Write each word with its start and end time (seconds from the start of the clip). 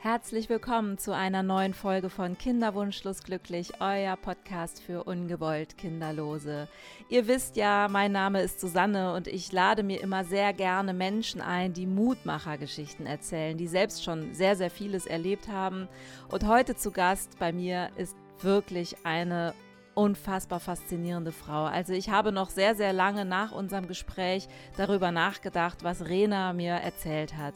Herzlich 0.00 0.50
willkommen 0.50 0.98
zu 0.98 1.14
einer 1.14 1.42
neuen 1.42 1.72
Folge 1.72 2.10
von 2.10 2.36
Kinderwunschlos 2.36 3.22
glücklich, 3.22 3.80
euer 3.80 4.16
Podcast 4.16 4.80
für 4.80 5.04
ungewollt 5.04 5.78
Kinderlose. 5.78 6.68
Ihr 7.08 7.26
wisst 7.26 7.56
ja, 7.56 7.88
mein 7.90 8.12
Name 8.12 8.42
ist 8.42 8.60
Susanne 8.60 9.14
und 9.14 9.26
ich 9.26 9.50
lade 9.52 9.82
mir 9.82 10.02
immer 10.02 10.24
sehr 10.24 10.52
gerne 10.52 10.92
Menschen 10.92 11.40
ein, 11.40 11.72
die 11.72 11.86
Mutmachergeschichten 11.86 13.06
erzählen, 13.06 13.56
die 13.56 13.66
selbst 13.66 14.04
schon 14.04 14.34
sehr, 14.34 14.54
sehr 14.54 14.70
vieles 14.70 15.06
erlebt 15.06 15.48
haben. 15.48 15.88
Und 16.30 16.46
heute 16.46 16.76
zu 16.76 16.92
Gast 16.92 17.38
bei 17.38 17.50
mir 17.52 17.88
ist 17.96 18.16
wirklich 18.42 18.96
eine 19.04 19.54
unfassbar 19.96 20.60
faszinierende 20.60 21.32
Frau. 21.32 21.64
Also 21.64 21.94
ich 21.94 22.10
habe 22.10 22.30
noch 22.30 22.50
sehr, 22.50 22.74
sehr 22.74 22.92
lange 22.92 23.24
nach 23.24 23.52
unserem 23.52 23.88
Gespräch 23.88 24.46
darüber 24.76 25.10
nachgedacht, 25.10 25.78
was 25.82 26.06
Rena 26.06 26.52
mir 26.52 26.74
erzählt 26.74 27.36
hat. 27.36 27.54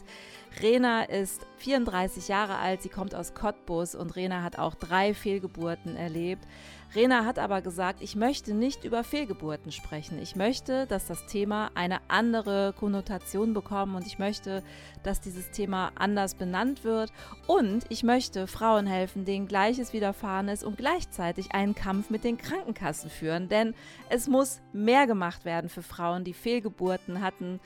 Rena 0.61 1.05
ist 1.05 1.47
34 1.59 2.29
Jahre 2.29 2.57
alt, 2.57 2.83
sie 2.83 2.89
kommt 2.89 3.15
aus 3.15 3.35
Cottbus 3.35 3.95
und 3.95 4.17
Rena 4.17 4.43
hat 4.43 4.59
auch 4.59 4.75
drei 4.75 5.15
Fehlgeburten 5.15 5.97
erlebt. 5.97 6.47
Rena 6.95 7.25
hat 7.25 7.39
aber 7.39 7.63
gesagt, 7.63 8.03
ich 8.03 8.17
möchte 8.17 8.53
nicht 8.53 8.83
über 8.85 9.05
Fehlgeburten 9.05 9.71
sprechen. 9.71 10.19
Ich 10.21 10.35
möchte, 10.35 10.87
dass 10.87 11.07
das 11.07 11.25
Thema 11.27 11.71
eine 11.75 12.01
andere 12.09 12.75
Konnotation 12.77 13.55
bekommt 13.55 13.95
und 13.95 14.07
ich 14.07 14.19
möchte, 14.19 14.65
dass 15.05 15.21
dieses 15.21 15.53
Thema 15.53 15.93
anders 15.95 16.35
benannt 16.35 16.83
wird. 16.83 17.13
Und 17.47 17.85
ich 17.91 18.03
möchte 18.03 18.49
Frauen 18.49 18.89
helfen, 18.89 19.25
denen 19.25 19.47
Gleiches 19.47 19.93
widerfahren 19.93 20.49
ist 20.49 20.65
und 20.65 20.79
gleichzeitig 20.79 21.55
einen 21.55 21.77
Kampf 21.77 22.11
mit 22.11 22.25
den 22.25 22.39
Krankenkassen 22.39 23.09
führen. 23.09 23.49
Denn 23.49 23.75
es 24.09 24.27
muss 24.27 24.61
mehr 24.73 25.07
gemacht 25.07 25.45
werden 25.45 25.71
für 25.71 25.83
Frauen, 25.83 26.25
die 26.25 26.35
Fehlgeburten 26.35 27.21
hatten 27.21 27.61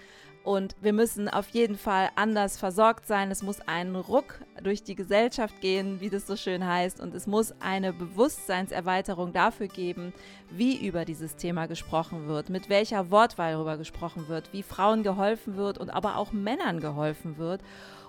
und 0.45 0.77
wir 0.83 0.93
müssen 0.93 1.31
auf 1.31 1.49
jeden 1.49 1.79
Fall 1.79 2.11
anders 2.17 2.59
versorgt 2.59 3.07
sein. 3.07 3.31
Es 3.31 3.43
muss 3.43 3.63
einen 3.63 3.97
Ruck 3.97 4.41
durch 4.63 4.85
die 4.85 4.95
Gesellschaft 4.95 5.63
gehen, 5.63 6.03
wie 6.03 6.11
das 6.11 6.27
so 6.27 6.37
schön 6.37 6.67
heißt. 6.67 7.01
Und 7.01 7.15
es 7.15 7.27
muss 7.27 7.55
eine 7.61 7.95
Bewusstseinserweiterung 7.95 9.33
dafür 9.33 9.69
geben, 9.69 10.13
wie 10.51 10.87
über 10.87 11.07
dieses 11.07 11.37
Thema 11.37 11.65
gesprochen 11.65 12.29
wird, 12.29 12.51
mit 12.51 12.69
welcher 12.69 13.11
Wortwahl 13.11 13.53
darüber 13.53 13.79
gesprochen 13.79 14.29
wird, 14.29 14.53
wie 14.53 14.63
Frauen 14.63 15.03
geholfen 15.03 15.57
wird 15.57 15.79
und 15.79 15.89
aber 15.89 16.19
auch 16.19 16.33
Männern 16.33 16.79
geholfen 16.79 17.39
wird. 17.39 17.63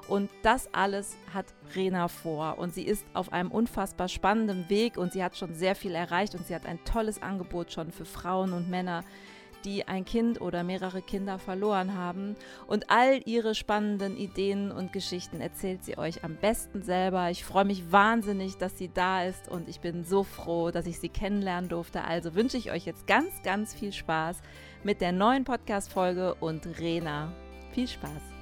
Und 0.10 0.30
das 0.44 0.68
alles 0.74 1.16
hat 1.34 1.46
Rena 1.74 2.10
vor. 2.10 2.58
Und 2.58 2.74
sie 2.74 2.84
ist 2.84 3.06
auf 3.14 3.32
einem 3.32 3.50
unfassbar 3.50 4.10
spannenden 4.10 4.70
Weg 4.70 4.98
und 4.98 5.14
sie 5.14 5.24
hat 5.24 5.38
schon 5.38 5.56
sehr 5.56 5.74
viel 5.74 5.96
erreicht 5.96 6.36
und 6.36 6.46
sie 6.46 6.54
hat 6.54 6.66
ein 6.66 6.84
tolles 6.84 7.22
Angebot 7.22 7.72
schon 7.72 7.94
für 7.94 8.06
Frauen 8.06 8.52
und 8.52 8.70
Männer 8.70 9.06
die 9.66 9.88
ein 9.88 10.06
Kind 10.06 10.40
oder 10.40 10.64
mehrere 10.64 11.02
Kinder 11.02 11.40
verloren 11.40 11.96
haben. 11.96 12.36
Und 12.68 12.90
all 12.90 13.22
ihre 13.26 13.56
spannenden 13.56 14.16
Ideen 14.16 14.72
und 14.72 14.94
Geschichten 14.94 15.42
erzählt 15.42 15.84
sie 15.84 15.98
euch 15.98 16.24
am 16.24 16.36
besten 16.36 16.84
selber. 16.84 17.30
Ich 17.32 17.44
freue 17.44 17.66
mich 17.66 17.92
wahnsinnig, 17.92 18.58
dass 18.58 18.78
sie 18.78 18.92
da 18.94 19.24
ist 19.24 19.50
und 19.50 19.68
ich 19.68 19.80
bin 19.80 20.04
so 20.04 20.24
froh, 20.24 20.72
dass 20.72 20.86
ich 20.86 21.00
sie 21.00 21.10
kennenlernen 21.10 21.70
durfte. 21.70 22.04
Also 22.04 22.36
wünsche 22.36 22.58
ich 22.58 22.72
euch 22.72 22.86
jetzt 22.86 23.08
ganz, 23.08 23.42
ganz 23.44 23.74
viel 23.74 23.92
Spaß 23.92 24.42
mit 24.84 25.02
der 25.02 25.12
neuen 25.12 25.44
Podcast-Folge 25.44 26.36
und 26.36 26.80
Rena. 26.80 27.34
Viel 27.72 27.88
Spaß! 27.88 28.35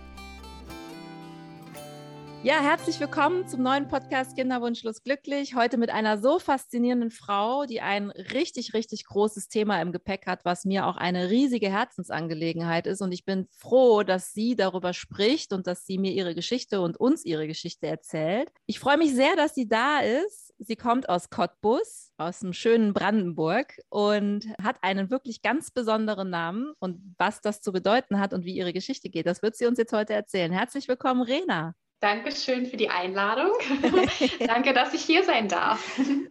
Ja, 2.43 2.59
herzlich 2.59 2.99
willkommen 2.99 3.47
zum 3.47 3.61
neuen 3.61 3.87
Podcast 3.87 4.35
Kinderwunschlos 4.35 5.01
glücklich. 5.01 5.55
Heute 5.55 5.77
mit 5.77 5.89
einer 5.89 6.17
so 6.17 6.39
faszinierenden 6.39 7.09
Frau, 7.09 7.63
die 7.65 7.79
ein 7.79 8.09
richtig, 8.09 8.73
richtig 8.73 9.05
großes 9.05 9.47
Thema 9.47 9.81
im 9.81 9.93
Gepäck 9.93 10.27
hat, 10.27 10.43
was 10.43 10.65
mir 10.65 10.85
auch 10.85 10.97
eine 10.97 11.29
riesige 11.29 11.69
Herzensangelegenheit 11.69 12.85
ist. 12.85 13.01
Und 13.01 13.13
ich 13.13 13.23
bin 13.23 13.47
froh, 13.49 14.03
dass 14.03 14.33
sie 14.33 14.57
darüber 14.57 14.91
spricht 14.91 15.53
und 15.53 15.67
dass 15.67 15.85
sie 15.85 15.97
mir 15.97 16.11
ihre 16.11 16.35
Geschichte 16.35 16.81
und 16.81 16.97
uns 16.97 17.23
ihre 17.23 17.47
Geschichte 17.47 17.87
erzählt. 17.87 18.49
Ich 18.65 18.81
freue 18.81 18.97
mich 18.97 19.15
sehr, 19.15 19.37
dass 19.37 19.55
sie 19.55 19.69
da 19.69 20.01
ist. 20.01 20.53
Sie 20.57 20.75
kommt 20.75 21.07
aus 21.07 21.29
Cottbus, 21.29 22.11
aus 22.17 22.39
dem 22.39 22.51
schönen 22.51 22.93
Brandenburg 22.93 23.79
und 23.87 24.53
hat 24.61 24.75
einen 24.81 25.09
wirklich 25.09 25.43
ganz 25.43 25.71
besonderen 25.71 26.29
Namen. 26.29 26.73
Und 26.79 27.15
was 27.17 27.39
das 27.39 27.61
zu 27.61 27.71
bedeuten 27.71 28.19
hat 28.19 28.33
und 28.33 28.43
wie 28.43 28.57
ihre 28.57 28.73
Geschichte 28.73 29.09
geht, 29.09 29.27
das 29.27 29.41
wird 29.41 29.55
sie 29.55 29.65
uns 29.65 29.77
jetzt 29.77 29.93
heute 29.93 30.11
erzählen. 30.11 30.51
Herzlich 30.51 30.89
willkommen, 30.89 31.21
Rena. 31.21 31.73
Dankeschön 32.03 32.65
für 32.65 32.75
die 32.75 32.89
Einladung. 32.89 33.53
Danke, 34.45 34.73
dass 34.73 34.93
ich 34.93 35.03
hier 35.03 35.23
sein 35.23 35.47
darf. 35.47 35.81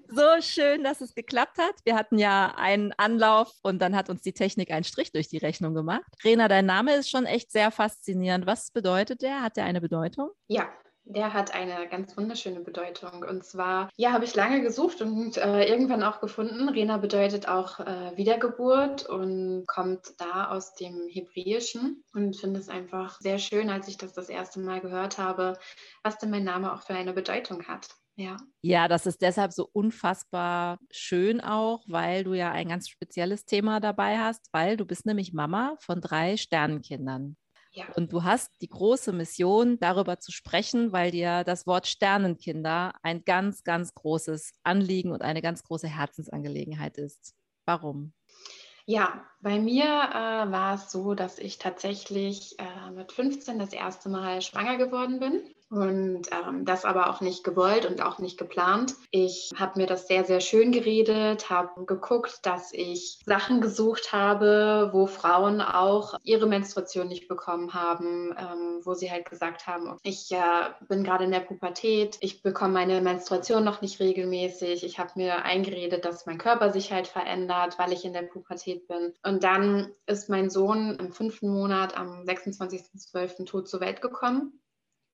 So 0.06 0.42
schön, 0.42 0.84
dass 0.84 1.00
es 1.00 1.14
geklappt 1.14 1.56
hat. 1.56 1.74
Wir 1.84 1.96
hatten 1.96 2.18
ja 2.18 2.52
einen 2.58 2.92
Anlauf 2.98 3.50
und 3.62 3.80
dann 3.80 3.96
hat 3.96 4.10
uns 4.10 4.20
die 4.20 4.34
Technik 4.34 4.70
einen 4.70 4.84
Strich 4.84 5.12
durch 5.12 5.28
die 5.28 5.38
Rechnung 5.38 5.72
gemacht. 5.72 6.04
Rena, 6.22 6.48
dein 6.48 6.66
Name 6.66 6.94
ist 6.96 7.08
schon 7.08 7.24
echt 7.24 7.50
sehr 7.50 7.70
faszinierend. 7.70 8.44
Was 8.44 8.70
bedeutet 8.70 9.22
der? 9.22 9.40
Hat 9.40 9.56
der 9.56 9.64
eine 9.64 9.80
Bedeutung? 9.80 10.28
Ja, 10.46 10.68
der 11.04 11.32
hat 11.32 11.54
eine 11.54 11.88
ganz 11.88 12.16
wunderschöne 12.16 12.60
Bedeutung. 12.60 13.24
Und 13.28 13.44
zwar, 13.44 13.88
ja, 13.96 14.12
habe 14.12 14.24
ich 14.24 14.34
lange 14.34 14.62
gesucht 14.62 15.02
und 15.02 15.36
äh, 15.36 15.64
irgendwann 15.64 16.02
auch 16.02 16.20
gefunden. 16.20 16.68
Rena 16.68 16.98
bedeutet 16.98 17.48
auch 17.48 17.80
äh, 17.80 18.16
Wiedergeburt 18.16 19.06
und 19.06 19.66
kommt 19.66 20.14
da 20.18 20.48
aus 20.50 20.74
dem 20.74 21.08
Hebräischen. 21.08 22.04
Und 22.14 22.36
finde 22.36 22.60
es 22.60 22.68
einfach 22.68 23.20
sehr 23.20 23.38
schön, 23.38 23.70
als 23.70 23.88
ich 23.88 23.98
das 23.98 24.12
das 24.12 24.28
erste 24.28 24.60
Mal 24.60 24.80
gehört 24.80 25.18
habe, 25.18 25.58
was 26.02 26.18
denn 26.18 26.30
mein 26.30 26.44
Name 26.44 26.72
auch 26.72 26.82
für 26.82 26.94
eine 26.94 27.12
Bedeutung 27.12 27.66
hat. 27.66 27.88
Ja. 28.14 28.36
ja, 28.60 28.88
das 28.88 29.06
ist 29.06 29.22
deshalb 29.22 29.54
so 29.54 29.70
unfassbar 29.72 30.78
schön 30.90 31.40
auch, 31.40 31.82
weil 31.86 32.24
du 32.24 32.34
ja 32.34 32.52
ein 32.52 32.68
ganz 32.68 32.90
spezielles 32.90 33.46
Thema 33.46 33.80
dabei 33.80 34.18
hast, 34.18 34.48
weil 34.52 34.76
du 34.76 34.84
bist 34.84 35.06
nämlich 35.06 35.32
Mama 35.32 35.76
von 35.80 36.02
drei 36.02 36.36
Sternenkindern. 36.36 37.36
Ja. 37.72 37.86
Und 37.96 38.12
du 38.12 38.22
hast 38.22 38.50
die 38.60 38.68
große 38.68 39.12
Mission, 39.12 39.78
darüber 39.80 40.18
zu 40.18 40.30
sprechen, 40.30 40.92
weil 40.92 41.10
dir 41.10 41.42
das 41.44 41.66
Wort 41.66 41.86
Sternenkinder 41.86 42.92
ein 43.02 43.24
ganz, 43.24 43.64
ganz 43.64 43.94
großes 43.94 44.52
Anliegen 44.62 45.10
und 45.10 45.22
eine 45.22 45.40
ganz 45.40 45.62
große 45.64 45.88
Herzensangelegenheit 45.88 46.98
ist. 46.98 47.34
Warum? 47.64 48.12
Ja, 48.84 49.24
bei 49.40 49.58
mir 49.58 49.84
äh, 49.84 50.50
war 50.50 50.74
es 50.74 50.90
so, 50.90 51.14
dass 51.14 51.38
ich 51.38 51.58
tatsächlich 51.58 52.56
äh, 52.58 52.90
mit 52.90 53.12
15 53.12 53.58
das 53.58 53.72
erste 53.72 54.08
Mal 54.08 54.42
schwanger 54.42 54.76
geworden 54.76 55.20
bin 55.20 55.42
und 55.72 56.28
ähm, 56.30 56.66
das 56.66 56.84
aber 56.84 57.08
auch 57.08 57.22
nicht 57.22 57.44
gewollt 57.44 57.86
und 57.86 58.02
auch 58.02 58.18
nicht 58.18 58.36
geplant. 58.36 58.94
Ich 59.10 59.50
habe 59.56 59.80
mir 59.80 59.86
das 59.86 60.06
sehr, 60.06 60.24
sehr 60.24 60.40
schön 60.40 60.70
geredet, 60.70 61.48
habe 61.48 61.86
geguckt, 61.86 62.40
dass 62.42 62.74
ich 62.74 63.18
Sachen 63.24 63.62
gesucht 63.62 64.12
habe, 64.12 64.90
wo 64.92 65.06
Frauen 65.06 65.62
auch 65.62 66.18
ihre 66.24 66.46
Menstruation 66.46 67.08
nicht 67.08 67.26
bekommen 67.26 67.72
haben, 67.72 68.34
ähm, 68.38 68.80
wo 68.84 68.92
sie 68.92 69.10
halt 69.10 69.30
gesagt 69.30 69.66
haben, 69.66 69.96
ich 70.02 70.30
äh, 70.32 70.38
bin 70.88 71.04
gerade 71.04 71.24
in 71.24 71.32
der 71.32 71.40
Pubertät, 71.40 72.18
ich 72.20 72.42
bekomme 72.42 72.74
meine 72.74 73.00
Menstruation 73.00 73.64
noch 73.64 73.80
nicht 73.80 73.98
regelmäßig. 73.98 74.84
Ich 74.84 74.98
habe 74.98 75.12
mir 75.16 75.42
eingeredet, 75.44 76.04
dass 76.04 76.26
mein 76.26 76.36
Körper 76.36 76.70
sich 76.70 76.92
halt 76.92 77.06
verändert, 77.06 77.78
weil 77.78 77.92
ich 77.92 78.04
in 78.04 78.12
der 78.12 78.22
Pubertät 78.22 78.86
bin. 78.88 79.14
Und 79.24 79.42
dann 79.42 79.90
ist 80.06 80.28
mein 80.28 80.50
Sohn 80.50 80.96
im 81.00 81.12
fünften 81.12 81.48
Monat 81.48 81.96
am 81.96 82.24
26.12. 82.24 83.46
tot 83.46 83.68
zur 83.68 83.80
Welt 83.80 84.02
gekommen. 84.02 84.58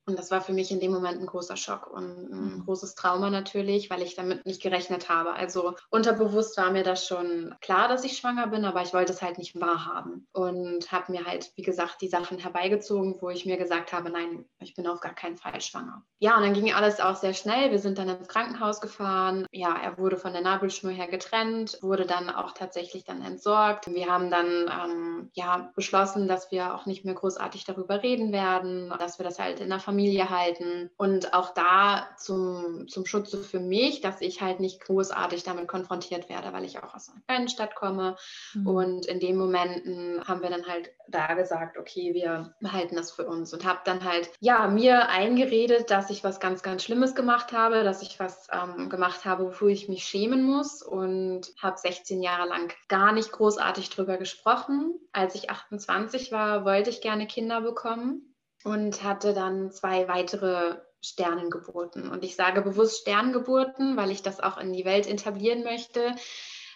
Und 0.08 0.18
das 0.18 0.30
war 0.30 0.40
für 0.40 0.54
mich 0.54 0.70
in 0.70 0.80
dem 0.80 0.90
Moment 0.90 1.20
ein 1.20 1.26
großer 1.26 1.56
Schock 1.56 1.86
und 1.86 2.32
ein 2.32 2.54
mhm. 2.54 2.64
großes 2.64 2.94
Trauma 2.94 3.28
natürlich, 3.28 3.90
weil 3.90 4.00
ich 4.00 4.14
damit 4.14 4.46
nicht 4.46 4.62
gerechnet 4.62 5.10
habe. 5.10 5.34
Also 5.34 5.74
unterbewusst 5.90 6.56
war 6.56 6.70
mir 6.70 6.82
das 6.82 7.06
schon 7.06 7.54
klar, 7.60 7.88
dass 7.88 8.04
ich 8.04 8.16
schwanger 8.16 8.46
bin, 8.46 8.64
aber 8.64 8.80
ich 8.80 8.94
wollte 8.94 9.12
es 9.12 9.20
halt 9.20 9.36
nicht 9.36 9.60
wahrhaben. 9.60 10.26
Und 10.32 10.90
habe 10.90 11.12
mir 11.12 11.26
halt, 11.26 11.52
wie 11.56 11.62
gesagt, 11.62 12.00
die 12.00 12.08
Sachen 12.08 12.38
herbeigezogen, 12.38 13.16
wo 13.20 13.28
ich 13.28 13.44
mir 13.44 13.58
gesagt 13.58 13.92
habe, 13.92 14.08
nein, 14.08 14.46
ich 14.60 14.74
bin 14.74 14.86
auf 14.86 15.00
gar 15.00 15.14
keinen 15.14 15.36
Fall 15.36 15.60
schwanger. 15.60 16.02
Ja, 16.20 16.36
und 16.36 16.42
dann 16.42 16.54
ging 16.54 16.72
alles 16.72 17.00
auch 17.00 17.16
sehr 17.16 17.34
schnell. 17.34 17.70
Wir 17.70 17.78
sind 17.78 17.98
dann 17.98 18.08
ins 18.08 18.28
Krankenhaus 18.28 18.80
gefahren. 18.80 19.46
Ja, 19.52 19.76
er 19.76 19.98
wurde 19.98 20.16
von 20.16 20.32
der 20.32 20.40
Nabelschnur 20.40 20.92
her 20.92 21.08
getrennt, 21.08 21.78
wurde 21.82 22.06
dann 22.06 22.30
auch 22.30 22.52
tatsächlich 22.52 23.04
dann 23.04 23.20
entsorgt. 23.20 23.92
Wir 23.92 24.06
haben 24.06 24.30
dann 24.30 24.70
ähm, 24.70 25.30
ja 25.34 25.70
beschlossen, 25.76 26.28
dass 26.28 26.50
wir 26.50 26.74
auch 26.74 26.86
nicht 26.86 27.04
mehr 27.04 27.14
großartig 27.14 27.64
darüber 27.64 28.02
reden 28.02 28.32
werden, 28.32 28.90
dass 28.98 29.18
wir 29.18 29.24
das 29.24 29.38
halt 29.38 29.60
in 29.60 29.68
der 29.68 29.80
Familie 29.80 29.97
Familie 29.98 30.30
halten. 30.30 30.90
Und 30.96 31.34
auch 31.34 31.52
da 31.54 32.08
zum, 32.16 32.86
zum 32.86 33.04
Schutze 33.04 33.38
für 33.38 33.58
mich, 33.58 34.00
dass 34.00 34.20
ich 34.20 34.40
halt 34.40 34.60
nicht 34.60 34.80
großartig 34.80 35.42
damit 35.42 35.66
konfrontiert 35.66 36.28
werde, 36.28 36.52
weil 36.52 36.64
ich 36.64 36.78
auch 36.78 36.94
aus 36.94 37.08
einer 37.08 37.20
kleinen 37.26 37.48
Stadt 37.48 37.74
komme. 37.74 38.16
Mhm. 38.54 38.66
Und 38.68 39.06
in 39.06 39.18
den 39.18 39.36
Momenten 39.36 40.22
haben 40.24 40.40
wir 40.40 40.50
dann 40.50 40.68
halt 40.68 40.92
da 41.08 41.34
gesagt, 41.34 41.78
okay, 41.78 42.14
wir 42.14 42.54
behalten 42.60 42.94
das 42.94 43.10
für 43.10 43.26
uns 43.26 43.52
und 43.52 43.64
habe 43.64 43.80
dann 43.84 44.04
halt, 44.04 44.30
ja, 44.38 44.68
mir 44.68 45.08
eingeredet, 45.08 45.90
dass 45.90 46.10
ich 46.10 46.22
was 46.22 46.38
ganz, 46.38 46.62
ganz 46.62 46.84
Schlimmes 46.84 47.16
gemacht 47.16 47.52
habe, 47.52 47.82
dass 47.82 48.00
ich 48.00 48.20
was 48.20 48.46
ähm, 48.52 48.90
gemacht 48.90 49.24
habe, 49.24 49.46
wofür 49.46 49.68
ich 49.68 49.88
mich 49.88 50.04
schämen 50.04 50.44
muss 50.44 50.80
und 50.80 51.52
habe 51.60 51.76
16 51.76 52.22
Jahre 52.22 52.48
lang 52.48 52.72
gar 52.86 53.10
nicht 53.10 53.32
großartig 53.32 53.90
drüber 53.90 54.16
gesprochen. 54.16 54.94
Als 55.12 55.34
ich 55.34 55.50
28 55.50 56.30
war, 56.30 56.64
wollte 56.64 56.90
ich 56.90 57.00
gerne 57.00 57.26
Kinder 57.26 57.60
bekommen 57.62 58.27
und 58.64 59.02
hatte 59.02 59.34
dann 59.34 59.70
zwei 59.70 60.08
weitere 60.08 60.76
Sternengeburten. 61.00 62.10
Und 62.10 62.24
ich 62.24 62.34
sage 62.36 62.62
bewusst 62.62 63.00
Sterngeburten, 63.00 63.96
weil 63.96 64.10
ich 64.10 64.22
das 64.22 64.40
auch 64.40 64.58
in 64.58 64.72
die 64.72 64.84
Welt 64.84 65.06
etablieren 65.06 65.62
möchte, 65.62 66.14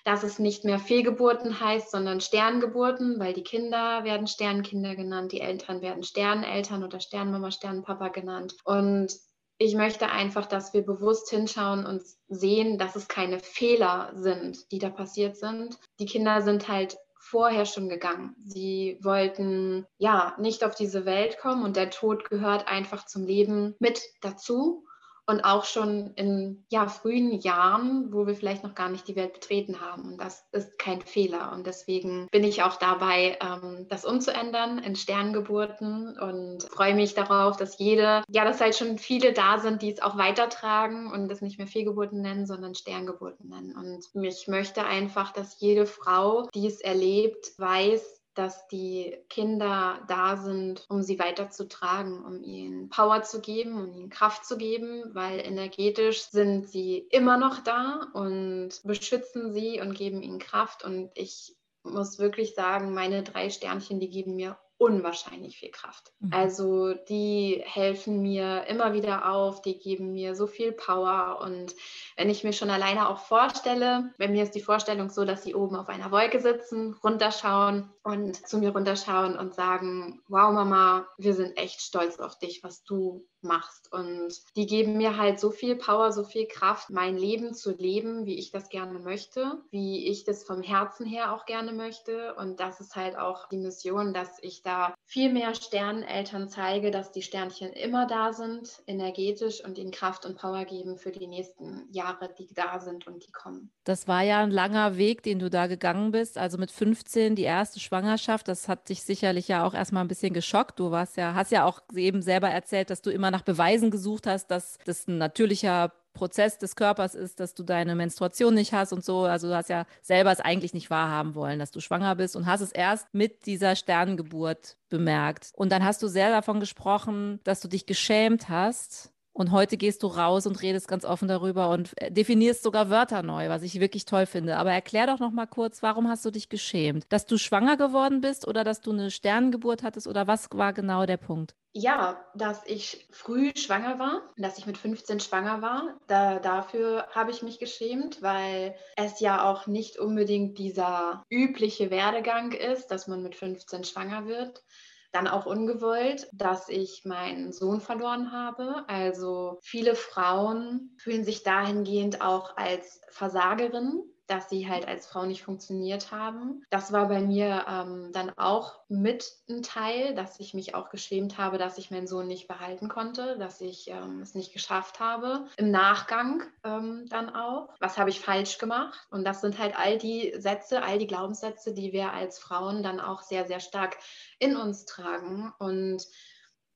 dass 0.04 0.22
es 0.22 0.38
nicht 0.38 0.64
mehr 0.64 0.78
Fehlgeburten 0.78 1.60
heißt, 1.60 1.90
sondern 1.90 2.20
Sterngeburten, 2.20 3.20
weil 3.20 3.32
die 3.32 3.44
Kinder 3.44 4.04
werden 4.04 4.26
Sternkinder 4.26 4.96
genannt, 4.96 5.32
die 5.32 5.40
Eltern 5.40 5.80
werden 5.80 6.02
Sterneltern 6.02 6.82
oder 6.82 7.00
Sternmama, 7.00 7.50
Sternpapa 7.50 8.08
genannt. 8.08 8.56
Und 8.64 9.12
ich 9.58 9.76
möchte 9.76 10.10
einfach, 10.10 10.46
dass 10.46 10.74
wir 10.74 10.82
bewusst 10.82 11.30
hinschauen 11.30 11.86
und 11.86 12.02
sehen, 12.28 12.78
dass 12.78 12.96
es 12.96 13.06
keine 13.06 13.38
Fehler 13.38 14.10
sind, 14.16 14.72
die 14.72 14.80
da 14.80 14.90
passiert 14.90 15.36
sind. 15.36 15.78
Die 16.00 16.06
Kinder 16.06 16.42
sind 16.42 16.66
halt 16.66 16.96
vorher 17.22 17.66
schon 17.66 17.88
gegangen. 17.88 18.34
Sie 18.44 18.98
wollten 19.00 19.86
ja 19.96 20.34
nicht 20.38 20.64
auf 20.64 20.74
diese 20.74 21.06
Welt 21.06 21.38
kommen 21.38 21.62
und 21.62 21.76
der 21.76 21.90
Tod 21.90 22.28
gehört 22.28 22.68
einfach 22.68 23.06
zum 23.06 23.24
Leben 23.24 23.76
mit 23.78 24.02
dazu 24.20 24.84
und 25.26 25.44
auch 25.44 25.64
schon 25.64 26.12
in 26.14 26.64
ja, 26.70 26.88
frühen 26.88 27.32
Jahren, 27.40 28.12
wo 28.12 28.26
wir 28.26 28.34
vielleicht 28.34 28.64
noch 28.64 28.74
gar 28.74 28.88
nicht 28.88 29.06
die 29.06 29.16
Welt 29.16 29.32
betreten 29.32 29.80
haben. 29.80 30.12
Und 30.12 30.18
das 30.18 30.44
ist 30.52 30.78
kein 30.78 31.00
Fehler. 31.00 31.52
Und 31.52 31.66
deswegen 31.66 32.28
bin 32.30 32.44
ich 32.44 32.62
auch 32.62 32.76
dabei, 32.76 33.38
ähm, 33.40 33.86
das 33.88 34.04
umzuändern 34.04 34.78
in 34.78 34.96
Sterngeburten 34.96 36.18
und 36.18 36.64
freue 36.64 36.94
mich 36.94 37.14
darauf, 37.14 37.56
dass 37.56 37.78
jede, 37.78 38.24
ja, 38.28 38.44
dass 38.44 38.60
halt 38.60 38.74
schon 38.74 38.98
viele 38.98 39.32
da 39.32 39.58
sind, 39.58 39.82
die 39.82 39.92
es 39.92 40.02
auch 40.02 40.18
weitertragen 40.18 41.10
und 41.12 41.28
das 41.28 41.40
nicht 41.40 41.58
mehr 41.58 41.68
Fehlgeburten 41.68 42.20
nennen, 42.20 42.46
sondern 42.46 42.74
Sterngeburten 42.74 43.48
nennen. 43.48 43.76
Und 43.76 44.24
ich 44.24 44.48
möchte 44.48 44.84
einfach, 44.84 45.32
dass 45.32 45.60
jede 45.60 45.86
Frau, 45.86 46.48
die 46.54 46.66
es 46.66 46.80
erlebt, 46.80 47.52
weiß, 47.58 48.21
dass 48.34 48.66
die 48.68 49.16
Kinder 49.28 50.02
da 50.08 50.36
sind, 50.36 50.86
um 50.88 51.02
sie 51.02 51.18
weiterzutragen, 51.18 52.24
um 52.24 52.42
ihnen 52.42 52.88
Power 52.88 53.22
zu 53.22 53.40
geben, 53.40 53.74
um 53.74 53.92
ihnen 53.92 54.10
Kraft 54.10 54.46
zu 54.46 54.56
geben, 54.56 55.14
weil 55.14 55.40
energetisch 55.40 56.22
sind 56.22 56.68
sie 56.68 56.98
immer 57.10 57.36
noch 57.36 57.58
da 57.60 58.08
und 58.14 58.70
beschützen 58.84 59.52
sie 59.52 59.80
und 59.80 59.94
geben 59.94 60.22
ihnen 60.22 60.38
Kraft. 60.38 60.84
Und 60.84 61.10
ich 61.14 61.56
muss 61.82 62.18
wirklich 62.18 62.54
sagen, 62.54 62.94
meine 62.94 63.22
drei 63.22 63.50
Sternchen, 63.50 64.00
die 64.00 64.08
geben 64.08 64.36
mir 64.36 64.58
unwahrscheinlich 64.82 65.58
viel 65.58 65.70
Kraft. 65.70 66.12
Mhm. 66.18 66.32
Also 66.32 66.94
die 66.94 67.62
helfen 67.64 68.20
mir 68.20 68.64
immer 68.66 68.92
wieder 68.94 69.30
auf, 69.30 69.62
die 69.62 69.78
geben 69.78 70.12
mir 70.12 70.34
so 70.34 70.48
viel 70.48 70.72
Power 70.72 71.40
und 71.40 71.74
wenn 72.16 72.28
ich 72.28 72.42
mir 72.42 72.52
schon 72.52 72.70
alleine 72.70 73.08
auch 73.08 73.18
vorstelle, 73.18 74.12
bei 74.18 74.26
mir 74.26 74.42
ist 74.42 74.56
die 74.56 74.60
Vorstellung 74.60 75.08
so, 75.08 75.24
dass 75.24 75.44
sie 75.44 75.54
oben 75.54 75.76
auf 75.76 75.88
einer 75.88 76.10
Wolke 76.10 76.40
sitzen, 76.40 76.94
runterschauen 77.04 77.90
und 78.02 78.48
zu 78.48 78.58
mir 78.58 78.70
runterschauen 78.70 79.38
und 79.38 79.54
sagen, 79.54 80.20
wow 80.28 80.52
Mama, 80.52 81.06
wir 81.16 81.34
sind 81.34 81.56
echt 81.56 81.80
stolz 81.80 82.18
auf 82.18 82.38
dich, 82.38 82.64
was 82.64 82.82
du 82.82 83.24
machst. 83.42 83.92
Und 83.92 84.34
die 84.56 84.66
geben 84.66 84.96
mir 84.96 85.16
halt 85.16 85.40
so 85.40 85.50
viel 85.50 85.76
Power, 85.76 86.12
so 86.12 86.24
viel 86.24 86.46
Kraft, 86.46 86.90
mein 86.90 87.16
Leben 87.16 87.54
zu 87.54 87.72
leben, 87.72 88.24
wie 88.24 88.38
ich 88.38 88.50
das 88.50 88.68
gerne 88.68 88.98
möchte, 88.98 89.60
wie 89.70 90.08
ich 90.08 90.24
das 90.24 90.44
vom 90.44 90.62
Herzen 90.62 91.06
her 91.06 91.34
auch 91.34 91.44
gerne 91.44 91.72
möchte. 91.72 92.34
Und 92.34 92.60
das 92.60 92.80
ist 92.80 92.96
halt 92.96 93.16
auch 93.16 93.48
die 93.48 93.58
Mission, 93.58 94.14
dass 94.14 94.38
ich 94.42 94.62
da 94.62 94.71
viel 95.06 95.32
mehr 95.32 95.54
Sterneneltern 95.54 96.48
zeige, 96.48 96.90
dass 96.90 97.12
die 97.12 97.22
Sternchen 97.22 97.72
immer 97.72 98.06
da 98.06 98.32
sind, 98.32 98.82
energetisch 98.86 99.64
und 99.64 99.78
ihnen 99.78 99.90
Kraft 99.90 100.26
und 100.26 100.36
Power 100.36 100.64
geben 100.64 100.96
für 100.96 101.10
die 101.10 101.26
nächsten 101.26 101.86
Jahre, 101.90 102.30
die 102.38 102.52
da 102.54 102.78
sind 102.80 103.06
und 103.06 103.26
die 103.26 103.32
kommen. 103.32 103.70
Das 103.84 104.08
war 104.08 104.22
ja 104.22 104.40
ein 104.40 104.50
langer 104.50 104.96
Weg, 104.96 105.22
den 105.22 105.38
du 105.38 105.50
da 105.50 105.66
gegangen 105.66 106.12
bist. 106.12 106.38
Also 106.38 106.58
mit 106.58 106.70
15 106.70 107.36
die 107.36 107.42
erste 107.42 107.80
Schwangerschaft, 107.80 108.48
das 108.48 108.68
hat 108.68 108.88
dich 108.88 109.02
sicherlich 109.02 109.48
ja 109.48 109.64
auch 109.64 109.74
erstmal 109.74 110.04
ein 110.04 110.08
bisschen 110.08 110.34
geschockt. 110.34 110.78
Du 110.78 110.90
warst 110.90 111.16
ja, 111.16 111.34
hast 111.34 111.52
ja 111.52 111.64
auch 111.64 111.80
eben 111.94 112.22
selber 112.22 112.48
erzählt, 112.48 112.90
dass 112.90 113.02
du 113.02 113.10
immer 113.10 113.30
nach 113.30 113.42
Beweisen 113.42 113.90
gesucht 113.90 114.26
hast, 114.26 114.50
dass 114.50 114.78
das 114.84 115.06
ein 115.08 115.18
natürlicher 115.18 115.92
Prozess 116.12 116.58
des 116.58 116.76
Körpers 116.76 117.14
ist, 117.14 117.40
dass 117.40 117.54
du 117.54 117.62
deine 117.62 117.94
Menstruation 117.94 118.54
nicht 118.54 118.72
hast 118.72 118.92
und 118.92 119.04
so. 119.04 119.22
Also 119.22 119.48
du 119.48 119.56
hast 119.56 119.68
ja 119.68 119.86
selber 120.02 120.32
es 120.32 120.40
eigentlich 120.40 120.74
nicht 120.74 120.90
wahrhaben 120.90 121.34
wollen, 121.34 121.58
dass 121.58 121.70
du 121.70 121.80
schwanger 121.80 122.14
bist 122.16 122.36
und 122.36 122.46
hast 122.46 122.60
es 122.60 122.72
erst 122.72 123.06
mit 123.12 123.46
dieser 123.46 123.76
Sternengeburt 123.76 124.76
bemerkt. 124.88 125.52
Und 125.54 125.72
dann 125.72 125.84
hast 125.84 126.02
du 126.02 126.08
sehr 126.08 126.30
davon 126.30 126.60
gesprochen, 126.60 127.40
dass 127.44 127.60
du 127.60 127.68
dich 127.68 127.86
geschämt 127.86 128.48
hast 128.48 129.11
und 129.32 129.50
heute 129.50 129.76
gehst 129.76 130.02
du 130.02 130.08
raus 130.08 130.46
und 130.46 130.60
redest 130.62 130.88
ganz 130.88 131.04
offen 131.04 131.28
darüber 131.28 131.70
und 131.70 131.92
äh, 131.96 132.10
definierst 132.10 132.62
sogar 132.62 132.90
Wörter 132.90 133.22
neu, 133.22 133.48
was 133.48 133.62
ich 133.62 133.80
wirklich 133.80 134.04
toll 134.04 134.26
finde. 134.26 134.56
Aber 134.56 134.72
erklär 134.72 135.06
doch 135.06 135.18
noch 135.18 135.30
mal 135.30 135.46
kurz, 135.46 135.82
warum 135.82 136.08
hast 136.08 136.24
du 136.24 136.30
dich 136.30 136.48
geschämt? 136.48 137.06
Dass 137.08 137.26
du 137.26 137.38
schwanger 137.38 137.76
geworden 137.76 138.20
bist 138.20 138.46
oder 138.46 138.64
dass 138.64 138.80
du 138.80 138.92
eine 138.92 139.10
Sternengeburt 139.10 139.82
hattest 139.82 140.06
oder 140.06 140.26
was 140.26 140.48
war 140.52 140.72
genau 140.72 141.06
der 141.06 141.16
Punkt? 141.16 141.54
Ja, 141.74 142.22
dass 142.34 142.60
ich 142.66 143.08
früh 143.10 143.50
schwanger 143.56 143.98
war, 143.98 144.20
dass 144.36 144.58
ich 144.58 144.66
mit 144.66 144.76
15 144.76 145.20
schwanger 145.20 145.62
war. 145.62 145.96
Da, 146.06 146.38
dafür 146.38 147.06
habe 147.14 147.30
ich 147.30 147.42
mich 147.42 147.58
geschämt, 147.58 148.20
weil 148.20 148.74
es 148.96 149.20
ja 149.20 149.50
auch 149.50 149.66
nicht 149.66 149.98
unbedingt 149.98 150.58
dieser 150.58 151.24
übliche 151.30 151.90
Werdegang 151.90 152.52
ist, 152.52 152.88
dass 152.88 153.06
man 153.06 153.22
mit 153.22 153.34
15 153.34 153.84
schwanger 153.84 154.26
wird 154.26 154.62
dann 155.12 155.28
auch 155.28 155.46
ungewollt, 155.46 156.28
dass 156.32 156.68
ich 156.68 157.04
meinen 157.04 157.52
Sohn 157.52 157.80
verloren 157.80 158.32
habe. 158.32 158.84
Also 158.88 159.58
viele 159.62 159.94
Frauen 159.94 160.96
fühlen 160.98 161.24
sich 161.24 161.42
dahingehend 161.42 162.22
auch 162.22 162.56
als 162.56 163.00
Versagerin 163.10 164.02
dass 164.32 164.48
sie 164.48 164.66
halt 164.66 164.88
als 164.88 165.06
Frau 165.06 165.26
nicht 165.26 165.42
funktioniert 165.42 166.10
haben. 166.10 166.64
Das 166.70 166.90
war 166.90 167.06
bei 167.08 167.20
mir 167.20 167.66
ähm, 167.68 168.12
dann 168.12 168.30
auch 168.38 168.80
mit 168.88 169.30
ein 169.50 169.62
Teil, 169.62 170.14
dass 170.14 170.40
ich 170.40 170.54
mich 170.54 170.74
auch 170.74 170.88
geschämt 170.88 171.36
habe, 171.36 171.58
dass 171.58 171.76
ich 171.76 171.90
meinen 171.90 172.06
Sohn 172.06 172.28
nicht 172.28 172.48
behalten 172.48 172.88
konnte, 172.88 173.36
dass 173.38 173.60
ich 173.60 173.88
ähm, 173.88 174.20
es 174.22 174.34
nicht 174.34 174.54
geschafft 174.54 175.00
habe. 175.00 175.46
Im 175.58 175.70
Nachgang 175.70 176.44
ähm, 176.64 177.04
dann 177.10 177.34
auch, 177.34 177.74
was 177.78 177.98
habe 177.98 178.08
ich 178.08 178.20
falsch 178.20 178.56
gemacht? 178.56 179.06
Und 179.10 179.24
das 179.24 179.42
sind 179.42 179.58
halt 179.58 179.78
all 179.78 179.98
die 179.98 180.32
Sätze, 180.38 180.82
all 180.82 180.98
die 180.98 181.06
Glaubenssätze, 181.06 181.74
die 181.74 181.92
wir 181.92 182.12
als 182.14 182.38
Frauen 182.38 182.82
dann 182.82 183.00
auch 183.00 183.20
sehr, 183.20 183.46
sehr 183.46 183.60
stark 183.60 183.98
in 184.38 184.56
uns 184.56 184.86
tragen. 184.86 185.52
Und 185.58 186.06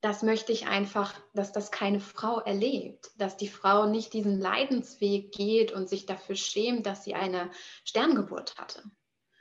das 0.06 0.22
möchte 0.22 0.52
ich 0.52 0.68
einfach, 0.68 1.14
dass 1.34 1.50
das 1.50 1.72
keine 1.72 1.98
Frau 1.98 2.38
erlebt, 2.38 3.10
dass 3.18 3.36
die 3.36 3.48
Frau 3.48 3.86
nicht 3.86 4.12
diesen 4.12 4.38
Leidensweg 4.38 5.32
geht 5.32 5.72
und 5.72 5.88
sich 5.88 6.06
dafür 6.06 6.36
schämt, 6.36 6.86
dass 6.86 7.02
sie 7.02 7.16
eine 7.16 7.50
Sterngeburt 7.82 8.56
hatte. 8.56 8.84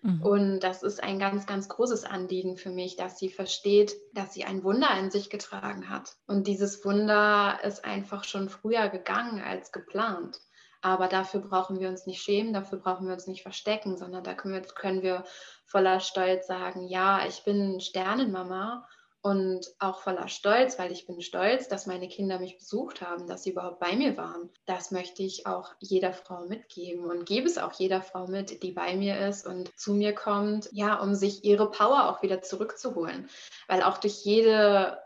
Mhm. 0.01 0.23
Und 0.23 0.59
das 0.61 0.81
ist 0.81 1.03
ein 1.03 1.19
ganz, 1.19 1.45
ganz 1.45 1.69
großes 1.69 2.03
Anliegen 2.03 2.57
für 2.57 2.71
mich, 2.71 2.95
dass 2.95 3.19
sie 3.19 3.29
versteht, 3.29 3.95
dass 4.13 4.33
sie 4.33 4.43
ein 4.43 4.63
Wunder 4.63 4.89
in 4.97 5.11
sich 5.11 5.29
getragen 5.29 5.87
hat. 5.87 6.15
Und 6.25 6.47
dieses 6.47 6.83
Wunder 6.83 7.59
ist 7.63 7.85
einfach 7.85 8.23
schon 8.23 8.49
früher 8.49 8.89
gegangen 8.89 9.43
als 9.43 9.71
geplant. 9.71 10.41
Aber 10.81 11.07
dafür 11.07 11.41
brauchen 11.41 11.79
wir 11.79 11.89
uns 11.89 12.07
nicht 12.07 12.23
schämen, 12.23 12.53
dafür 12.53 12.79
brauchen 12.79 13.05
wir 13.05 13.13
uns 13.13 13.27
nicht 13.27 13.43
verstecken, 13.43 13.97
sondern 13.97 14.23
da 14.23 14.33
können 14.33 14.55
wir, 14.55 14.61
können 14.61 15.03
wir 15.03 15.25
voller 15.63 15.99
Stolz 15.99 16.47
sagen, 16.47 16.87
ja, 16.87 17.23
ich 17.27 17.43
bin 17.43 17.79
Sternenmama 17.79 18.87
und 19.25 19.65
auch 19.79 20.01
voller 20.01 20.27
Stolz, 20.27 20.77
weil 20.77 20.91
ich 20.91 21.07
bin 21.07 21.19
stolz, 21.19 21.67
dass 21.67 21.87
meine 21.87 22.07
Kinder 22.07 22.37
mich 22.37 22.59
besucht 22.59 23.01
haben, 23.01 23.25
dass 23.25 23.41
sie 23.41 23.49
überhaupt 23.49 23.79
bei 23.79 23.95
mir 23.95 24.15
waren. 24.17 24.51
Das 24.67 24.91
möchte 24.91 25.23
ich 25.23 25.47
auch 25.47 25.73
jeder 25.79 26.13
Frau 26.13 26.45
mitgeben 26.45 27.05
und 27.05 27.25
gebe 27.25 27.47
es 27.47 27.57
auch 27.57 27.73
jeder 27.73 28.03
Frau 28.03 28.27
mit, 28.27 28.61
die 28.61 28.71
bei 28.71 28.95
mir 28.95 29.27
ist 29.27 29.47
und 29.47 29.71
zu 29.79 29.95
mir 29.95 30.13
kommt, 30.13 30.69
ja, 30.73 31.01
um 31.01 31.15
sich 31.15 31.43
ihre 31.43 31.71
Power 31.71 32.07
auch 32.07 32.21
wieder 32.21 32.43
zurückzuholen. 32.43 33.27
Weil 33.67 33.81
auch 33.81 33.97
durch 33.97 34.23
jede 34.23 34.99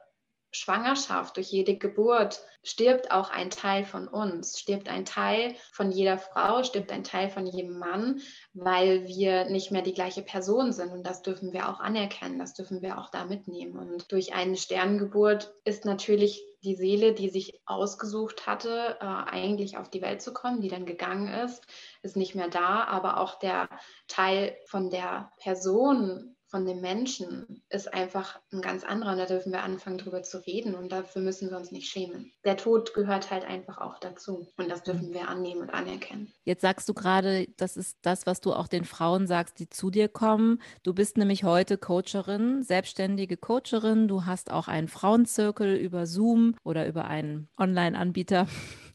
Schwangerschaft, 0.52 1.38
durch 1.38 1.52
jede 1.52 1.78
Geburt 1.78 2.42
stirbt 2.64 3.12
auch 3.12 3.30
ein 3.30 3.50
Teil 3.50 3.86
von 3.86 4.08
uns, 4.08 4.60
stirbt 4.60 4.90
ein 4.90 5.06
Teil 5.06 5.56
von 5.72 5.92
jeder 5.92 6.18
Frau, 6.18 6.64
stirbt 6.64 6.92
ein 6.92 7.04
Teil 7.04 7.30
von 7.30 7.46
jedem 7.46 7.78
Mann, 7.78 8.22
weil 8.54 9.08
wir 9.08 9.46
nicht 9.46 9.72
mehr 9.72 9.82
die 9.82 9.94
gleiche 9.94 10.24
Person 10.24 10.74
sind. 10.74 10.92
Und 10.92 11.04
das 11.04 11.22
dürfen 11.22 11.54
wir 11.54 11.70
auch 11.70 11.80
anerkennen, 11.80 12.40
das 12.40 12.54
dürfen 12.54 12.82
wir 12.82 12.98
auch 12.98 13.12
da 13.12 13.26
mitnehmen. 13.26 13.78
Und 13.78 14.12
durch 14.12 14.34
eine 14.34 14.58
Sternengeburt 14.58 15.54
ist 15.64 15.86
natürlich 15.86 16.44
die 16.64 16.76
Seele, 16.76 17.14
die 17.14 17.30
sich 17.30 17.62
ausgesucht 17.66 18.48
hatte, 18.48 18.98
äh, 19.00 19.06
eigentlich 19.06 19.78
auf 19.78 19.90
die 19.90 20.02
Welt 20.02 20.22
zu 20.22 20.34
kommen, 20.34 20.62
die 20.62 20.68
dann 20.68 20.86
gegangen 20.86 21.34
ist, 21.46 21.66
ist 22.02 22.18
nicht 22.18 22.36
mehr 22.36 22.50
da. 22.50 22.84
Aber 22.86 23.20
auch 23.20 23.40
der 23.40 23.70
Teil 24.08 24.58
von 24.68 24.90
der 24.90 25.32
Person, 25.38 26.36
von 26.50 26.66
dem 26.66 26.82
Menschen 26.82 27.62
ist 27.70 27.94
einfach 27.94 28.40
ein 28.52 28.62
ganz 28.62 28.84
anderer 28.84 29.12
und 29.12 29.20
da 29.20 29.26
dürfen 29.26 29.52
wir 29.52 29.62
anfangen 29.62 30.00
drüber 30.00 30.24
zu 30.24 30.46
reden 30.46 30.74
und 30.74 30.92
dafür 30.92 31.22
müssen 31.22 31.52
wir 31.52 31.58
uns 31.58 31.72
nicht 31.72 31.90
schämen. 31.90 32.32
Der 32.44 32.58
Tod 32.58 32.94
gehört 32.96 33.30
halt 33.30 33.46
einfach 33.46 33.78
auch 33.78 34.00
dazu 34.00 34.48
und 34.58 34.70
das 34.70 34.82
dürfen 34.82 35.14
wir 35.14 35.30
annehmen 35.30 35.62
und 35.62 35.70
anerkennen. 35.70 36.34
Jetzt 36.44 36.62
sagst 36.62 36.90
du 36.90 36.96
gerade, 36.96 37.48
das 37.58 37.78
ist 37.78 38.00
das, 38.02 38.26
was 38.26 38.42
du 38.42 38.54
auch 38.54 38.68
den 38.68 38.84
Frauen 38.84 39.28
sagst, 39.28 39.60
die 39.60 39.70
zu 39.70 39.92
dir 39.92 40.10
kommen. 40.10 40.60
Du 40.82 40.94
bist 40.94 41.18
nämlich 41.18 41.44
heute 41.44 41.78
Coacherin, 41.78 42.64
selbstständige 42.64 43.38
Coacherin. 43.38 44.08
Du 44.08 44.26
hast 44.26 44.52
auch 44.52 44.68
einen 44.68 44.88
Frauenzirkel 44.88 45.76
über 45.76 46.08
Zoom 46.08 46.56
oder 46.64 46.88
über 46.88 47.06
einen 47.06 47.48
Online-Anbieter. 47.58 48.48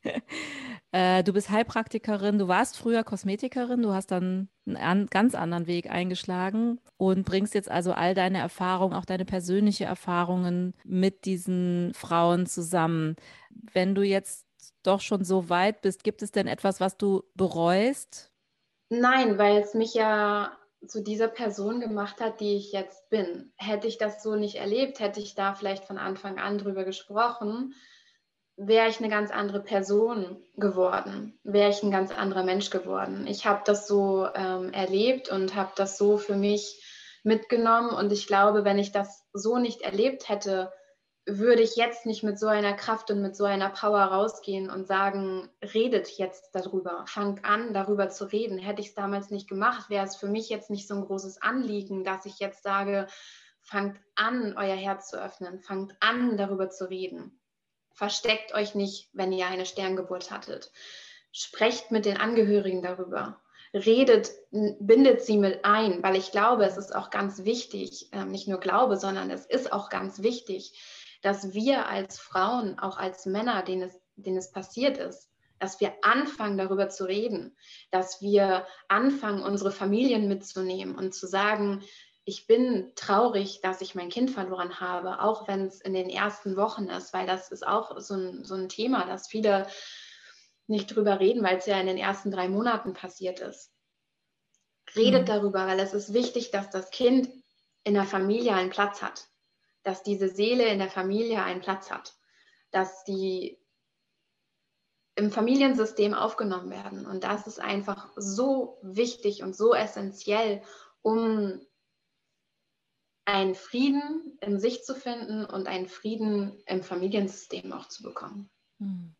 Äh, 0.94 1.24
du 1.24 1.32
bist 1.32 1.50
Heilpraktikerin, 1.50 2.38
du 2.38 2.46
warst 2.46 2.78
früher 2.78 3.02
Kosmetikerin, 3.02 3.82
du 3.82 3.92
hast 3.92 4.12
dann 4.12 4.48
einen 4.64 4.76
an, 4.76 5.06
ganz 5.08 5.34
anderen 5.34 5.66
Weg 5.66 5.90
eingeschlagen 5.90 6.80
und 6.98 7.24
bringst 7.24 7.52
jetzt 7.54 7.68
also 7.68 7.90
all 7.90 8.14
deine 8.14 8.38
Erfahrungen, 8.38 8.94
auch 8.94 9.04
deine 9.04 9.24
persönlichen 9.24 9.88
Erfahrungen 9.88 10.72
mit 10.84 11.24
diesen 11.24 11.92
Frauen 11.94 12.46
zusammen. 12.46 13.16
Wenn 13.50 13.96
du 13.96 14.02
jetzt 14.02 14.46
doch 14.84 15.00
schon 15.00 15.24
so 15.24 15.48
weit 15.48 15.82
bist, 15.82 16.04
gibt 16.04 16.22
es 16.22 16.30
denn 16.30 16.46
etwas, 16.46 16.78
was 16.78 16.96
du 16.96 17.24
bereust? 17.34 18.30
Nein, 18.88 19.36
weil 19.36 19.60
es 19.60 19.74
mich 19.74 19.94
ja 19.94 20.56
zu 20.86 21.02
dieser 21.02 21.26
Person 21.26 21.80
gemacht 21.80 22.20
hat, 22.20 22.38
die 22.38 22.54
ich 22.54 22.70
jetzt 22.70 23.10
bin. 23.10 23.52
Hätte 23.56 23.88
ich 23.88 23.98
das 23.98 24.22
so 24.22 24.36
nicht 24.36 24.58
erlebt, 24.58 25.00
hätte 25.00 25.18
ich 25.18 25.34
da 25.34 25.54
vielleicht 25.54 25.86
von 25.86 25.98
Anfang 25.98 26.38
an 26.38 26.58
drüber 26.58 26.84
gesprochen, 26.84 27.74
wäre 28.56 28.88
ich 28.88 28.98
eine 28.98 29.08
ganz 29.08 29.30
andere 29.30 29.60
Person 29.60 30.42
geworden, 30.56 31.38
wäre 31.42 31.70
ich 31.70 31.82
ein 31.82 31.90
ganz 31.90 32.12
anderer 32.12 32.44
Mensch 32.44 32.70
geworden. 32.70 33.26
Ich 33.26 33.46
habe 33.46 33.62
das 33.64 33.88
so 33.88 34.28
ähm, 34.34 34.72
erlebt 34.72 35.28
und 35.28 35.54
habe 35.54 35.72
das 35.76 35.98
so 35.98 36.18
für 36.18 36.36
mich 36.36 36.80
mitgenommen. 37.24 37.90
Und 37.90 38.12
ich 38.12 38.26
glaube, 38.26 38.64
wenn 38.64 38.78
ich 38.78 38.92
das 38.92 39.24
so 39.32 39.58
nicht 39.58 39.82
erlebt 39.82 40.28
hätte, 40.28 40.72
würde 41.26 41.62
ich 41.62 41.76
jetzt 41.76 42.04
nicht 42.04 42.22
mit 42.22 42.38
so 42.38 42.46
einer 42.46 42.74
Kraft 42.74 43.10
und 43.10 43.22
mit 43.22 43.34
so 43.34 43.44
einer 43.44 43.70
Power 43.70 44.02
rausgehen 44.02 44.70
und 44.70 44.86
sagen, 44.86 45.48
redet 45.72 46.08
jetzt 46.18 46.50
darüber, 46.52 47.04
fangt 47.08 47.46
an, 47.46 47.72
darüber 47.72 48.10
zu 48.10 48.26
reden. 48.26 48.58
Hätte 48.58 48.82
ich 48.82 48.88
es 48.88 48.94
damals 48.94 49.30
nicht 49.30 49.48
gemacht, 49.48 49.88
wäre 49.88 50.04
es 50.04 50.16
für 50.16 50.28
mich 50.28 50.50
jetzt 50.50 50.68
nicht 50.68 50.86
so 50.86 50.94
ein 50.94 51.04
großes 51.04 51.40
Anliegen, 51.40 52.04
dass 52.04 52.26
ich 52.26 52.40
jetzt 52.40 52.62
sage, 52.62 53.06
fangt 53.62 53.98
an, 54.14 54.54
euer 54.58 54.76
Herz 54.76 55.08
zu 55.08 55.20
öffnen, 55.20 55.60
fangt 55.60 55.96
an, 56.00 56.36
darüber 56.36 56.68
zu 56.68 56.90
reden. 56.90 57.40
Versteckt 57.94 58.52
euch 58.54 58.74
nicht, 58.74 59.08
wenn 59.12 59.32
ihr 59.32 59.46
eine 59.46 59.66
Sterngeburt 59.66 60.30
hattet. 60.30 60.72
Sprecht 61.30 61.92
mit 61.92 62.04
den 62.04 62.16
Angehörigen 62.16 62.82
darüber. 62.82 63.40
Redet, 63.72 64.30
bindet 64.50 65.22
sie 65.22 65.38
mit 65.38 65.64
ein, 65.64 66.02
weil 66.02 66.16
ich 66.16 66.30
glaube, 66.30 66.64
es 66.64 66.76
ist 66.76 66.94
auch 66.94 67.10
ganz 67.10 67.44
wichtig, 67.44 68.08
ähm, 68.12 68.30
nicht 68.30 68.46
nur 68.46 68.60
glaube, 68.60 68.96
sondern 68.96 69.30
es 69.30 69.46
ist 69.46 69.72
auch 69.72 69.90
ganz 69.90 70.22
wichtig, 70.22 70.78
dass 71.22 71.54
wir 71.54 71.88
als 71.88 72.18
Frauen, 72.18 72.78
auch 72.78 72.98
als 72.98 73.26
Männer, 73.26 73.62
denen 73.62 73.82
es, 73.82 74.00
denen 74.16 74.36
es 74.36 74.52
passiert 74.52 74.98
ist, 74.98 75.30
dass 75.58 75.80
wir 75.80 75.92
anfangen, 76.02 76.58
darüber 76.58 76.88
zu 76.88 77.04
reden, 77.04 77.56
dass 77.90 78.20
wir 78.20 78.66
anfangen, 78.88 79.42
unsere 79.42 79.72
Familien 79.72 80.28
mitzunehmen 80.28 80.96
und 80.96 81.14
zu 81.14 81.26
sagen, 81.26 81.82
ich 82.24 82.46
bin 82.46 82.92
traurig, 82.94 83.60
dass 83.60 83.80
ich 83.82 83.94
mein 83.94 84.08
Kind 84.08 84.30
verloren 84.30 84.80
habe, 84.80 85.20
auch 85.20 85.46
wenn 85.46 85.66
es 85.66 85.80
in 85.80 85.92
den 85.92 86.08
ersten 86.08 86.56
Wochen 86.56 86.84
ist, 86.84 87.12
weil 87.12 87.26
das 87.26 87.50
ist 87.50 87.66
auch 87.66 88.00
so 88.00 88.14
ein, 88.14 88.44
so 88.44 88.54
ein 88.54 88.68
Thema, 88.68 89.04
dass 89.06 89.28
viele 89.28 89.66
nicht 90.66 90.94
drüber 90.94 91.20
reden, 91.20 91.42
weil 91.42 91.58
es 91.58 91.66
ja 91.66 91.78
in 91.78 91.86
den 91.86 91.98
ersten 91.98 92.30
drei 92.30 92.48
Monaten 92.48 92.94
passiert 92.94 93.40
ist. 93.40 93.70
Redet 94.96 95.22
mhm. 95.22 95.26
darüber, 95.26 95.66
weil 95.66 95.78
es 95.80 95.92
ist 95.92 96.14
wichtig, 96.14 96.50
dass 96.50 96.70
das 96.70 96.90
Kind 96.90 97.28
in 97.82 97.94
der 97.94 98.04
Familie 98.04 98.54
einen 98.54 98.70
Platz 98.70 99.02
hat, 99.02 99.28
dass 99.82 100.02
diese 100.02 100.28
Seele 100.28 100.64
in 100.66 100.78
der 100.78 100.90
Familie 100.90 101.42
einen 101.42 101.60
Platz 101.60 101.90
hat, 101.90 102.14
dass 102.70 103.04
die 103.04 103.58
im 105.16 105.30
Familiensystem 105.30 106.14
aufgenommen 106.14 106.70
werden. 106.70 107.06
Und 107.06 107.22
das 107.22 107.46
ist 107.46 107.60
einfach 107.60 108.10
so 108.16 108.78
wichtig 108.82 109.42
und 109.42 109.54
so 109.54 109.74
essentiell, 109.74 110.62
um 111.02 111.60
einen 113.24 113.54
Frieden 113.54 114.38
in 114.40 114.58
sich 114.60 114.84
zu 114.84 114.94
finden 114.94 115.44
und 115.44 115.66
einen 115.66 115.88
Frieden 115.88 116.62
im 116.66 116.82
Familiensystem 116.82 117.72
auch 117.72 117.88
zu 117.88 118.02
bekommen. 118.02 118.50
Hm. 118.78 119.14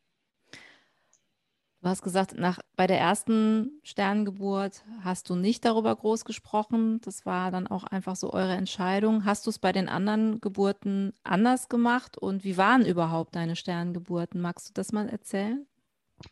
Du 1.81 1.91
hast 1.91 2.03
gesagt, 2.03 2.35
nach, 2.39 2.61
bei 2.77 2.87
der 2.87 2.99
ersten 2.99 3.79
Sternengeburt 3.83 4.85
hast 5.03 5.29
du 5.29 5.37
nicht 5.37 5.67
darüber 5.67 5.95
groß 5.95 6.25
gesprochen. 6.25 7.03
Das 7.03 7.27
war 7.27 7.51
dann 7.51 7.67
auch 7.67 7.85
einfach 7.85 8.17
so 8.17 8.33
eure 8.33 8.55
Entscheidung. 8.55 9.27
Hast 9.27 9.45
du 9.45 9.51
es 9.51 9.59
bei 9.59 9.71
den 9.71 9.91
anderen 9.91 10.41
Geburten 10.41 11.13
anders 11.25 11.69
gemacht? 11.69 12.17
Und 12.17 12.43
wie 12.43 12.57
waren 12.57 12.87
überhaupt 12.87 13.37
deine 13.37 13.55
Sternengeburten? 13.55 14.41
Magst 14.41 14.71
du 14.71 14.73
das 14.73 14.93
mal 14.93 15.11
erzählen? 15.11 15.67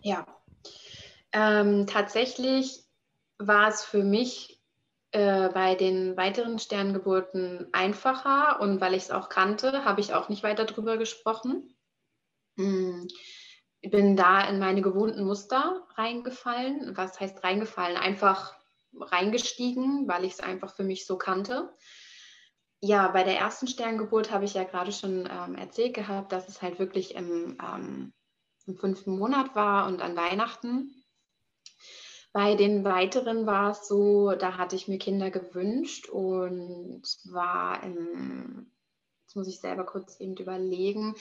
Ja, 0.00 0.26
ähm, 1.32 1.86
tatsächlich 1.86 2.84
war 3.38 3.68
es 3.68 3.82
für 3.82 4.04
mich 4.04 4.61
äh, 5.12 5.50
bei 5.50 5.74
den 5.74 6.16
weiteren 6.16 6.58
Sterngeburten 6.58 7.68
einfacher 7.72 8.60
und 8.60 8.80
weil 8.80 8.94
ich 8.94 9.04
es 9.04 9.10
auch 9.10 9.28
kannte, 9.28 9.84
habe 9.84 10.00
ich 10.00 10.14
auch 10.14 10.28
nicht 10.28 10.42
weiter 10.42 10.64
drüber 10.64 10.96
gesprochen. 10.96 11.76
Hm. 12.56 13.06
Ich 13.80 13.90
bin 13.90 14.16
da 14.16 14.48
in 14.48 14.58
meine 14.58 14.80
gewohnten 14.80 15.24
Muster 15.24 15.86
reingefallen. 15.96 16.96
Was 16.96 17.20
heißt 17.20 17.42
reingefallen? 17.42 17.96
Einfach 17.96 18.54
reingestiegen, 18.94 20.06
weil 20.08 20.24
ich 20.24 20.34
es 20.34 20.40
einfach 20.40 20.74
für 20.74 20.84
mich 20.84 21.04
so 21.04 21.18
kannte. 21.18 21.74
Ja, 22.80 23.08
bei 23.08 23.22
der 23.22 23.38
ersten 23.38 23.66
Sterngeburt 23.66 24.30
habe 24.30 24.44
ich 24.44 24.54
ja 24.54 24.64
gerade 24.64 24.92
schon 24.92 25.28
ähm, 25.30 25.56
erzählt 25.56 25.94
gehabt, 25.94 26.32
dass 26.32 26.48
es 26.48 26.62
halt 26.62 26.78
wirklich 26.78 27.14
im, 27.14 27.58
ähm, 27.62 28.12
im 28.66 28.76
fünften 28.76 29.18
Monat 29.18 29.54
war 29.54 29.86
und 29.86 30.00
an 30.00 30.16
Weihnachten. 30.16 31.01
Bei 32.32 32.54
den 32.54 32.82
weiteren 32.84 33.46
war 33.46 33.72
es 33.72 33.86
so, 33.86 34.32
da 34.32 34.56
hatte 34.56 34.74
ich 34.74 34.88
mir 34.88 34.98
Kinder 34.98 35.30
gewünscht 35.30 36.08
und 36.08 37.02
war 37.24 37.82
im, 37.82 38.70
jetzt 39.22 39.36
muss 39.36 39.48
ich 39.48 39.60
selber 39.60 39.84
kurz 39.84 40.18
eben 40.18 40.36
überlegen, 40.36 41.14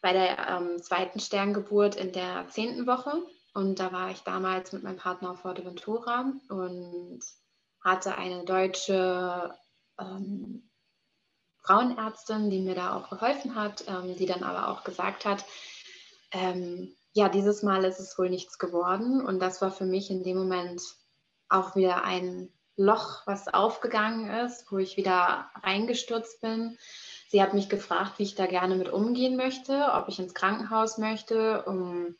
bei 0.00 0.12
der 0.12 0.48
ähm, 0.48 0.82
zweiten 0.82 1.20
Sterngeburt 1.20 1.94
in 1.94 2.12
der 2.12 2.48
zehnten 2.48 2.86
Woche. 2.86 3.22
Und 3.54 3.78
da 3.78 3.92
war 3.92 4.10
ich 4.10 4.20
damals 4.20 4.72
mit 4.72 4.82
meinem 4.82 4.98
Partner 4.98 5.32
auf 5.32 5.40
Forteventura 5.40 6.32
und 6.48 7.20
hatte 7.80 8.16
eine 8.16 8.44
deutsche 8.44 9.54
ähm, 9.98 10.68
Frauenärztin, 11.62 12.50
die 12.50 12.60
mir 12.60 12.74
da 12.74 12.96
auch 12.96 13.10
geholfen 13.10 13.54
hat, 13.54 13.84
ähm, 13.88 14.16
die 14.16 14.26
dann 14.26 14.42
aber 14.42 14.68
auch 14.68 14.84
gesagt 14.84 15.24
hat, 15.24 15.44
ähm, 16.32 16.94
ja, 17.18 17.28
dieses 17.28 17.64
Mal 17.64 17.84
ist 17.84 17.98
es 17.98 18.16
wohl 18.16 18.30
nichts 18.30 18.60
geworden. 18.60 19.20
Und 19.20 19.40
das 19.40 19.60
war 19.60 19.72
für 19.72 19.84
mich 19.84 20.08
in 20.08 20.22
dem 20.22 20.38
Moment 20.38 20.80
auch 21.48 21.74
wieder 21.74 22.04
ein 22.04 22.48
Loch, 22.76 23.26
was 23.26 23.48
aufgegangen 23.52 24.30
ist, 24.30 24.70
wo 24.70 24.78
ich 24.78 24.96
wieder 24.96 25.50
reingestürzt 25.64 26.40
bin. 26.40 26.78
Sie 27.28 27.42
hat 27.42 27.54
mich 27.54 27.68
gefragt, 27.68 28.18
wie 28.18 28.22
ich 28.22 28.36
da 28.36 28.46
gerne 28.46 28.76
mit 28.76 28.88
umgehen 28.88 29.36
möchte, 29.36 29.90
ob 29.94 30.08
ich 30.08 30.20
ins 30.20 30.32
Krankenhaus 30.32 30.96
möchte, 30.96 31.64
um 31.64 32.14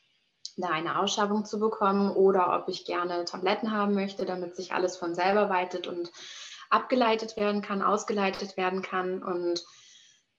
da 0.57 0.71
eine 0.71 0.99
Ausschabung 0.99 1.45
zu 1.45 1.61
bekommen 1.61 2.11
oder 2.11 2.59
ob 2.59 2.69
ich 2.69 2.85
gerne 2.85 3.25
Tabletten 3.25 3.71
haben 3.71 3.95
möchte, 3.95 4.26
damit 4.26 4.57
sich 4.57 4.73
alles 4.73 4.97
von 4.97 5.14
selber 5.14 5.49
weitet 5.49 5.87
und 5.87 6.11
abgeleitet 6.71 7.37
werden 7.37 7.62
kann, 7.62 7.83
ausgeleitet 7.83 8.57
werden 8.57 8.83
kann. 8.83 9.23
Und 9.23 9.64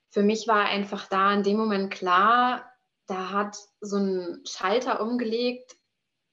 für 0.10 0.22
mich 0.22 0.50
war 0.50 0.66
einfach 0.66 1.08
da 1.08 1.32
in 1.32 1.44
dem 1.44 1.56
Moment 1.56 1.92
klar, 1.92 2.69
da 3.10 3.32
hat 3.32 3.58
so 3.82 3.98
ein 3.98 4.42
Schalter 4.46 5.02
umgelegt, 5.02 5.78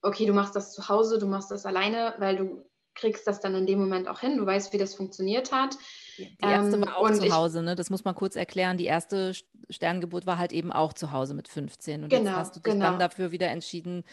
okay, 0.02 0.26
du 0.26 0.33
machst 0.33 0.54
das 0.54 0.73
zu 0.73 0.88
Hause, 0.88 1.18
du 1.18 1.26
machst 1.26 1.50
das 1.50 1.66
alleine, 1.66 2.14
weil 2.18 2.37
du 2.37 2.66
kriegst 2.95 3.26
das 3.26 3.40
dann 3.40 3.54
in 3.54 3.66
dem 3.66 3.78
Moment 3.78 4.09
auch 4.09 4.21
hin, 4.21 4.38
du 4.38 4.47
weißt, 4.47 4.73
wie 4.73 4.78
das 4.78 4.95
funktioniert 4.95 5.52
hat. 5.52 5.76
Die 6.18 6.35
erste 6.40 6.76
ähm, 6.76 6.87
war 6.87 6.97
auch 6.97 7.11
zu 7.11 7.30
Hause, 7.30 7.62
ne? 7.62 7.75
Das 7.75 7.90
muss 7.90 8.04
man 8.04 8.14
kurz 8.14 8.37
erklären. 8.37 8.78
Die 8.78 8.87
erste 8.87 9.35
Sterngeburt 9.68 10.26
war 10.26 10.38
halt 10.38 10.52
eben 10.52 10.73
auch 10.73 10.95
zu 10.95 11.12
Hause 11.12 11.35
mit 11.35 11.49
15. 11.49 12.04
Und 12.04 12.09
genau, 12.09 12.25
jetzt 12.25 12.37
hast 12.37 12.56
du 12.56 12.61
dich 12.61 12.73
genau. 12.73 12.87
dann 12.87 12.99
dafür 12.99 13.33
wieder 13.33 13.49
entschieden, 13.49 14.04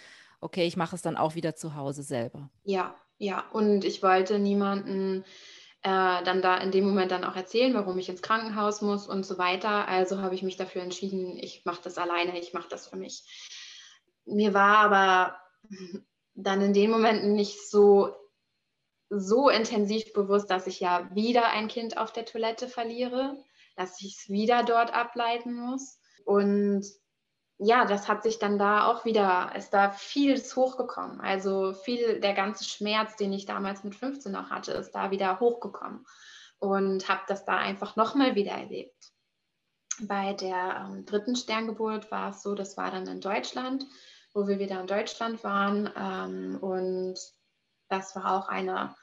okay, 0.42 0.66
ich 0.66 0.76
mache 0.76 0.96
es 0.96 1.02
dann 1.02 1.16
auch 1.16 1.36
wieder 1.36 1.56
zu 1.56 1.76
Hause 1.76 2.04
selber. 2.04 2.50
Ja, 2.64 2.96
ja. 3.18 3.46
Und 3.52 3.86
ich 3.86 4.04
wollte 4.04 4.38
niemanden 4.38 5.24
äh, 5.84 6.24
dann 6.24 6.42
da 6.42 6.58
in 6.58 6.72
dem 6.72 6.86
Moment 6.86 7.12
dann 7.12 7.26
auch 7.26 7.36
erzählen, 7.36 7.74
warum 7.74 7.98
ich 8.00 8.10
ins 8.10 8.22
Krankenhaus 8.22 8.82
muss 8.82 9.08
und 9.08 9.26
so 9.26 9.38
weiter. 9.38 9.88
Also 9.88 10.22
habe 10.22 10.36
ich 10.36 10.44
mich 10.44 10.56
dafür 10.56 10.82
entschieden, 10.82 11.38
ich 11.38 11.66
mache 11.66 11.82
das 11.84 11.98
alleine, 11.98 12.40
ich 12.40 12.54
mache 12.54 12.70
das 12.70 12.88
für 12.88 12.96
mich. 12.96 13.24
Mir 14.26 14.54
war 14.54 14.78
aber 14.78 15.38
dann 16.34 16.62
in 16.62 16.74
den 16.74 16.90
Momenten 16.90 17.34
nicht 17.34 17.70
so 17.70 18.16
so 19.10 19.50
intensiv 19.50 20.12
bewusst, 20.14 20.50
dass 20.50 20.66
ich 20.66 20.80
ja 20.80 21.14
wieder 21.14 21.50
ein 21.50 21.68
Kind 21.68 21.98
auf 21.98 22.12
der 22.12 22.26
Toilette 22.26 22.68
verliere, 22.68 23.38
dass 23.76 24.02
ich 24.02 24.18
es 24.18 24.30
wieder 24.30 24.64
dort 24.64 24.94
ableiten 24.94 25.54
muss. 25.54 26.00
Und 26.26 26.84
ja, 27.66 27.86
das 27.86 28.08
hat 28.08 28.24
sich 28.24 28.40
dann 28.40 28.58
da 28.58 28.88
auch 28.88 29.06
wieder, 29.06 29.52
ist 29.56 29.74
da 29.74 29.92
vieles 29.92 30.56
hochgekommen. 30.56 31.22
Also 31.22 31.74
viel, 31.74 32.20
der 32.20 32.34
ganze 32.34 32.64
Schmerz, 32.64 33.16
den 33.16 33.32
ich 33.32 33.46
damals 33.46 33.84
mit 33.84 33.96
15 33.96 34.32
noch 34.32 34.50
hatte, 34.50 34.74
ist 34.74 34.92
da 34.92 35.12
wieder 35.12 35.40
hochgekommen 35.40 36.06
und 36.60 37.08
habe 37.08 37.22
das 37.28 37.46
da 37.46 37.58
einfach 37.58 37.96
nochmal 37.96 38.36
wieder 38.36 38.52
erlebt. 38.52 39.12
Bei 40.02 40.34
der 40.34 40.88
ähm, 40.88 41.06
dritten 41.06 41.36
Sterngeburt 41.36 42.12
war 42.12 42.32
es 42.32 42.42
so, 42.42 42.56
das 42.56 42.78
war 42.78 42.92
dann 42.92 43.08
in 43.08 43.22
Deutschland, 43.22 43.86
wo 44.34 44.48
wir 44.48 44.60
wieder 44.60 44.80
in 44.82 44.88
Deutschland 44.88 45.44
waren 45.44 45.90
ähm, 45.96 46.58
und 46.60 47.16
das 47.90 48.16
war 48.16 48.34
auch 48.34 48.50
eine 48.50 48.96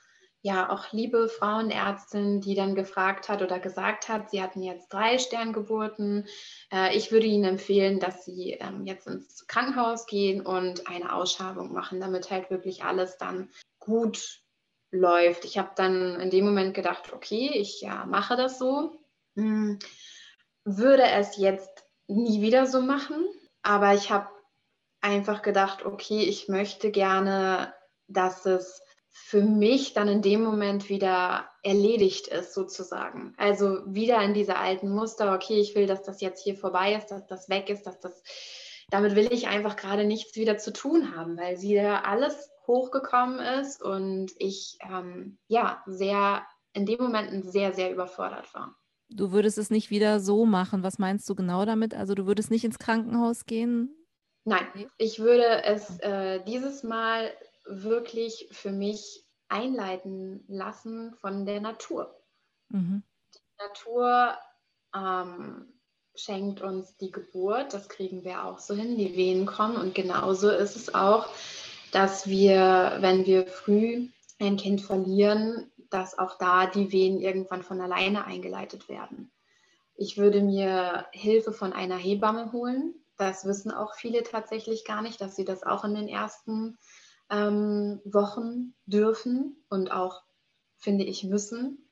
ja 0.42 0.70
auch 0.70 0.92
liebe 0.92 1.28
Frauenärztin, 1.28 2.40
die 2.40 2.54
dann 2.54 2.74
gefragt 2.74 3.28
hat 3.28 3.42
oder 3.42 3.58
gesagt 3.58 4.08
hat, 4.08 4.30
sie 4.30 4.42
hatten 4.42 4.62
jetzt 4.62 4.88
drei 4.92 5.18
Sterngeburten. 5.18 6.26
Äh, 6.72 6.96
ich 6.96 7.12
würde 7.12 7.26
Ihnen 7.26 7.44
empfehlen, 7.44 8.00
dass 8.00 8.24
Sie 8.24 8.52
ähm, 8.52 8.86
jetzt 8.86 9.06
ins 9.06 9.46
Krankenhaus 9.46 10.06
gehen 10.06 10.40
und 10.44 10.88
eine 10.88 11.14
Ausschabung 11.14 11.72
machen, 11.72 12.00
damit 12.00 12.30
halt 12.30 12.50
wirklich 12.50 12.84
alles 12.84 13.18
dann 13.18 13.50
gut 13.78 14.40
läuft. 14.90 15.44
Ich 15.44 15.58
habe 15.58 15.70
dann 15.76 16.18
in 16.20 16.30
dem 16.30 16.44
Moment 16.44 16.74
gedacht, 16.74 17.12
okay, 17.12 17.50
ich 17.54 17.80
ja, 17.80 18.06
mache 18.06 18.36
das 18.36 18.58
so. 18.58 18.98
Hm, 19.36 19.78
würde 20.64 21.02
es 21.02 21.36
jetzt 21.36 21.84
nie 22.06 22.40
wieder 22.42 22.66
so 22.66 22.80
machen, 22.80 23.24
aber 23.62 23.94
ich 23.94 24.10
habe 24.10 24.28
einfach 25.00 25.42
gedacht, 25.42 25.84
okay, 25.84 26.22
ich 26.22 26.48
möchte 26.48 26.90
gerne, 26.90 27.72
dass 28.08 28.44
es 28.46 28.82
für 29.10 29.42
mich 29.42 29.92
dann 29.92 30.08
in 30.08 30.22
dem 30.22 30.42
Moment 30.42 30.88
wieder 30.88 31.48
erledigt 31.62 32.28
ist, 32.28 32.54
sozusagen. 32.54 33.34
Also 33.36 33.80
wieder 33.86 34.22
in 34.22 34.34
diese 34.34 34.56
alten 34.56 34.90
Muster, 34.90 35.34
okay, 35.34 35.60
ich 35.60 35.74
will, 35.74 35.86
dass 35.86 36.02
das 36.02 36.20
jetzt 36.20 36.42
hier 36.42 36.56
vorbei 36.56 36.94
ist, 36.94 37.08
dass 37.08 37.26
das 37.26 37.48
weg 37.48 37.68
ist, 37.70 37.86
dass 37.86 38.00
das 38.00 38.22
damit 38.90 39.14
will 39.14 39.32
ich 39.32 39.46
einfach 39.46 39.76
gerade 39.76 40.04
nichts 40.04 40.36
wieder 40.36 40.58
zu 40.58 40.72
tun 40.72 41.14
haben, 41.16 41.38
weil 41.38 41.56
sie 41.56 41.74
da 41.76 42.00
alles 42.00 42.50
hochgekommen 42.66 43.38
ist 43.60 43.82
und 43.82 44.32
ich 44.36 44.78
ähm, 44.82 45.38
ja 45.48 45.82
sehr 45.86 46.44
in 46.72 46.86
dem 46.86 47.00
Moment 47.00 47.50
sehr, 47.50 47.72
sehr 47.72 47.92
überfordert 47.92 48.52
war. 48.54 48.76
Du 49.08 49.32
würdest 49.32 49.58
es 49.58 49.70
nicht 49.70 49.90
wieder 49.90 50.20
so 50.20 50.44
machen. 50.44 50.84
Was 50.84 50.98
meinst 50.98 51.28
du 51.28 51.34
genau 51.34 51.64
damit? 51.64 51.94
Also 51.94 52.14
du 52.14 52.26
würdest 52.26 52.50
nicht 52.50 52.64
ins 52.64 52.78
Krankenhaus 52.78 53.44
gehen? 53.44 53.96
Nein, 54.44 54.66
ich 54.98 55.18
würde 55.18 55.64
es 55.64 55.98
äh, 56.00 56.44
dieses 56.44 56.84
Mal 56.84 57.30
wirklich 57.70 58.48
für 58.50 58.72
mich 58.72 59.24
einleiten 59.48 60.44
lassen 60.48 61.14
von 61.14 61.46
der 61.46 61.60
Natur. 61.60 62.14
Mhm. 62.68 63.02
Die 63.34 63.62
Natur 63.62 64.36
ähm, 64.94 65.72
schenkt 66.14 66.60
uns 66.60 66.96
die 66.96 67.10
Geburt, 67.10 67.74
das 67.74 67.88
kriegen 67.88 68.24
wir 68.24 68.44
auch 68.44 68.58
so 68.58 68.74
hin, 68.74 68.96
die 68.96 69.16
Wehen 69.16 69.46
kommen. 69.46 69.76
Und 69.76 69.94
genauso 69.94 70.50
ist 70.50 70.76
es 70.76 70.94
auch, 70.94 71.28
dass 71.92 72.26
wir, 72.26 72.98
wenn 73.00 73.26
wir 73.26 73.46
früh 73.46 74.08
ein 74.38 74.56
Kind 74.56 74.80
verlieren, 74.80 75.70
dass 75.90 76.18
auch 76.18 76.38
da 76.38 76.66
die 76.66 76.92
Wehen 76.92 77.20
irgendwann 77.20 77.62
von 77.62 77.80
alleine 77.80 78.24
eingeleitet 78.24 78.88
werden. 78.88 79.30
Ich 79.96 80.16
würde 80.16 80.40
mir 80.40 81.06
Hilfe 81.12 81.52
von 81.52 81.72
einer 81.72 81.96
Hebamme 81.96 82.52
holen. 82.52 82.94
Das 83.18 83.44
wissen 83.44 83.70
auch 83.70 83.94
viele 83.94 84.22
tatsächlich 84.22 84.84
gar 84.84 85.02
nicht, 85.02 85.20
dass 85.20 85.36
sie 85.36 85.44
das 85.44 85.62
auch 85.62 85.84
in 85.84 85.94
den 85.94 86.08
ersten 86.08 86.78
ähm, 87.30 88.00
Wochen 88.04 88.74
dürfen 88.86 89.56
und 89.68 89.92
auch, 89.92 90.22
finde 90.76 91.04
ich, 91.04 91.24
müssen. 91.24 91.86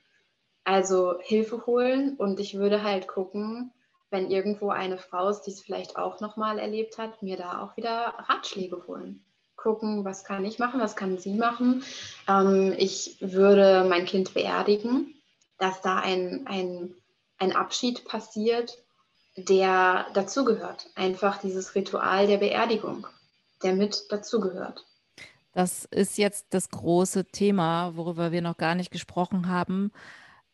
Also 0.64 1.18
Hilfe 1.21 1.66
holen 1.66 2.16
und 2.16 2.40
ich 2.40 2.54
würde 2.54 2.83
halt 2.83 3.09
gucken, 3.09 3.73
wenn 4.11 4.30
irgendwo 4.30 4.71
eine 4.71 4.99
Frau 4.99 5.28
ist, 5.28 5.42
die 5.42 5.50
es 5.50 5.61
vielleicht 5.61 5.97
auch 5.97 6.21
nochmal 6.21 6.59
erlebt 6.59 6.99
hat, 6.99 7.23
mir 7.23 7.37
da 7.37 7.62
auch 7.62 7.76
wieder 7.76 8.14
Ratschläge 8.28 8.87
holen 8.87 9.25
gucken, 9.59 10.04
was 10.07 10.25
kann 10.25 10.47
ich 10.47 10.59
machen, 10.59 10.80
was 10.80 10.97
kann 10.97 11.18
sie 11.18 11.35
machen. 11.35 11.85
Ähm, 12.26 12.75
ich 12.78 13.18
würde 13.21 13.85
mein 13.87 14.07
Kind 14.07 14.33
beerdigen, 14.33 15.14
dass 15.59 15.83
da 15.83 15.99
ein, 15.99 16.47
ein, 16.47 16.95
ein 17.38 17.54
Abschied 17.54 18.07
passiert, 18.07 18.78
der 19.37 20.07
dazugehört. 20.14 20.87
Einfach 20.95 21.38
dieses 21.38 21.75
Ritual 21.75 22.26
der 22.26 22.38
Beerdigung, 22.38 23.07
der 23.62 23.75
mit 23.75 24.11
dazugehört. 24.11 24.87
Das 25.52 25.87
ist 25.87 26.19
jetzt 26.19 26.47
das 26.50 26.69
große 26.69 27.26
Thema, 27.26 27.97
worüber 27.97 28.33
wir 28.33 28.43
noch 28.43 28.57
gar 28.57 28.75
nicht 28.75 28.90
gesprochen 28.90 29.49
haben. 29.49 29.93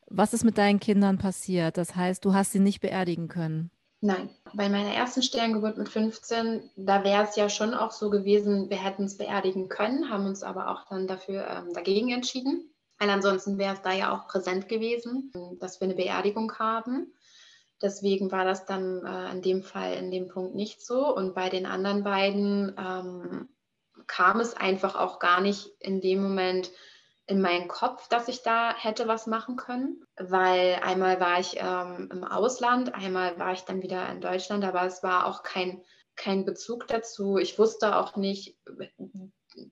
Was 0.06 0.34
ist 0.34 0.44
mit 0.44 0.58
deinen 0.58 0.80
Kindern 0.80 1.18
passiert? 1.18 1.76
Das 1.76 1.96
heißt, 1.96 2.24
du 2.24 2.34
hast 2.34 2.52
sie 2.52 2.60
nicht 2.60 2.80
beerdigen 2.80 3.28
können. 3.28 3.70
Nein, 4.00 4.28
bei 4.52 4.68
meiner 4.68 4.92
ersten 4.92 5.22
Sterngeburt 5.22 5.78
mit 5.78 5.88
15, 5.88 6.70
da 6.76 7.04
wäre 7.04 7.24
es 7.24 7.36
ja 7.36 7.48
schon 7.48 7.72
auch 7.72 7.90
so 7.90 8.10
gewesen, 8.10 8.68
wir 8.68 8.76
hätten 8.76 9.04
es 9.04 9.16
beerdigen 9.16 9.70
können, 9.70 10.10
haben 10.10 10.26
uns 10.26 10.42
aber 10.42 10.68
auch 10.68 10.86
dann 10.90 11.06
dafür 11.06 11.46
ähm, 11.48 11.72
dagegen 11.72 12.10
entschieden. 12.10 12.70
Weil 12.98 13.08
ansonsten 13.10 13.58
wäre 13.58 13.74
es 13.74 13.82
da 13.82 13.92
ja 13.92 14.14
auch 14.14 14.28
präsent 14.28 14.68
gewesen, 14.68 15.32
dass 15.58 15.80
wir 15.80 15.86
eine 15.86 15.94
Beerdigung 15.94 16.52
haben. 16.58 17.14
Deswegen 17.82 18.30
war 18.30 18.44
das 18.44 18.66
dann 18.66 19.04
äh, 19.04 19.32
in 19.32 19.42
dem 19.42 19.62
Fall 19.62 19.94
in 19.94 20.10
dem 20.10 20.28
Punkt 20.28 20.54
nicht 20.54 20.84
so. 20.84 21.14
Und 21.14 21.34
bei 21.34 21.48
den 21.48 21.66
anderen 21.66 22.04
beiden 22.04 22.74
ähm, 22.78 23.48
kam 24.06 24.40
es 24.40 24.54
einfach 24.54 24.96
auch 24.96 25.18
gar 25.18 25.40
nicht 25.40 25.70
in 25.80 26.00
dem 26.00 26.22
Moment 26.22 26.70
in 27.26 27.40
meinen 27.40 27.68
Kopf, 27.68 28.08
dass 28.08 28.28
ich 28.28 28.42
da 28.42 28.74
hätte 28.76 29.08
was 29.08 29.26
machen 29.26 29.56
können, 29.56 30.04
weil 30.16 30.80
einmal 30.82 31.20
war 31.20 31.40
ich 31.40 31.56
ähm, 31.58 32.10
im 32.12 32.24
Ausland, 32.24 32.94
einmal 32.94 33.38
war 33.38 33.52
ich 33.52 33.62
dann 33.62 33.82
wieder 33.82 34.08
in 34.10 34.20
Deutschland, 34.20 34.62
aber 34.64 34.84
es 34.84 35.02
war 35.02 35.26
auch 35.26 35.42
kein, 35.42 35.82
kein 36.16 36.44
Bezug 36.44 36.86
dazu. 36.86 37.38
Ich 37.38 37.58
wusste 37.58 37.96
auch 37.96 38.16
nicht, 38.16 38.58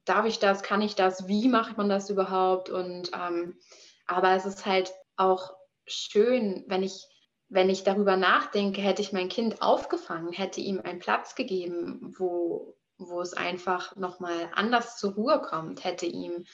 darf 0.06 0.24
ich 0.24 0.38
das, 0.38 0.62
kann 0.62 0.80
ich 0.80 0.94
das, 0.94 1.28
wie 1.28 1.48
macht 1.48 1.76
man 1.76 1.90
das 1.90 2.08
überhaupt? 2.08 2.70
Und 2.70 3.10
ähm, 3.14 3.58
aber 4.06 4.34
es 4.34 4.46
ist 4.46 4.64
halt 4.64 4.92
auch 5.16 5.54
schön, 5.86 6.64
wenn 6.68 6.82
ich 6.82 7.06
wenn 7.52 7.68
ich 7.68 7.84
darüber 7.84 8.16
nachdenke, 8.16 8.80
hätte 8.80 9.02
ich 9.02 9.12
mein 9.12 9.28
Kind 9.28 9.60
aufgefangen, 9.60 10.32
hätte 10.32 10.62
ihm 10.62 10.80
einen 10.80 11.00
Platz 11.00 11.34
gegeben, 11.34 12.14
wo, 12.18 12.74
wo 13.08 13.20
es 13.20 13.34
einfach 13.34 13.96
nochmal 13.96 14.50
anders 14.54 14.96
zur 14.96 15.12
Ruhe 15.14 15.40
kommt, 15.40 15.84
hätte 15.84 16.06
ihm 16.06 16.44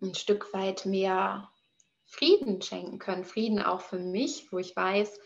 ein 0.00 0.14
Stück 0.14 0.52
weit 0.52 0.86
mehr 0.86 1.50
Frieden 2.06 2.62
schenken 2.62 2.98
können. 2.98 3.24
Frieden 3.24 3.62
auch 3.62 3.80
für 3.80 3.98
mich, 3.98 4.50
wo 4.50 4.58
ich 4.58 4.74
weiß, 4.74 5.18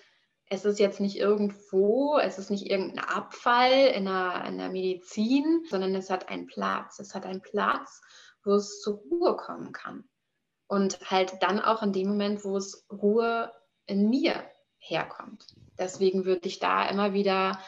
es 0.46 0.64
ist 0.64 0.78
jetzt 0.78 1.00
nicht 1.00 1.16
irgendwo, 1.16 2.18
es 2.18 2.38
ist 2.38 2.50
nicht 2.50 2.68
irgendein 2.68 3.04
Abfall 3.04 3.88
in 3.94 4.04
der, 4.04 4.44
in 4.46 4.58
der 4.58 4.68
Medizin, 4.68 5.64
sondern 5.70 5.94
es 5.94 6.10
hat 6.10 6.28
einen 6.28 6.46
Platz. 6.46 6.98
Es 6.98 7.14
hat 7.14 7.24
einen 7.24 7.40
Platz, 7.40 8.02
wo 8.44 8.52
es 8.52 8.80
zur 8.80 8.96
Ruhe 9.10 9.36
kommen 9.36 9.72
kann. 9.72 10.04
Und 10.66 10.98
halt 11.10 11.34
dann 11.40 11.60
auch 11.60 11.82
in 11.82 11.92
dem 11.92 12.08
Moment, 12.08 12.44
wo 12.44 12.56
es 12.56 12.86
Ruhe 12.90 13.52
in 13.86 14.10
mir 14.10 14.44
herkommt. 14.78 15.46
Deswegen 15.78 16.24
würde 16.24 16.48
ich 16.48 16.58
da 16.58 16.88
immer 16.88 17.12
wieder, 17.12 17.58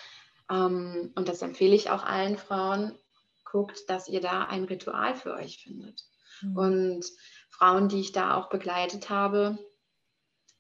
ähm, 0.51 1.13
und 1.15 1.29
das 1.29 1.43
empfehle 1.43 1.75
ich 1.75 1.91
auch 1.91 2.05
allen 2.05 2.37
Frauen, 2.37 2.99
guckt, 3.45 3.89
dass 3.89 4.09
ihr 4.09 4.21
da 4.21 4.45
ein 4.45 4.65
Ritual 4.65 5.15
für 5.15 5.35
euch 5.35 5.63
findet. 5.63 6.03
Mhm. 6.43 6.57
Und 6.57 7.05
Frauen, 7.51 7.89
die 7.89 8.01
ich 8.01 8.13
da 8.13 8.37
auch 8.37 8.49
begleitet 8.49 9.11
habe, 9.11 9.59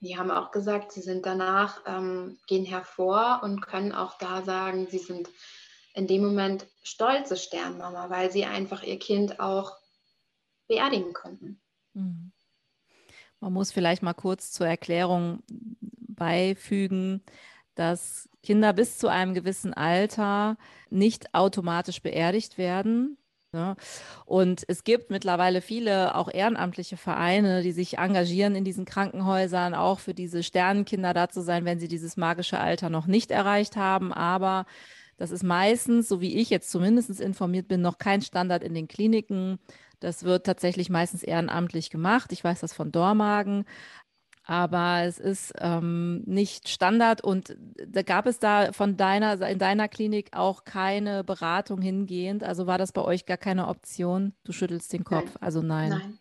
die 0.01 0.18
haben 0.18 0.31
auch 0.31 0.51
gesagt, 0.51 0.92
sie 0.92 1.01
sind 1.01 1.25
danach, 1.27 1.81
ähm, 1.87 2.38
gehen 2.47 2.64
hervor 2.64 3.40
und 3.42 3.62
können 3.62 3.92
auch 3.92 4.18
da 4.18 4.42
sagen, 4.42 4.87
sie 4.90 4.99
sind 4.99 5.29
in 5.94 6.07
dem 6.07 6.23
Moment 6.23 6.66
stolze 6.83 7.37
Sternmama, 7.37 8.11
weil 8.11 8.31
sie 8.31 8.44
einfach 8.44 8.83
ihr 8.83 8.99
Kind 8.99 9.40
auch 9.40 9.77
beerdigen 10.68 11.12
konnten. 11.14 11.61
Mhm. 11.94 12.33
Man 13.40 13.53
muss 13.53 13.73
vielleicht 13.73 14.03
mal 14.03 14.14
kurz 14.14 14.53
zur 14.53 14.66
Erklärung 14.66 15.42
beifügen, 15.49 17.23
dass 17.74 18.28
Kinder 18.42 18.72
bis 18.72 18.98
zu 18.98 19.08
einem 19.08 19.34
gewissen 19.34 19.74
Alter 19.74 20.56
nicht 20.90 21.34
automatisch 21.34 22.02
beerdigt 22.02 22.58
werden, 22.58 23.16
Ne? 23.54 23.76
Und 24.26 24.64
es 24.68 24.84
gibt 24.84 25.10
mittlerweile 25.10 25.62
viele 25.62 26.16
auch 26.16 26.28
ehrenamtliche 26.30 26.96
Vereine, 26.96 27.62
die 27.62 27.72
sich 27.72 27.98
engagieren 27.98 28.56
in 28.56 28.64
diesen 28.64 28.84
Krankenhäusern, 28.84 29.74
auch 29.74 30.00
für 30.00 30.12
diese 30.12 30.42
Sternenkinder 30.42 31.14
da 31.14 31.28
zu 31.28 31.40
sein, 31.40 31.64
wenn 31.64 31.78
sie 31.78 31.88
dieses 31.88 32.16
magische 32.16 32.58
Alter 32.58 32.90
noch 32.90 33.06
nicht 33.06 33.30
erreicht 33.30 33.76
haben. 33.76 34.12
Aber 34.12 34.66
das 35.16 35.30
ist 35.30 35.44
meistens, 35.44 36.08
so 36.08 36.20
wie 36.20 36.37
ich 36.37 36.50
jetzt 36.50 36.70
zumindest 36.70 37.20
informiert 37.20 37.68
bin, 37.68 37.80
noch 37.80 37.98
kein 37.98 38.20
Standard 38.22 38.64
in 38.64 38.74
den 38.74 38.88
Kliniken. 38.88 39.60
Das 40.00 40.24
wird 40.24 40.44
tatsächlich 40.44 40.90
meistens 40.90 41.22
ehrenamtlich 41.22 41.88
gemacht. 41.90 42.32
Ich 42.32 42.42
weiß 42.42 42.60
das 42.60 42.74
von 42.74 42.90
Dormagen 42.90 43.64
aber 44.44 45.04
es 45.04 45.18
ist 45.18 45.54
ähm, 45.59 46.22
nicht 46.26 46.68
Standard 46.68 47.22
und 47.22 47.57
da 47.87 48.02
gab 48.02 48.26
es 48.26 48.38
da 48.38 48.72
von 48.72 48.96
deiner, 48.96 49.40
in 49.48 49.59
deiner 49.59 49.88
Klinik 49.88 50.30
auch 50.33 50.64
keine 50.64 51.24
Beratung 51.24 51.80
hingehend. 51.80 52.44
Also 52.44 52.66
war 52.66 52.76
das 52.76 52.92
bei 52.92 53.00
euch 53.00 53.24
gar 53.24 53.38
keine 53.38 53.68
Option? 53.68 54.35
Du 54.44 54.52
schüttelst 54.52 54.92
den 54.92 55.04
Kopf. 55.04 55.24
Nein. 55.24 55.38
Also 55.40 55.62
nein. 55.62 55.88
Nein. 55.90 56.18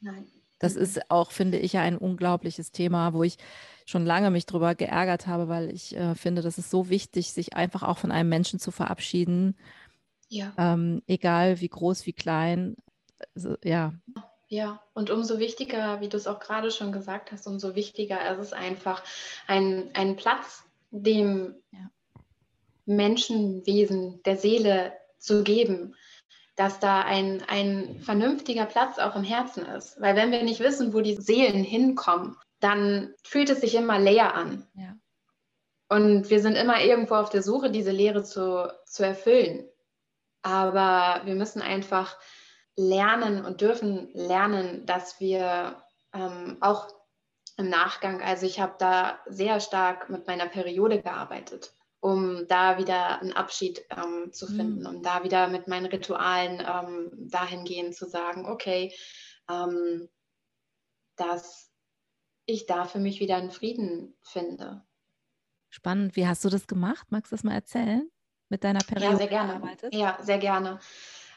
Nein. 0.00 0.26
Das 0.58 0.76
ist 0.76 1.10
auch, 1.10 1.32
finde 1.32 1.58
ich, 1.58 1.72
ja 1.72 1.80
ein 1.80 1.98
unglaubliches 1.98 2.70
Thema, 2.70 3.14
wo 3.14 3.24
ich 3.24 3.36
schon 3.84 4.06
lange 4.06 4.30
mich 4.30 4.46
drüber 4.46 4.74
geärgert 4.74 5.26
habe, 5.26 5.48
weil 5.48 5.70
ich 5.70 5.96
äh, 5.96 6.14
finde, 6.14 6.42
das 6.42 6.58
ist 6.58 6.70
so 6.70 6.88
wichtig, 6.88 7.32
sich 7.32 7.56
einfach 7.56 7.82
auch 7.82 7.98
von 7.98 8.12
einem 8.12 8.28
Menschen 8.28 8.60
zu 8.60 8.70
verabschieden. 8.70 9.56
Ja. 10.28 10.52
Ähm, 10.56 11.02
egal 11.06 11.60
wie 11.60 11.68
groß, 11.68 12.06
wie 12.06 12.12
klein. 12.12 12.76
Also, 13.34 13.56
ja. 13.64 13.94
Ja, 14.52 14.82
und 14.92 15.08
umso 15.08 15.38
wichtiger, 15.38 16.02
wie 16.02 16.10
du 16.10 16.18
es 16.18 16.26
auch 16.26 16.38
gerade 16.38 16.70
schon 16.70 16.92
gesagt 16.92 17.32
hast, 17.32 17.46
umso 17.46 17.74
wichtiger 17.74 18.30
ist 18.32 18.38
es 18.38 18.52
einfach, 18.52 19.02
einen, 19.46 19.94
einen 19.94 20.16
Platz 20.16 20.62
dem 20.90 21.54
ja. 21.70 21.90
Menschenwesen, 22.84 24.22
der 24.24 24.36
Seele 24.36 24.92
zu 25.16 25.42
geben, 25.42 25.94
dass 26.54 26.80
da 26.80 27.00
ein, 27.00 27.42
ein 27.48 28.00
vernünftiger 28.00 28.66
Platz 28.66 28.98
auch 28.98 29.16
im 29.16 29.24
Herzen 29.24 29.64
ist. 29.64 29.98
Weil 30.02 30.16
wenn 30.16 30.30
wir 30.30 30.42
nicht 30.42 30.60
wissen, 30.60 30.92
wo 30.92 31.00
die 31.00 31.16
Seelen 31.16 31.64
hinkommen, 31.64 32.36
dann 32.60 33.14
fühlt 33.24 33.48
es 33.48 33.62
sich 33.62 33.74
immer 33.74 33.98
leer 33.98 34.34
an. 34.34 34.68
Ja. 34.74 34.94
Und 35.88 36.28
wir 36.28 36.42
sind 36.42 36.56
immer 36.56 36.82
irgendwo 36.82 37.14
auf 37.14 37.30
der 37.30 37.42
Suche, 37.42 37.70
diese 37.70 37.90
Leere 37.90 38.22
zu, 38.22 38.70
zu 38.84 39.02
erfüllen. 39.02 39.66
Aber 40.42 41.22
wir 41.24 41.36
müssen 41.36 41.62
einfach 41.62 42.18
lernen 42.76 43.44
und 43.44 43.60
dürfen 43.60 44.10
lernen, 44.14 44.86
dass 44.86 45.20
wir 45.20 45.82
ähm, 46.12 46.56
auch 46.60 46.88
im 47.56 47.68
Nachgang, 47.68 48.22
also 48.22 48.46
ich 48.46 48.60
habe 48.60 48.74
da 48.78 49.18
sehr 49.26 49.60
stark 49.60 50.08
mit 50.08 50.26
meiner 50.26 50.46
Periode 50.46 51.02
gearbeitet, 51.02 51.74
um 52.00 52.46
da 52.48 52.78
wieder 52.78 53.20
einen 53.20 53.32
Abschied 53.32 53.84
ähm, 53.90 54.32
zu 54.32 54.50
mhm. 54.50 54.56
finden, 54.56 54.80
mhm. 54.80 54.86
um 54.86 55.02
da 55.02 55.22
wieder 55.22 55.48
mit 55.48 55.68
meinen 55.68 55.86
Ritualen 55.86 56.60
ähm, 56.66 57.28
dahingehend 57.30 57.94
zu 57.94 58.08
sagen, 58.08 58.46
okay, 58.46 58.94
ähm, 59.50 60.08
dass 61.16 61.70
ich 62.46 62.66
da 62.66 62.86
für 62.86 62.98
mich 62.98 63.20
wieder 63.20 63.36
einen 63.36 63.50
Frieden 63.50 64.16
finde. 64.22 64.84
Spannend. 65.68 66.16
Wie 66.16 66.26
hast 66.26 66.44
du 66.44 66.48
das 66.48 66.66
gemacht? 66.66 67.06
Magst 67.10 67.32
du 67.32 67.36
das 67.36 67.44
mal 67.44 67.54
erzählen? 67.54 68.10
mit 68.52 68.62
deiner 68.62 68.80
Periode 68.80 69.12
ja, 69.12 69.16
sehr 69.16 69.28
gerne. 69.28 69.76
Ja, 69.90 70.18
sehr 70.20 70.38
gerne. 70.38 70.78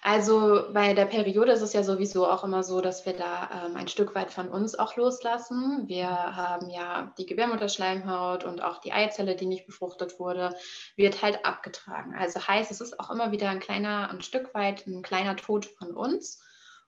Also 0.02 0.66
bei 0.72 0.94
der 0.94 1.06
Periode 1.06 1.52
ist 1.52 1.62
es 1.62 1.74
ja 1.74 1.84
sowieso 1.84 2.28
auch 2.28 2.44
immer 2.44 2.64
so, 2.64 2.82
dass 2.82 3.06
wir 3.06 3.14
da 3.14 3.66
ähm, 3.66 3.76
ein 3.76 3.88
Stück 3.88 4.14
weit 4.14 4.32
von 4.32 4.50
uns 4.50 4.78
auch 4.78 4.96
loslassen. 4.96 5.88
Wir 5.88 6.10
haben 6.10 6.70
ja 6.70 7.14
die 7.18 7.26
Gebärmutterschleimhaut 7.26 8.44
und 8.44 8.62
auch 8.62 8.80
die 8.80 8.94
Eizelle, 8.94 9.36
die 9.36 9.48
nicht 9.48 9.66
befruchtet 9.66 10.20
wurde, 10.20 10.56
wird 10.96 11.22
halt 11.22 11.44
abgetragen. 11.46 12.16
Also 12.18 12.48
heißt, 12.48 12.72
es 12.72 12.82
ist 12.82 13.00
auch 13.00 13.10
immer 13.10 13.32
wieder 13.32 13.50
ein 13.50 13.60
kleiner, 13.60 14.10
ein 14.12 14.22
Stück 14.22 14.54
weit 14.54 14.86
ein 14.86 15.02
kleiner 15.02 15.36
Tod 15.36 15.66
von 15.66 15.96
uns 15.96 16.40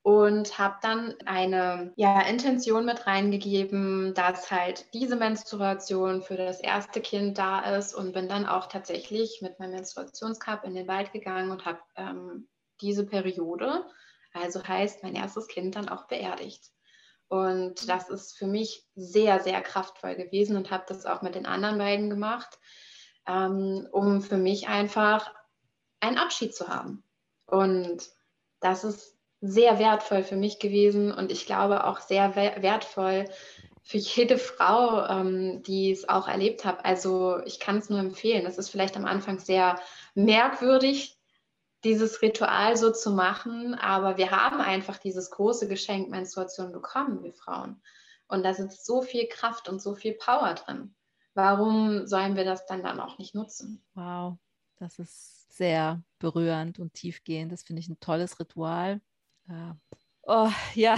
und 0.08 0.58
habe 0.58 0.76
dann 0.82 1.15
eine 1.26 1.91
ja, 1.98 2.22
Intention 2.22 2.86
mit 2.86 3.08
reingegeben, 3.08 4.13
dass 4.13 4.50
halt 4.50 4.86
diese 4.93 5.17
Menstruation 5.17 6.22
für 6.22 6.38
das 6.38 6.62
erste 6.62 7.02
Kind 7.02 7.38
da 7.38 7.76
ist 7.76 7.93
und 7.93 8.13
bin 8.13 8.30
dann 8.30 8.46
auch 8.46 8.67
tatsächlich 8.67 9.39
mit 9.41 9.60
meinem 9.60 9.72
Menstruationscup 9.72 10.63
in 10.63 10.76
den 10.76 10.88
Wald 10.88 11.12
gegangen 11.12 11.52
und 11.52 11.65
habe 11.65 11.80
ähm, 11.98 12.48
diese 12.82 13.06
Periode, 13.06 13.86
also 14.34 14.63
heißt 14.63 15.04
mein 15.04 15.16
erstes 15.16 15.48
Kind 15.48 15.76
dann 15.76 15.90
auch 15.90 16.08
beerdigt. 16.08 16.72
Und 17.30 17.90
das 17.90 18.10
ist 18.10 18.38
für 18.38 18.48
mich 18.48 18.86
sehr, 18.96 19.40
sehr 19.42 19.62
kraftvoll 19.62 20.16
gewesen 20.16 20.56
und 20.56 20.72
habe 20.72 20.86
das 20.88 21.06
auch 21.06 21.22
mit 21.22 21.36
den 21.36 21.46
anderen 21.46 21.78
beiden 21.78 22.10
gemacht, 22.10 22.58
ähm, 23.28 23.88
um 23.92 24.22
für 24.22 24.38
mich 24.38 24.70
einfach 24.70 25.34
einen 26.00 26.18
Abschied 26.18 26.56
zu 26.56 26.70
haben. 26.70 27.04
Und 27.46 28.10
das 28.60 28.84
ist 28.84 29.18
sehr 29.42 29.78
wertvoll 29.78 30.24
für 30.24 30.36
mich 30.36 30.60
gewesen 30.60 31.12
und 31.12 31.32
ich 31.32 31.46
glaube 31.46 31.86
auch 31.86 32.00
sehr 32.00 32.36
wertvoll 32.36 33.26
für 33.84 33.98
jede 33.98 34.38
Frau, 34.38 35.06
ähm, 35.06 35.63
die 35.63 35.92
es 35.92 36.10
auch 36.10 36.28
erlebt 36.28 36.66
hat. 36.66 36.84
Also 36.86 37.40
ich 37.46 37.60
kann 37.60 37.78
es 37.78 37.90
nur 37.90 38.00
empfehlen. 38.00 38.46
Es 38.46 38.58
ist 38.58 38.70
vielleicht 38.70 38.98
am 38.98 39.06
Anfang 39.06 39.40
sehr 39.40 39.80
merkwürdig, 40.13 41.16
dieses 41.84 42.22
Ritual 42.22 42.76
so 42.76 42.92
zu 42.92 43.12
machen, 43.12 43.76
aber 43.76 44.18
wir 44.18 44.32
haben 44.32 44.60
einfach 44.60 44.98
dieses 44.98 45.30
große 45.32 45.68
Geschenk 45.68 46.10
Menstruation 46.10 46.72
bekommen, 46.72 47.24
wir 47.24 47.34
Frauen. 47.34 47.82
Und 48.28 48.44
da 48.44 48.54
sitzt 48.54 48.86
so 48.86 49.02
viel 49.02 49.28
Kraft 49.28 49.70
und 49.70 49.82
so 49.82 49.96
viel 49.96 50.13
Power 50.13 50.54
drin. 50.56 50.96
Warum 51.34 52.08
sollen 52.08 52.36
wir 52.36 52.46
das 52.46 52.66
dann 52.66 52.84
dann 52.84 53.00
auch 53.00 53.20
nicht 53.20 53.36
nutzen? 53.36 53.84
Wow, 53.94 54.38
das 54.78 54.98
ist 55.00 55.56
sehr 55.56 56.04
berührend 56.20 56.80
und 56.80 56.94
tiefgehend. 56.94 57.52
Das 57.52 57.63
finde 57.63 57.80
ich 57.80 57.90
ein 57.90 58.00
tolles 58.00 58.40
Ritual. 58.40 59.02
Ja. 59.48 59.78
Oh, 60.24 60.50
ja. 60.74 60.96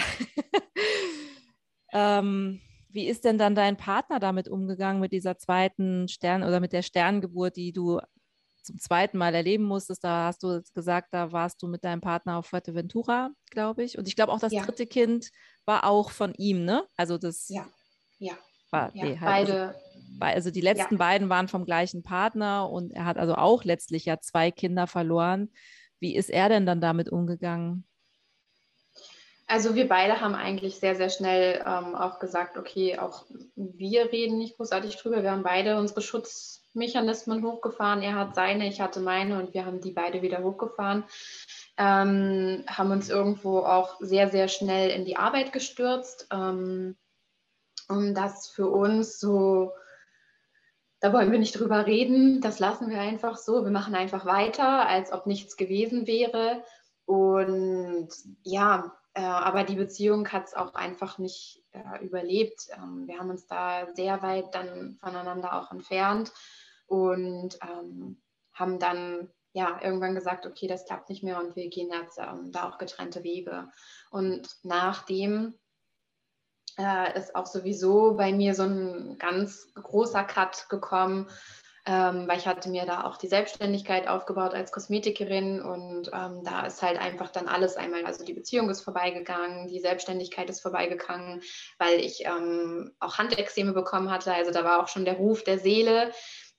ähm, 1.92 2.62
wie 2.89 3.08
ist 3.08 3.26
denn 3.26 3.38
dann 3.38 3.54
dein 3.54 3.78
Partner 3.78 4.20
damit 4.20 4.48
umgegangen, 4.48 5.02
mit 5.02 5.12
dieser 5.12 5.38
zweiten 5.38 6.08
Stern 6.08 6.44
oder 6.44 6.60
mit 6.60 6.74
der 6.74 6.82
Sterngeburt, 6.82 7.56
die 7.56 7.72
du 7.72 8.00
zum 8.63 8.80
zweiten 8.80 9.17
Mal 9.17 9.34
erleben 9.36 9.63
musstest. 9.63 10.04
Da 10.04 10.28
hast 10.28 10.43
du 10.43 10.62
gesagt, 10.74 11.10
da 11.12 11.32
warst 11.32 11.62
du 11.62 11.67
mit 11.67 11.84
deinem 11.84 12.02
Partner 12.02 12.38
auf 12.38 12.48
Fuerteventura, 12.48 13.32
glaube 13.50 13.84
ich. 13.84 13.98
Und 13.98 14.08
ich 14.08 14.15
glaube 14.15 14.32
auch 14.32 14.39
das 14.39 14.54
ja. 14.54 14.63
dritte 14.63 14.86
Kind 14.86 15.30
war 15.65 15.86
auch 15.86 16.12
von 16.12 16.34
ihm, 16.36 16.65
ne? 16.65 16.86
Also 16.95 17.17
das. 17.17 17.50
Ja, 17.50 17.65
ja. 18.19 18.34
War, 18.72 18.95
ja 18.95 19.06
nee, 19.06 19.19
halt, 19.19 19.48
beide. 19.48 19.67
Also, 19.67 19.80
also, 20.19 20.52
die 20.52 20.62
letzten 20.62 20.98
beiden 20.98 21.30
waren 21.30 21.48
vom 21.48 21.65
gleichen 21.65 22.04
Partner 22.04 22.69
und 22.69 22.91
er 22.91 23.06
hat 23.06 23.17
also 23.17 23.36
auch 23.36 23.63
letztlich 23.63 24.06
ja 24.06 24.19
zwei 24.19 24.52
Kinder 24.52 24.86
verloren. 24.86 25.50
Wie 26.00 26.15
ist 26.15 26.30
er 26.30 26.50
denn 26.50 26.65
dann 26.65 26.82
damit 26.82 27.10
umgegangen? 27.10 27.86
Also 29.50 29.74
wir 29.74 29.88
beide 29.88 30.22
haben 30.22 30.36
eigentlich 30.36 30.76
sehr, 30.76 30.95
sehr 30.95 31.10
schnell 31.10 31.63
ähm, 31.65 31.95
auch 31.95 32.19
gesagt, 32.19 32.56
okay, 32.56 33.00
auch 33.00 33.26
wir 33.56 34.12
reden 34.12 34.38
nicht 34.38 34.58
großartig 34.58 34.95
drüber. 34.98 35.24
Wir 35.24 35.32
haben 35.32 35.41
beide 35.41 35.80
unsere 35.80 36.02
Schutzmechanismen 36.69 37.43
hochgefahren. 37.43 38.01
Er 38.01 38.15
hat 38.15 38.36
seine, 38.36 38.67
ich 38.67 38.79
hatte 38.79 38.99
meine 38.99 39.39
und 39.39 39.53
wir 39.53 39.65
haben 39.65 39.82
die 39.82 39.91
beide 39.91 40.21
wieder 40.21 40.43
hochgefahren. 40.43 41.03
Ähm, 41.77 42.63
haben 42.67 42.91
uns 42.91 43.10
irgendwo 43.10 43.60
auch 43.60 43.97
sehr, 43.99 44.29
sehr 44.29 44.47
schnell 44.47 44.89
in 44.91 45.05
die 45.05 45.17
Arbeit 45.17 45.51
gestürzt. 45.51 46.27
Ähm, 46.32 46.95
und 47.88 48.13
das 48.13 48.49
für 48.49 48.67
uns 48.67 49.19
so, 49.19 49.71
da 50.99 51.12
wollen 51.12 51.32
wir 51.32 51.39
nicht 51.39 51.60
drüber 51.60 51.88
reden, 51.88 52.41
das 52.41 52.60
lassen 52.60 52.89
wir 52.89 52.99
einfach 52.99 53.38
so. 53.38 53.63
Wir 53.63 53.71
machen 53.71 53.95
einfach 53.95 54.25
weiter, 54.25 54.88
als 54.88 55.12
ob 55.12 55.25
nichts 55.25 55.58
gewesen 55.58 56.05
wäre. 56.05 56.63
Und 57.05 58.10
ja, 58.43 58.95
äh, 59.13 59.22
aber 59.22 59.63
die 59.63 59.76
Beziehung 59.76 60.28
hat 60.30 60.48
es 60.48 60.54
auch 60.54 60.76
einfach 60.76 61.17
nicht 61.17 61.63
äh, 61.72 62.04
überlebt. 62.04 62.67
Ähm, 62.76 63.08
wir 63.08 63.19
haben 63.19 63.30
uns 63.30 63.48
da 63.48 63.88
sehr 63.93 64.22
weit 64.22 64.54
dann 64.54 64.98
voneinander 65.00 65.54
auch 65.54 65.72
entfernt 65.72 66.32
und 66.88 67.58
ähm, 67.62 68.22
haben 68.54 68.80
dann 68.80 69.30
ja 69.54 69.80
irgendwann 69.82 70.15
gesagt, 70.15 70.45
okay, 70.45 70.67
das 70.67 70.86
klappt 70.86 71.10
nicht 71.10 71.24
mehr 71.24 71.39
und 71.39 71.56
wir 71.56 71.69
gehen 71.69 71.89
jetzt 71.91 72.19
ähm, 72.19 72.52
da 72.52 72.69
auch 72.69 72.78
getrennte 72.78 73.24
Wege. 73.24 73.69
Und 74.12 74.48
nachdem 74.63 75.56
äh, 76.78 77.17
ist 77.17 77.36
auch 77.36 77.45
sowieso 77.45 78.13
bei 78.15 78.32
mir 78.32 78.56
so 78.56 78.63
ein 78.63 79.17
ganz 79.17 79.74
großer 79.74 80.24
Cut 80.24 80.69
gekommen, 80.69 81.28
ähm, 81.89 82.28
weil 82.28 82.38
ich 82.38 82.45
hatte 82.45 82.69
mir 82.69 82.86
da 82.86 83.06
auch 83.06 83.17
die 83.17 83.28
Selbstständigkeit 83.28 84.08
aufgebaut 84.08 84.54
als 84.54 84.71
Kosmetikerin 84.71 85.60
und 85.60 86.12
ähm, 86.13 86.43
da 86.43 86.67
ist 86.67 86.84
halt 86.84 87.02
einfach 87.02 87.32
dann 87.32 87.47
alles 87.47 87.78
einmal, 87.78 88.06
also 88.06 88.23
die 88.23 88.34
Beziehung 88.34 88.69
ist 88.69 88.82
vorbeigegangen, 88.82 89.67
die 89.67 89.80
Selbstständigkeit 89.80 90.52
ist 90.52 90.62
vorbeigegangen, 90.62 91.41
weil 91.80 91.99
ich 91.99 92.25
ähm, 92.25 92.91
auch 92.99 93.17
Handexeme 93.17 93.73
bekommen 93.73 94.12
hatte, 94.12 94.32
also 94.32 94.52
da 94.52 94.63
war 94.63 94.84
auch 94.84 94.88
schon 94.88 95.04
der 95.04 95.15
Ruf 95.15 95.43
der 95.43 95.58
Seele, 95.58 96.12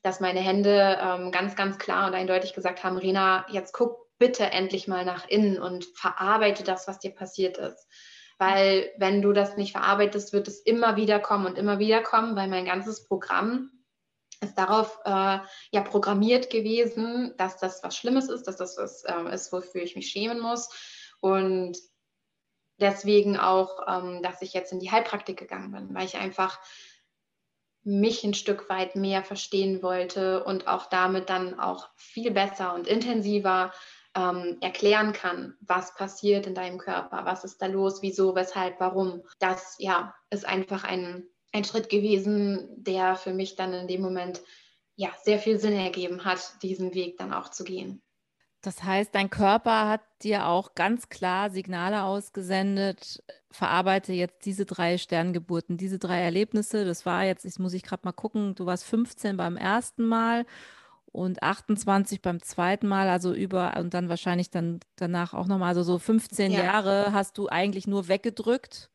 dass 0.03 0.19
meine 0.19 0.41
Hände 0.41 0.99
ähm, 1.01 1.31
ganz, 1.31 1.55
ganz 1.55 1.79
klar 1.79 2.09
und 2.09 2.15
eindeutig 2.15 2.53
gesagt 2.53 2.83
haben, 2.83 2.97
Rena, 2.97 3.47
jetzt 3.51 3.73
guck 3.73 4.09
bitte 4.19 4.47
endlich 4.47 4.89
mal 4.89 5.05
nach 5.05 5.29
innen 5.29 5.63
und 5.63 5.85
verarbeite 5.95 6.65
das, 6.65 6.89
was 6.89 6.99
dir 6.99 7.13
passiert 7.13 7.57
ist. 7.57 7.87
Weil 8.37 8.91
wenn 8.99 9.23
du 9.23 9.33
das 9.33 9.57
nicht 9.57 9.73
verarbeitest, 9.73 10.33
wird 10.33 10.49
es 10.49 10.61
immer 10.61 10.97
wieder 10.97 11.21
kommen 11.21 11.47
und 11.47 11.57
immer 11.57 11.79
wieder 11.79 12.03
kommen, 12.03 12.35
weil 12.35 12.49
mein 12.49 12.65
ganzes 12.65 13.07
Programm 13.07 13.71
ist 14.41 14.57
darauf 14.57 14.99
äh, 15.05 15.39
ja 15.71 15.81
programmiert 15.85 16.51
gewesen, 16.51 17.35
dass 17.37 17.59
das 17.59 17.83
was 17.83 17.97
Schlimmes 17.97 18.29
ist, 18.29 18.47
dass 18.47 18.57
das 18.57 18.77
was 18.79 19.05
äh, 19.05 19.35
ist, 19.35 19.53
wofür 19.53 19.83
ich 19.83 19.97
mich 19.97 20.09
schämen 20.09 20.41
muss. 20.41 20.71
Und 21.21 21.77
deswegen 22.81 23.37
auch, 23.37 23.87
ähm, 23.87 24.23
dass 24.23 24.43
ich 24.43 24.53
jetzt 24.53 24.73
in 24.73 24.81
die 24.81 24.91
Heilpraktik 24.91 25.39
gegangen 25.39 25.73
bin, 25.73 25.95
weil 25.95 26.07
ich 26.07 26.17
einfach 26.17 26.59
mich 27.83 28.25
ein 28.25 28.35
Stück 28.35 28.69
weit 28.69 28.97
mehr 28.97 29.23
verstehen 29.23 29.83
wollte 29.83 30.45
und 30.45 30.67
auch 30.67 30.87
damit 30.87 31.31
dann 31.31 31.59
auch 31.59 31.89
viel 31.97 32.31
besser 32.31 32.75
und 32.75 32.87
intensiver 32.87 33.73
ähm, 34.15 34.59
erklären 34.61 35.13
kann, 35.13 35.57
was 35.61 35.95
passiert 35.95 36.47
in 36.47 36.55
deinem 36.55 36.79
Körper, 36.79 37.25
was 37.25 37.45
ist 37.45 37.63
da 37.63 37.67
los, 37.67 38.03
wieso, 38.03 38.35
weshalb, 38.35 38.81
warum. 38.81 39.23
Das 39.39 39.77
ja 39.79 40.15
ist 40.31 40.47
einfach 40.47 40.85
ein 40.85 41.27
ein 41.53 41.65
Schritt 41.65 41.89
gewesen, 41.89 42.69
der 42.77 43.17
für 43.17 43.33
mich 43.33 43.57
dann 43.57 43.73
in 43.73 43.89
dem 43.89 44.01
Moment 44.01 44.41
ja 44.97 45.11
sehr 45.23 45.39
viel 45.39 45.59
Sinn 45.59 45.73
ergeben 45.73 46.25
hat, 46.25 46.63
diesen 46.63 46.95
Weg 46.95 47.17
dann 47.19 47.33
auch 47.33 47.49
zu 47.49 47.65
gehen. 47.65 48.03
Das 48.63 48.83
heißt, 48.83 49.15
dein 49.15 49.31
Körper 49.31 49.89
hat 49.89 50.03
dir 50.23 50.47
auch 50.47 50.75
ganz 50.75 51.09
klar 51.09 51.51
Signale 51.51 52.03
ausgesendet, 52.03 53.23
verarbeite 53.51 54.13
jetzt 54.13 54.45
diese 54.45 54.67
drei 54.67 54.99
Sterngeburten, 54.99 55.79
diese 55.79 55.99
drei 55.99 56.21
Erlebnisse. 56.21 56.85
Das 56.85 57.07
war 57.07 57.25
jetzt, 57.25 57.47
ich 57.47 57.59
muss 57.59 57.73
ich 57.73 57.83
gerade 57.83 58.03
mal 58.05 58.13
gucken, 58.13 58.55
du 58.55 58.67
warst 58.67 58.85
15 58.85 59.39
beim 59.39 59.57
ersten 59.57 60.05
Mal 60.05 60.45
und 61.07 61.43
28 61.43 62.21
beim 62.21 62.43
zweiten 62.43 62.87
Mal, 62.87 63.09
also 63.09 63.33
über 63.33 63.79
und 63.79 63.95
dann 63.95 64.11
wahrscheinlich 64.11 64.51
dann 64.51 64.81
danach 64.97 65.33
auch 65.33 65.47
nochmal, 65.47 65.69
also 65.69 65.83
so 65.83 65.99
15 65.99 66.53
ja. 66.53 66.63
Jahre 66.63 67.15
hast 67.15 67.39
du 67.39 67.49
eigentlich 67.49 67.87
nur 67.87 68.09
weggedrückt. 68.09 68.91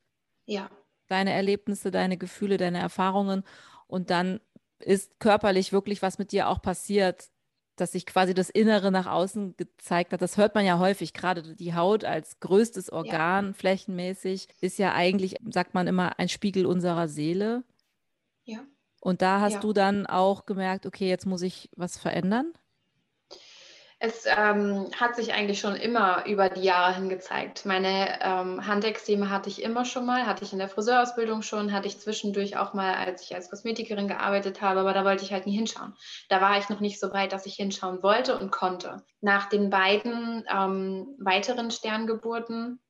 Ja 0.45 0.69
deine 1.07 1.33
Erlebnisse, 1.33 1.91
deine 1.91 2.17
Gefühle, 2.17 2.57
deine 2.57 2.79
Erfahrungen 2.79 3.43
und 3.87 4.09
dann 4.09 4.39
ist 4.79 5.19
körperlich 5.19 5.71
wirklich 5.71 6.01
was 6.01 6.17
mit 6.17 6.31
dir 6.31 6.49
auch 6.49 6.61
passiert, 6.61 7.29
dass 7.75 7.91
sich 7.91 8.05
quasi 8.05 8.33
das 8.33 8.49
Innere 8.49 8.91
nach 8.91 9.05
außen 9.05 9.57
gezeigt 9.57 10.13
hat. 10.13 10.21
Das 10.21 10.37
hört 10.37 10.55
man 10.55 10.65
ja 10.65 10.79
häufig, 10.79 11.13
gerade 11.13 11.55
die 11.55 11.73
Haut 11.73 12.05
als 12.05 12.39
größtes 12.39 12.91
Organ 12.91 13.47
ja. 13.47 13.53
flächenmäßig 13.53 14.47
ist 14.61 14.79
ja 14.79 14.93
eigentlich, 14.93 15.35
sagt 15.49 15.73
man 15.73 15.87
immer, 15.87 16.17
ein 16.17 16.29
Spiegel 16.29 16.65
unserer 16.65 17.07
Seele. 17.07 17.63
Ja. 18.43 18.59
Und 19.01 19.21
da 19.21 19.41
hast 19.41 19.53
ja. 19.53 19.59
du 19.59 19.73
dann 19.73 20.05
auch 20.05 20.45
gemerkt, 20.45 20.85
okay, 20.85 21.09
jetzt 21.09 21.25
muss 21.25 21.41
ich 21.41 21.69
was 21.75 21.97
verändern? 21.97 22.53
Es 23.97 24.25
ähm, 24.25 24.89
hat 24.99 25.15
sich 25.15 25.33
eigentlich 25.33 25.59
schon 25.61 25.75
immer 25.75 26.25
über 26.25 26.49
die 26.49 26.63
Jahre 26.63 26.95
hin 26.95 27.07
gezeigt. 27.07 27.65
Meine 27.65 28.19
ähm, 28.21 28.67
Handextreme 28.67 29.29
hatte 29.29 29.49
ich 29.49 29.63
immer 29.63 29.85
schon 29.85 30.05
mal, 30.05 30.27
hatte 30.27 30.43
ich 30.43 30.51
in 30.51 30.59
der 30.59 30.67
Friseurausbildung 30.67 31.41
schon, 31.41 31.71
hatte 31.71 31.87
ich 31.87 31.99
zwischendurch 31.99 32.57
auch 32.57 32.73
mal, 32.73 32.95
als 32.95 33.23
ich 33.23 33.33
als 33.33 33.49
Kosmetikerin 33.49 34.09
gearbeitet 34.09 34.61
habe, 34.61 34.81
aber 34.81 34.93
da 34.93 35.05
wollte 35.05 35.23
ich 35.23 35.31
halt 35.31 35.45
nie 35.45 35.55
hinschauen. 35.55 35.93
Da 36.27 36.41
war 36.41 36.57
ich 36.57 36.67
noch 36.67 36.81
nicht 36.81 36.99
so 36.99 37.13
weit, 37.13 37.31
dass 37.31 37.45
ich 37.45 37.55
hinschauen 37.55 38.03
wollte 38.03 38.37
und 38.37 38.51
konnte. 38.51 39.03
Nach 39.21 39.47
den 39.47 39.69
beiden 39.69 40.43
ähm, 40.53 41.15
weiteren 41.17 41.71
Sterngeburten 41.71 42.81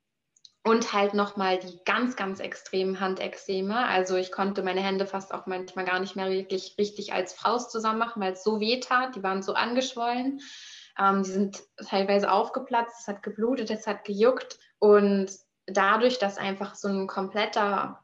und 0.63 0.91
halt 0.91 1.13
nochmal 1.13 1.59
die 1.59 1.79
ganz, 1.85 2.15
ganz 2.15 2.39
extremen 2.39 2.99
Handextreme. 2.99 3.87
Also 3.87 4.15
ich 4.15 4.31
konnte 4.31 4.63
meine 4.63 4.81
Hände 4.81 5.05
fast 5.05 5.31
auch 5.35 5.45
manchmal 5.45 5.85
gar 5.85 5.99
nicht 5.99 6.15
mehr 6.15 6.31
wirklich 6.31 6.75
richtig 6.79 7.13
als 7.13 7.33
Faust 7.33 7.69
zusammen 7.69 7.99
machen, 7.99 8.23
weil 8.23 8.33
es 8.33 8.43
so 8.43 8.59
weh 8.59 8.79
tat. 8.79 9.15
Die 9.15 9.21
waren 9.21 9.43
so 9.43 9.53
angeschwollen. 9.53 10.41
Ähm, 10.99 11.23
die 11.23 11.31
sind 11.31 11.63
teilweise 11.87 12.31
aufgeplatzt, 12.31 13.01
es 13.01 13.07
hat 13.07 13.23
geblutet, 13.23 13.69
es 13.69 13.87
hat 13.87 14.03
gejuckt. 14.05 14.59
Und 14.79 15.31
dadurch, 15.65 16.19
dass 16.19 16.37
einfach 16.37 16.75
so 16.75 16.87
ein 16.87 17.07
kompletter 17.07 18.03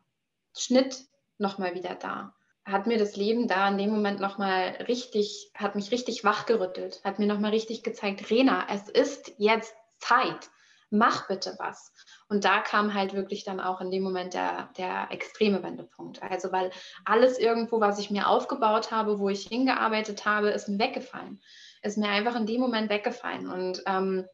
Schnitt 0.58 1.06
nochmal 1.38 1.76
wieder 1.76 1.96
da, 1.96 2.34
hat 2.66 2.88
mir 2.88 2.98
das 2.98 3.16
Leben 3.16 3.48
da 3.48 3.68
in 3.68 3.78
dem 3.78 3.90
Moment 3.90 4.20
nochmal 4.20 4.78
richtig, 4.88 5.52
hat 5.56 5.76
mich 5.76 5.92
richtig 5.92 6.24
wachgerüttelt, 6.24 7.02
hat 7.04 7.20
mir 7.20 7.28
nochmal 7.28 7.52
richtig 7.52 7.84
gezeigt, 7.84 8.30
Rena, 8.30 8.68
es 8.70 8.88
ist 8.88 9.34
jetzt 9.38 9.74
Zeit 9.98 10.50
mach 10.92 11.28
bitte 11.28 11.56
was. 11.58 11.94
Und 12.28 12.46
da 12.46 12.60
kam 12.60 12.94
halt 12.94 13.14
wirklich 13.14 13.44
dann 13.44 13.60
auch 13.60 13.82
in 13.82 13.90
dem 13.90 14.04
Moment 14.04 14.34
der, 14.34 14.70
der 14.78 15.08
extreme 15.10 15.64
Wendepunkt. 15.64 16.22
Also 16.22 16.52
weil 16.52 16.72
alles 17.06 17.40
irgendwo, 17.40 17.80
was 17.80 17.98
ich 17.98 18.12
mir 18.12 18.28
aufgebaut 18.28 18.92
habe, 18.92 19.18
wo 19.18 19.30
ich 19.30 19.48
hingearbeitet 19.48 20.26
habe, 20.26 20.50
ist 20.50 20.68
mir 20.68 20.80
weggefallen. 20.80 21.42
Ist 21.82 21.98
mir 21.98 22.10
einfach 22.10 22.36
in 22.36 22.46
dem 22.46 22.62
Moment 22.62 22.90
weggefallen. 22.90 23.50
Und 23.50 23.84
ähm, 23.86 24.28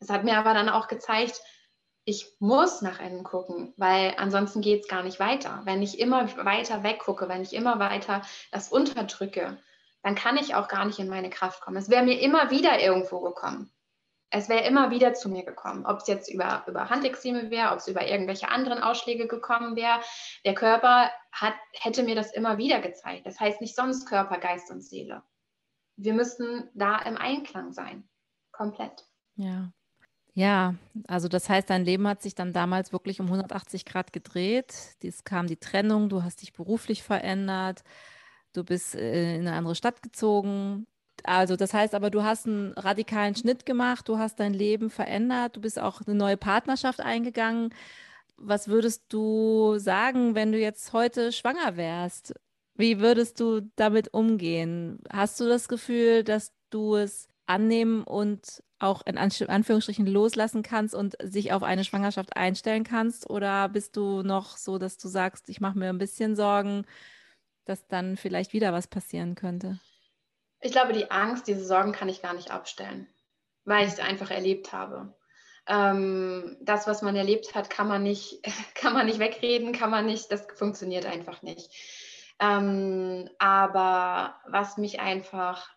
es 0.00 0.10
hat 0.10 0.24
mir 0.24 0.38
aber 0.38 0.54
dann 0.54 0.68
auch 0.68 0.88
gezeigt, 0.88 1.40
ich 2.04 2.36
muss 2.38 2.80
nach 2.80 3.00
innen 3.00 3.22
gucken, 3.22 3.74
weil 3.76 4.14
ansonsten 4.16 4.62
geht 4.62 4.82
es 4.82 4.88
gar 4.88 5.02
nicht 5.02 5.20
weiter. 5.20 5.60
Wenn 5.64 5.82
ich 5.82 5.98
immer 5.98 6.26
weiter 6.44 6.82
weggucke, 6.82 7.28
wenn 7.28 7.42
ich 7.42 7.52
immer 7.52 7.78
weiter 7.78 8.22
das 8.50 8.70
unterdrücke, 8.70 9.58
dann 10.02 10.14
kann 10.14 10.38
ich 10.38 10.54
auch 10.54 10.68
gar 10.68 10.84
nicht 10.86 10.98
in 10.98 11.08
meine 11.08 11.28
Kraft 11.28 11.60
kommen. 11.60 11.76
Es 11.76 11.90
wäre 11.90 12.04
mir 12.04 12.20
immer 12.20 12.50
wieder 12.50 12.80
irgendwo 12.80 13.20
gekommen 13.20 13.70
es 14.30 14.48
wäre 14.48 14.66
immer 14.66 14.90
wieder 14.90 15.14
zu 15.14 15.28
mir 15.28 15.42
gekommen, 15.42 15.86
ob 15.86 15.98
es 15.98 16.06
jetzt 16.06 16.30
über, 16.30 16.64
über 16.66 16.90
Handextreme 16.90 17.50
wäre, 17.50 17.72
ob 17.72 17.78
es 17.78 17.88
über 17.88 18.06
irgendwelche 18.06 18.48
anderen 18.48 18.82
Ausschläge 18.82 19.26
gekommen 19.26 19.74
wäre. 19.74 20.00
Der 20.44 20.54
Körper 20.54 21.10
hat, 21.32 21.54
hätte 21.72 22.02
mir 22.02 22.14
das 22.14 22.32
immer 22.32 22.58
wieder 22.58 22.80
gezeigt. 22.80 23.26
Das 23.26 23.40
heißt 23.40 23.60
nicht 23.60 23.74
sonst 23.74 24.06
Körper, 24.06 24.38
Geist 24.38 24.70
und 24.70 24.82
Seele. 24.82 25.22
Wir 25.98 26.14
müssten 26.14 26.70
da 26.74 26.98
im 27.00 27.16
Einklang 27.16 27.72
sein. 27.72 28.08
Komplett. 28.52 29.04
Ja. 29.36 29.70
Ja, 30.34 30.76
also 31.08 31.26
das 31.26 31.48
heißt, 31.48 31.68
dein 31.68 31.84
Leben 31.84 32.06
hat 32.06 32.22
sich 32.22 32.36
dann 32.36 32.52
damals 32.52 32.92
wirklich 32.92 33.20
um 33.20 33.26
180 33.26 33.84
Grad 33.84 34.12
gedreht. 34.12 34.96
Es 35.02 35.24
kam 35.24 35.48
die 35.48 35.56
Trennung, 35.56 36.08
du 36.08 36.22
hast 36.22 36.42
dich 36.42 36.52
beruflich 36.52 37.02
verändert, 37.02 37.82
du 38.52 38.62
bist 38.62 38.94
äh, 38.94 39.34
in 39.34 39.48
eine 39.48 39.56
andere 39.56 39.74
Stadt 39.74 40.00
gezogen, 40.00 40.86
also 41.24 41.56
das 41.56 41.74
heißt 41.74 41.94
aber, 41.94 42.10
du 42.10 42.22
hast 42.22 42.46
einen 42.46 42.72
radikalen 42.72 43.34
Schnitt 43.34 43.66
gemacht, 43.66 44.08
du 44.08 44.18
hast 44.18 44.40
dein 44.40 44.54
Leben 44.54 44.90
verändert, 44.90 45.56
du 45.56 45.60
bist 45.60 45.78
auch 45.78 46.00
eine 46.06 46.14
neue 46.14 46.36
Partnerschaft 46.36 47.00
eingegangen. 47.00 47.74
Was 48.36 48.68
würdest 48.68 49.04
du 49.08 49.78
sagen, 49.78 50.34
wenn 50.34 50.52
du 50.52 50.58
jetzt 50.58 50.92
heute 50.92 51.32
schwanger 51.32 51.76
wärst? 51.76 52.34
Wie 52.78 53.00
würdest 53.00 53.40
du 53.40 53.60
damit 53.74 54.14
umgehen? 54.14 55.00
Hast 55.12 55.40
du 55.40 55.48
das 55.48 55.66
Gefühl, 55.66 56.22
dass 56.22 56.54
du 56.70 56.94
es 56.94 57.28
annehmen 57.44 58.04
und 58.04 58.62
auch 58.78 59.04
in 59.04 59.18
Anführungsstrichen 59.18 60.06
loslassen 60.06 60.62
kannst 60.62 60.94
und 60.94 61.16
sich 61.20 61.52
auf 61.52 61.64
eine 61.64 61.82
Schwangerschaft 61.82 62.36
einstellen 62.36 62.84
kannst? 62.84 63.28
Oder 63.28 63.68
bist 63.68 63.96
du 63.96 64.22
noch 64.22 64.56
so, 64.56 64.78
dass 64.78 64.96
du 64.96 65.08
sagst, 65.08 65.48
ich 65.48 65.60
mache 65.60 65.76
mir 65.76 65.88
ein 65.88 65.98
bisschen 65.98 66.36
Sorgen, 66.36 66.86
dass 67.64 67.88
dann 67.88 68.16
vielleicht 68.16 68.52
wieder 68.52 68.72
was 68.72 68.86
passieren 68.86 69.34
könnte? 69.34 69.80
Ich 70.60 70.70
glaube, 70.70 70.92
die 70.92 71.10
Angst, 71.10 71.48
diese 71.48 71.64
Sorgen 71.64 71.90
kann 71.90 72.08
ich 72.08 72.22
gar 72.22 72.34
nicht 72.34 72.52
abstellen, 72.52 73.08
weil 73.64 73.88
ich 73.88 73.94
es 73.94 74.00
einfach 74.00 74.30
erlebt 74.30 74.72
habe. 74.72 75.16
Ähm, 75.66 76.56
das, 76.60 76.86
was 76.86 77.02
man 77.02 77.16
erlebt 77.16 77.56
hat, 77.56 77.70
kann 77.70 77.88
man 77.88 78.04
nicht, 78.04 78.40
kann 78.76 78.92
man 78.92 79.06
nicht 79.06 79.18
wegreden, 79.18 79.72
kann 79.72 79.90
man 79.90 80.06
nicht, 80.06 80.30
das 80.30 80.46
funktioniert 80.54 81.06
einfach 81.06 81.42
nicht. 81.42 81.72
Ähm, 82.40 83.28
aber 83.38 84.40
was 84.46 84.76
mich 84.76 85.00
einfach 85.00 85.68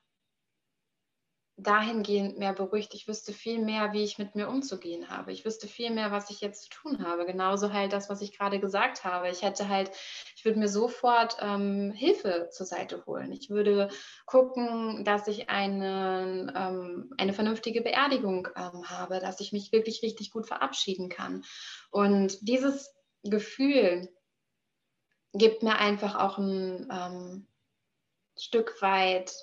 dahingehend 1.63 2.37
mehr 2.37 2.53
beruhigt. 2.53 2.93
Ich 2.93 3.07
wüsste 3.07 3.33
viel 3.33 3.59
mehr, 3.59 3.93
wie 3.93 4.03
ich 4.03 4.17
mit 4.17 4.35
mir 4.35 4.47
umzugehen 4.47 5.09
habe. 5.09 5.31
Ich 5.31 5.45
wüsste 5.45 5.67
viel 5.67 5.91
mehr, 5.91 6.11
was 6.11 6.29
ich 6.29 6.41
jetzt 6.41 6.63
zu 6.63 6.69
tun 6.69 7.05
habe. 7.05 7.25
Genauso 7.25 7.71
halt 7.73 7.93
das, 7.93 8.09
was 8.09 8.21
ich 8.21 8.37
gerade 8.37 8.59
gesagt 8.59 9.03
habe. 9.03 9.29
Ich 9.29 9.41
hätte 9.41 9.69
halt, 9.69 9.91
ich 10.35 10.43
würde 10.45 10.59
mir 10.59 10.67
sofort 10.67 11.37
ähm, 11.39 11.91
Hilfe 11.91 12.49
zur 12.51 12.65
Seite 12.65 13.05
holen. 13.05 13.31
Ich 13.31 13.49
würde 13.49 13.89
gucken, 14.25 15.03
dass 15.03 15.27
ich 15.27 15.49
eine, 15.49 16.53
ähm, 16.55 17.13
eine 17.17 17.33
vernünftige 17.33 17.81
Beerdigung 17.81 18.47
ähm, 18.55 18.89
habe, 18.89 19.19
dass 19.19 19.39
ich 19.39 19.51
mich 19.51 19.71
wirklich 19.71 20.01
richtig 20.03 20.31
gut 20.31 20.47
verabschieden 20.47 21.09
kann. 21.09 21.43
Und 21.91 22.37
dieses 22.41 22.93
Gefühl 23.23 24.09
gibt 25.33 25.63
mir 25.63 25.77
einfach 25.77 26.15
auch 26.15 26.37
ein 26.37 26.89
ähm, 26.91 27.47
Stück 28.37 28.81
weit 28.81 29.33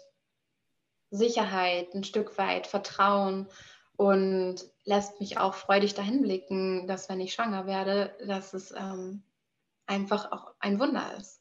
Sicherheit, 1.10 1.94
ein 1.94 2.04
Stück 2.04 2.36
weit 2.38 2.66
Vertrauen 2.66 3.48
und 3.96 4.56
lässt 4.84 5.20
mich 5.20 5.38
auch 5.38 5.54
freudig 5.54 5.94
dahin 5.94 6.22
blicken, 6.22 6.86
dass 6.86 7.08
wenn 7.08 7.20
ich 7.20 7.34
schwanger 7.34 7.66
werde, 7.66 8.14
dass 8.26 8.54
es 8.54 8.70
ähm, 8.72 9.22
einfach 9.86 10.30
auch 10.32 10.54
ein 10.60 10.78
Wunder 10.78 11.14
ist. 11.18 11.40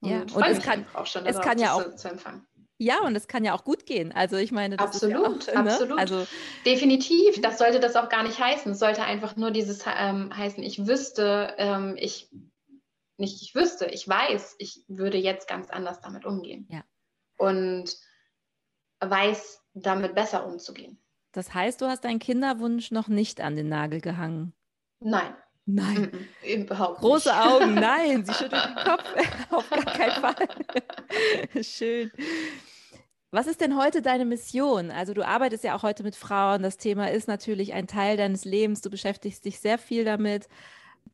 Und 0.00 0.10
ja, 0.10 0.20
und 0.20 0.44
es 0.46 0.62
kann, 0.62 0.86
auch 0.94 1.06
schon 1.06 1.24
es 1.24 1.40
kann 1.40 1.58
ja 1.58 1.72
auch 1.72 1.82
zu, 1.82 1.96
zu 1.96 2.08
empfangen. 2.08 2.46
Ja, 2.78 3.00
und 3.02 3.16
es 3.16 3.28
kann 3.28 3.44
ja 3.44 3.54
auch 3.54 3.64
gut 3.64 3.86
gehen. 3.86 4.12
Also 4.12 4.36
ich 4.36 4.52
meine, 4.52 4.76
das 4.76 4.88
absolut, 4.88 5.38
ist 5.38 5.46
ja 5.46 5.60
auch, 5.60 5.64
ne? 5.64 5.70
absolut. 5.70 5.98
Also 5.98 6.26
definitiv. 6.66 7.40
Das 7.40 7.58
sollte 7.58 7.80
das 7.80 7.96
auch 7.96 8.08
gar 8.08 8.24
nicht 8.24 8.38
heißen. 8.38 8.72
Es 8.72 8.78
sollte 8.78 9.02
einfach 9.04 9.36
nur 9.36 9.50
dieses 9.50 9.84
ähm, 9.86 10.36
heißen. 10.36 10.62
Ich 10.62 10.86
wüsste, 10.86 11.54
ähm, 11.56 11.96
ich 11.98 12.30
nicht, 13.16 13.42
ich 13.42 13.54
wüsste, 13.54 13.86
ich 13.86 14.08
weiß, 14.08 14.56
ich 14.58 14.84
würde 14.88 15.18
jetzt 15.18 15.48
ganz 15.48 15.70
anders 15.70 16.00
damit 16.00 16.24
umgehen. 16.24 16.66
Ja. 16.70 16.84
Und 17.36 17.96
weiß, 19.00 19.60
damit 19.74 20.14
besser 20.14 20.46
umzugehen. 20.46 20.98
Das 21.32 21.52
heißt, 21.52 21.80
du 21.80 21.86
hast 21.86 22.04
deinen 22.04 22.20
Kinderwunsch 22.20 22.90
noch 22.90 23.08
nicht 23.08 23.40
an 23.40 23.56
den 23.56 23.68
Nagel 23.68 24.00
gehangen? 24.00 24.54
Nein. 25.00 25.34
Nein. 25.66 26.28
Überhaupt 26.46 27.00
Große 27.00 27.30
nicht. 27.30 27.38
Augen, 27.38 27.74
nein. 27.74 28.24
Sie 28.24 28.34
schüttelt 28.34 28.64
den 28.64 28.84
Kopf. 28.84 29.04
Auf 29.50 29.70
gar 29.70 29.84
keinen 29.84 30.20
Fall. 30.20 31.62
Schön. 31.64 32.12
Was 33.30 33.46
ist 33.48 33.60
denn 33.60 33.76
heute 33.76 34.00
deine 34.00 34.24
Mission? 34.24 34.90
Also 34.90 35.12
du 35.12 35.26
arbeitest 35.26 35.64
ja 35.64 35.74
auch 35.74 35.82
heute 35.82 36.04
mit 36.04 36.14
Frauen. 36.14 36.62
Das 36.62 36.76
Thema 36.76 37.10
ist 37.10 37.26
natürlich 37.26 37.72
ein 37.72 37.88
Teil 37.88 38.16
deines 38.16 38.44
Lebens. 38.44 38.80
Du 38.80 38.90
beschäftigst 38.90 39.44
dich 39.44 39.58
sehr 39.58 39.78
viel 39.78 40.04
damit. 40.04 40.48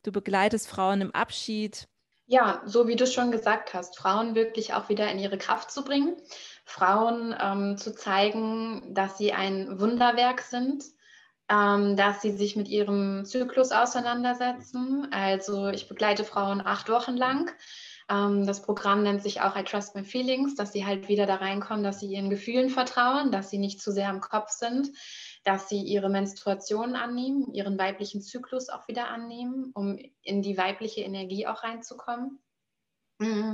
Du 0.03 0.13
begleitest 0.13 0.69
Frauen 0.69 1.01
im 1.01 1.15
Abschied. 1.15 1.87
Ja, 2.27 2.63
so 2.65 2.87
wie 2.87 2.97
du 2.97 3.07
schon 3.07 3.33
gesagt 3.33 3.75
hast, 3.75 3.99
Frauen 3.99 4.35
wirklich 4.35 4.73
auch 4.73 4.89
wieder 4.89 5.11
in 5.11 5.19
ihre 5.19 5.37
Kraft 5.37 5.71
zu 5.71 5.83
bringen, 5.85 6.17
Frauen 6.65 7.35
ähm, 7.39 7.77
zu 7.77 7.95
zeigen, 7.95 8.95
dass 8.95 9.19
sie 9.19 9.33
ein 9.33 9.81
Wunderwerk 9.81 10.41
sind, 10.41 10.85
ähm, 11.49 11.97
dass 11.97 12.23
sie 12.23 12.31
sich 12.31 12.55
mit 12.55 12.69
ihrem 12.69 13.25
Zyklus 13.25 13.73
auseinandersetzen. 13.73 15.09
Also 15.11 15.69
ich 15.69 15.89
begleite 15.89 16.25
Frauen 16.25 16.65
acht 16.65 16.89
Wochen 16.89 17.17
lang. 17.17 17.51
Ähm, 18.09 18.47
das 18.47 18.63
Programm 18.63 19.03
nennt 19.03 19.23
sich 19.23 19.41
auch 19.41 19.57
I 19.57 19.65
Trust 19.65 19.97
My 19.97 20.05
Feelings, 20.05 20.55
dass 20.55 20.73
sie 20.73 20.87
halt 20.87 21.09
wieder 21.09 21.27
da 21.27 21.37
reinkommen, 21.37 21.83
dass 21.83 22.01
sie 22.01 22.07
ihren 22.07 22.31
Gefühlen 22.31 22.71
vertrauen, 22.71 23.33
dass 23.33 23.51
sie 23.51 23.59
nicht 23.59 23.81
zu 23.81 23.93
sehr 23.93 24.09
im 24.09 24.21
Kopf 24.21 24.51
sind, 24.51 24.91
dass 25.43 25.69
sie 25.69 25.83
ihre 25.83 26.09
Menstruation 26.09 26.97
annehmen, 26.97 27.53
ihren 27.53 27.79
weiblichen 27.79 28.21
Zyklus 28.21 28.69
auch 28.69 28.89
wieder 28.89 29.09
annehmen, 29.09 29.71
um 29.75 29.99
in 30.23 30.43
die 30.43 30.59
weibliche 30.59 31.01
Energie 31.01 31.47
auch 31.47 31.63
reinzukommen. 31.63 32.41
Mhm. 33.19 33.53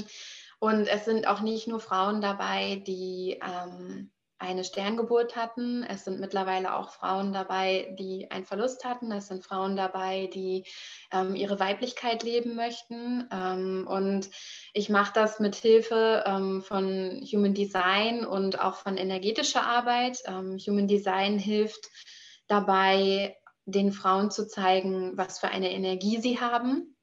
Und 0.58 0.86
es 0.88 1.04
sind 1.04 1.26
auch 1.26 1.42
nicht 1.42 1.68
nur 1.68 1.80
Frauen 1.80 2.20
dabei, 2.20 2.82
die 2.86 3.38
ähm, 3.42 4.10
eine 4.38 4.64
Sterngeburt 4.64 5.36
hatten. 5.36 5.82
Es 5.82 6.04
sind 6.04 6.20
mittlerweile 6.20 6.76
auch 6.76 6.90
Frauen 6.90 7.32
dabei, 7.32 7.94
die 7.98 8.30
einen 8.30 8.44
Verlust 8.44 8.84
hatten. 8.84 9.10
Es 9.12 9.28
sind 9.28 9.44
Frauen 9.44 9.76
dabei, 9.76 10.28
die 10.32 10.64
ähm, 11.12 11.34
ihre 11.34 11.58
Weiblichkeit 11.58 12.22
leben 12.22 12.54
möchten. 12.54 13.28
Ähm, 13.32 13.86
und 13.88 14.30
ich 14.74 14.88
mache 14.88 15.12
das 15.14 15.40
mit 15.40 15.54
Hilfe 15.54 16.24
ähm, 16.26 16.62
von 16.62 17.22
Human 17.32 17.54
Design 17.54 18.26
und 18.26 18.60
auch 18.60 18.76
von 18.76 18.96
energetischer 18.96 19.62
Arbeit. 19.62 20.18
Ähm, 20.26 20.58
Human 20.58 20.88
Design 20.88 21.38
hilft 21.38 21.88
dabei, 22.46 23.36
den 23.64 23.92
Frauen 23.92 24.30
zu 24.30 24.46
zeigen, 24.46 25.16
was 25.16 25.40
für 25.40 25.48
eine 25.48 25.72
Energie 25.72 26.18
sie 26.20 26.40
haben 26.40 26.95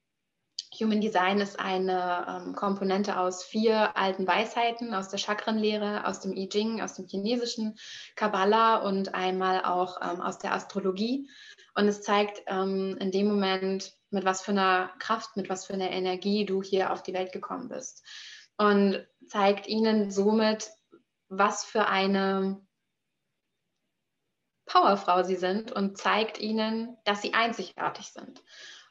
Human 0.80 1.00
Design 1.00 1.40
ist 1.40 1.60
eine 1.60 2.26
ähm, 2.28 2.54
Komponente 2.54 3.18
aus 3.18 3.44
vier 3.44 3.96
alten 3.96 4.26
Weisheiten, 4.26 4.94
aus 4.94 5.08
der 5.08 5.18
Chakrenlehre, 5.18 6.06
aus 6.06 6.20
dem 6.20 6.32
I 6.32 6.48
Ching, 6.48 6.80
aus 6.80 6.94
dem 6.94 7.06
chinesischen 7.06 7.76
Kabbalah 8.16 8.78
und 8.78 9.14
einmal 9.14 9.64
auch 9.64 10.00
ähm, 10.02 10.20
aus 10.20 10.38
der 10.38 10.52
Astrologie. 10.52 11.28
Und 11.74 11.88
es 11.88 12.02
zeigt 12.02 12.42
ähm, 12.46 12.96
in 12.98 13.10
dem 13.10 13.28
Moment, 13.28 13.92
mit 14.10 14.24
was 14.24 14.42
für 14.42 14.52
einer 14.52 14.90
Kraft, 14.98 15.36
mit 15.36 15.48
was 15.48 15.66
für 15.66 15.74
einer 15.74 15.90
Energie 15.90 16.44
du 16.44 16.62
hier 16.62 16.92
auf 16.92 17.02
die 17.02 17.14
Welt 17.14 17.32
gekommen 17.32 17.68
bist. 17.68 18.04
Und 18.56 19.06
zeigt 19.26 19.66
ihnen 19.66 20.10
somit, 20.10 20.70
was 21.28 21.64
für 21.64 21.86
eine 21.86 22.60
Powerfrau 24.66 25.22
sie 25.22 25.36
sind 25.36 25.72
und 25.72 25.98
zeigt 25.98 26.38
ihnen, 26.38 26.96
dass 27.04 27.22
sie 27.22 27.34
einzigartig 27.34 28.06
sind. 28.06 28.42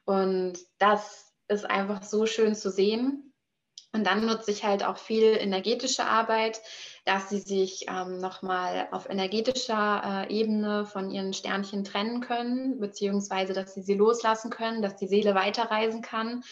Und 0.06 0.60
das 0.78 1.33
ist 1.48 1.70
einfach 1.70 2.04
so 2.04 2.26
schön 2.26 2.56
zu 2.56 2.70
sehen. 2.70 3.34
Und 3.96 4.08
dann 4.08 4.26
nutze 4.26 4.50
ich 4.50 4.64
halt 4.64 4.84
auch 4.84 4.98
viel 4.98 5.38
energetische 5.40 6.06
Arbeit, 6.06 6.60
dass 7.06 7.30
sie 7.30 7.40
sich 7.40 7.86
ähm, 7.88 8.18
nochmal 8.18 8.88
auf 8.92 9.08
energetischer 9.08 10.28
äh, 10.28 10.34
Ebene 10.34 10.88
von 10.88 11.12
ihren 11.12 11.34
Sternchen 11.34 11.84
trennen 11.84 12.20
können, 12.22 12.80
beziehungsweise 12.80 13.54
dass 13.54 13.76
sie 13.76 13.84
sie 13.84 13.94
loslassen 13.94 14.50
können, 14.50 14.82
dass 14.82 14.96
die 14.96 15.08
Seele 15.08 15.36
weiterreisen 15.36 16.02
kann. 16.02 16.44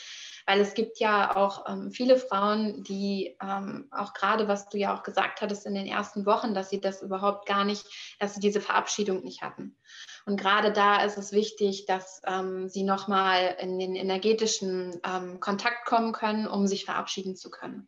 Weil 0.46 0.60
es 0.60 0.74
gibt 0.74 1.00
ja 1.00 1.36
auch 1.36 1.66
ähm, 1.68 1.92
viele 1.92 2.18
Frauen, 2.18 2.84
die 2.84 3.38
ähm, 3.42 3.88
auch 3.92 4.14
gerade, 4.14 4.48
was 4.48 4.70
du 4.70 4.78
ja 4.78 4.96
auch 4.96 5.04
gesagt 5.04 5.42
hattest 5.42 5.66
in 5.66 5.76
den 5.76 5.88
ersten 5.88 6.26
Wochen, 6.26 6.54
dass 6.54 6.70
sie 6.70 6.82
das 6.82 7.02
überhaupt 7.02 7.46
gar 7.46 7.64
nicht, 7.64 7.86
dass 8.20 8.36
sie 8.36 8.40
diese 8.40 8.62
Verabschiedung 8.62 9.24
nicht 9.24 9.42
hatten. 9.42 9.78
Und 10.26 10.40
gerade 10.40 10.72
da 10.72 11.04
ist 11.04 11.18
es 11.18 11.32
wichtig, 11.32 11.86
dass 11.86 12.22
ähm, 12.26 12.70
sie 12.70 12.84
nochmal 12.84 13.56
in 13.60 13.80
den 13.80 13.96
energetischen 13.96 15.00
ähm, 15.06 15.40
Kontakt 15.40 15.86
kommen 15.86 16.12
können, 16.12 16.48
um 16.48 16.68
sich 16.68 16.86
verabschieden 16.86 17.36
zu 17.36 17.50
können. 17.50 17.88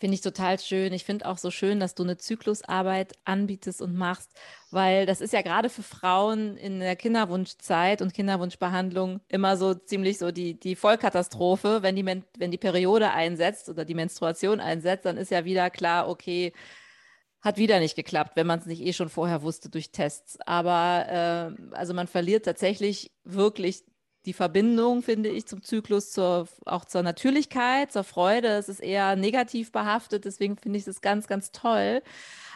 Finde 0.00 0.16
ich 0.16 0.20
total 0.22 0.58
schön. 0.58 0.92
Ich 0.92 1.04
finde 1.04 1.26
auch 1.26 1.38
so 1.38 1.50
schön, 1.50 1.78
dass 1.78 1.94
du 1.94 2.02
eine 2.02 2.16
Zyklusarbeit 2.16 3.12
anbietest 3.24 3.80
und 3.80 3.94
machst, 3.94 4.32
weil 4.70 5.06
das 5.06 5.20
ist 5.20 5.32
ja 5.32 5.40
gerade 5.42 5.70
für 5.70 5.84
Frauen 5.84 6.56
in 6.56 6.80
der 6.80 6.96
Kinderwunschzeit 6.96 8.02
und 8.02 8.12
Kinderwunschbehandlung 8.12 9.20
immer 9.28 9.56
so 9.56 9.72
ziemlich 9.72 10.18
so 10.18 10.32
die, 10.32 10.58
die 10.58 10.74
Vollkatastrophe. 10.74 11.82
Wenn 11.82 11.94
die, 11.94 12.04
wenn 12.04 12.50
die 12.50 12.58
Periode 12.58 13.12
einsetzt 13.12 13.68
oder 13.68 13.84
die 13.84 13.94
Menstruation 13.94 14.60
einsetzt, 14.60 15.04
dann 15.04 15.16
ist 15.16 15.30
ja 15.30 15.44
wieder 15.44 15.70
klar, 15.70 16.08
okay, 16.08 16.52
hat 17.40 17.56
wieder 17.56 17.78
nicht 17.78 17.94
geklappt, 17.94 18.32
wenn 18.34 18.46
man 18.46 18.58
es 18.58 18.66
nicht 18.66 18.80
eh 18.82 18.92
schon 18.92 19.10
vorher 19.10 19.42
wusste 19.42 19.68
durch 19.68 19.92
Tests. 19.92 20.38
Aber 20.40 21.54
äh, 21.70 21.74
also 21.74 21.94
man 21.94 22.08
verliert 22.08 22.46
tatsächlich 22.46 23.12
wirklich 23.22 23.84
die 24.26 24.32
Verbindung, 24.32 25.02
finde 25.02 25.28
ich, 25.28 25.46
zum 25.46 25.62
Zyklus, 25.62 26.10
zur, 26.12 26.48
auch 26.64 26.84
zur 26.84 27.02
Natürlichkeit, 27.02 27.92
zur 27.92 28.04
Freude. 28.04 28.48
Es 28.48 28.68
ist 28.68 28.80
eher 28.80 29.16
negativ 29.16 29.72
behaftet, 29.72 30.24
deswegen 30.24 30.56
finde 30.56 30.78
ich 30.78 30.84
das 30.84 31.00
ganz, 31.00 31.26
ganz 31.26 31.52
toll. 31.52 32.02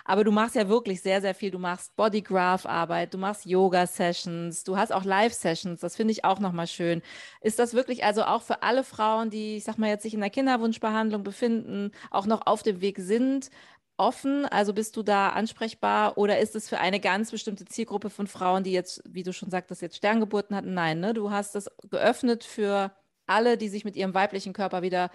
Aber 0.09 0.25
du 0.25 0.33
machst 0.33 0.55
ja 0.55 0.71
wirklich 0.71 1.03
sehr, 1.03 1.21
sehr 1.21 1.35
viel. 1.35 1.51
Du 1.51 1.59
machst 1.59 1.95
Bodygraph-Arbeit, 1.95 3.13
du 3.13 3.19
machst 3.19 3.45
Yoga-Sessions, 3.45 4.65
du 4.65 4.79
hast 4.79 4.91
auch 4.91 5.05
Live-Sessions. 5.05 5.81
Das 5.81 5.97
finde 5.97 6.13
ich 6.13 6.25
auch 6.25 6.41
nochmal 6.41 6.67
schön. 6.67 7.03
Ist 7.43 7.59
das 7.59 7.75
wirklich 7.75 8.05
also 8.05 8.23
auch 8.23 8.41
für 8.41 8.63
alle 8.63 8.85
Frauen, 8.85 9.29
die, 9.29 9.59
ich 9.59 9.65
sag 9.65 9.77
mal, 9.77 9.91
jetzt 9.91 10.05
sich 10.05 10.15
in 10.15 10.21
der 10.21 10.31
Kinderwunschbehandlung 10.31 11.25
befinden, 11.25 11.93
auch 12.11 12.25
noch 12.25 12.47
auf 12.47 12.63
dem 12.63 12.81
Weg 12.81 12.99
sind, 12.99 13.51
offen? 13.99 14.47
Also 14.47 14.73
bist 14.73 14.97
du 14.97 15.03
da 15.03 15.31
ansprechbar 15.31 16.17
oder 16.17 16.39
ist 16.39 16.57
es 16.57 16.69
für 16.69 16.79
eine 16.79 17.01
ganz 17.01 17.31
bestimmte 17.31 17.67
Zielgruppe 17.67 18.11
von 18.11 18.27
Frauen, 18.27 18.65
die 18.65 18.73
jetzt, 18.73 19.03
wie 19.07 19.23
du 19.23 19.33
schon 19.33 19.51
sagtest, 19.51 19.83
jetzt 19.83 19.97
Sterngeburten 19.97 20.57
hatten? 20.57 20.75
Nein, 20.75 21.01
ne? 21.01 21.15
du 21.15 21.31
hast 21.31 21.55
das 21.55 21.69
geöffnet 21.91 22.45
für 22.45 22.93
alle, 23.27 23.59
die 23.59 23.69
sich 23.69 23.85
mit 23.85 23.97
ihrem 23.97 24.15
weiblichen 24.15 24.55
Körper 24.55 24.83
wieder 24.83 25.11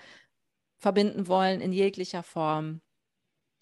verbinden 0.78 1.28
wollen 1.28 1.62
in 1.62 1.74
jeglicher 1.74 2.24
Form. 2.24 2.82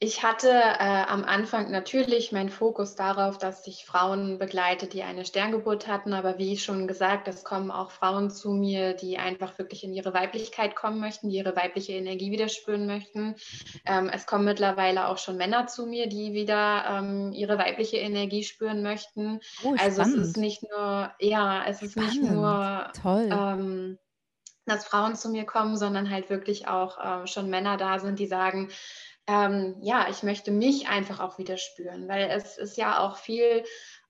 Ich 0.03 0.23
hatte 0.23 0.49
äh, 0.49 1.03
am 1.07 1.23
Anfang 1.23 1.69
natürlich 1.69 2.31
meinen 2.31 2.49
Fokus 2.49 2.95
darauf, 2.95 3.37
dass 3.37 3.67
ich 3.67 3.85
Frauen 3.85 4.39
begleite, 4.39 4.87
die 4.87 5.03
eine 5.03 5.25
Sterngeburt 5.25 5.87
hatten. 5.87 6.13
Aber 6.13 6.39
wie 6.39 6.57
schon 6.57 6.87
gesagt, 6.87 7.27
es 7.27 7.43
kommen 7.43 7.69
auch 7.69 7.91
Frauen 7.91 8.31
zu 8.31 8.49
mir, 8.49 8.95
die 8.95 9.19
einfach 9.19 9.59
wirklich 9.59 9.83
in 9.83 9.93
ihre 9.93 10.11
Weiblichkeit 10.15 10.75
kommen 10.75 10.99
möchten, 10.99 11.29
die 11.29 11.35
ihre 11.35 11.55
weibliche 11.55 11.91
Energie 11.91 12.31
wieder 12.31 12.49
spüren 12.49 12.87
möchten. 12.87 13.35
Ähm, 13.85 14.09
es 14.11 14.25
kommen 14.25 14.45
mittlerweile 14.45 15.07
auch 15.07 15.19
schon 15.19 15.37
Männer 15.37 15.67
zu 15.67 15.85
mir, 15.85 16.09
die 16.09 16.33
wieder 16.33 16.83
ähm, 16.89 17.31
ihre 17.31 17.59
weibliche 17.59 17.97
Energie 17.97 18.43
spüren 18.43 18.81
möchten. 18.81 19.39
Oh, 19.63 19.75
also 19.77 20.01
es 20.01 20.13
ist 20.13 20.37
nicht 20.37 20.63
nur, 20.63 21.11
ja, 21.19 21.63
es 21.67 21.83
ist 21.83 21.91
spannend. 21.91 22.23
nicht 22.23 22.31
nur 22.31 22.91
Toll. 22.99 23.29
Ähm, 23.31 23.99
dass 24.65 24.85
Frauen 24.85 25.15
zu 25.15 25.29
mir 25.29 25.45
kommen, 25.45 25.77
sondern 25.77 26.09
halt 26.09 26.31
wirklich 26.31 26.67
auch 26.67 26.97
äh, 27.23 27.27
schon 27.27 27.49
Männer 27.51 27.77
da 27.77 27.99
sind, 27.99 28.19
die 28.19 28.27
sagen, 28.27 28.69
ähm, 29.31 29.77
ja, 29.81 30.07
ich 30.09 30.23
möchte 30.23 30.51
mich 30.51 30.89
einfach 30.89 31.21
auch 31.21 31.37
wieder 31.37 31.55
spüren, 31.55 32.09
weil 32.09 32.29
es 32.29 32.57
ist 32.57 32.75
ja 32.75 32.99
auch 32.99 33.15
viel 33.15 33.63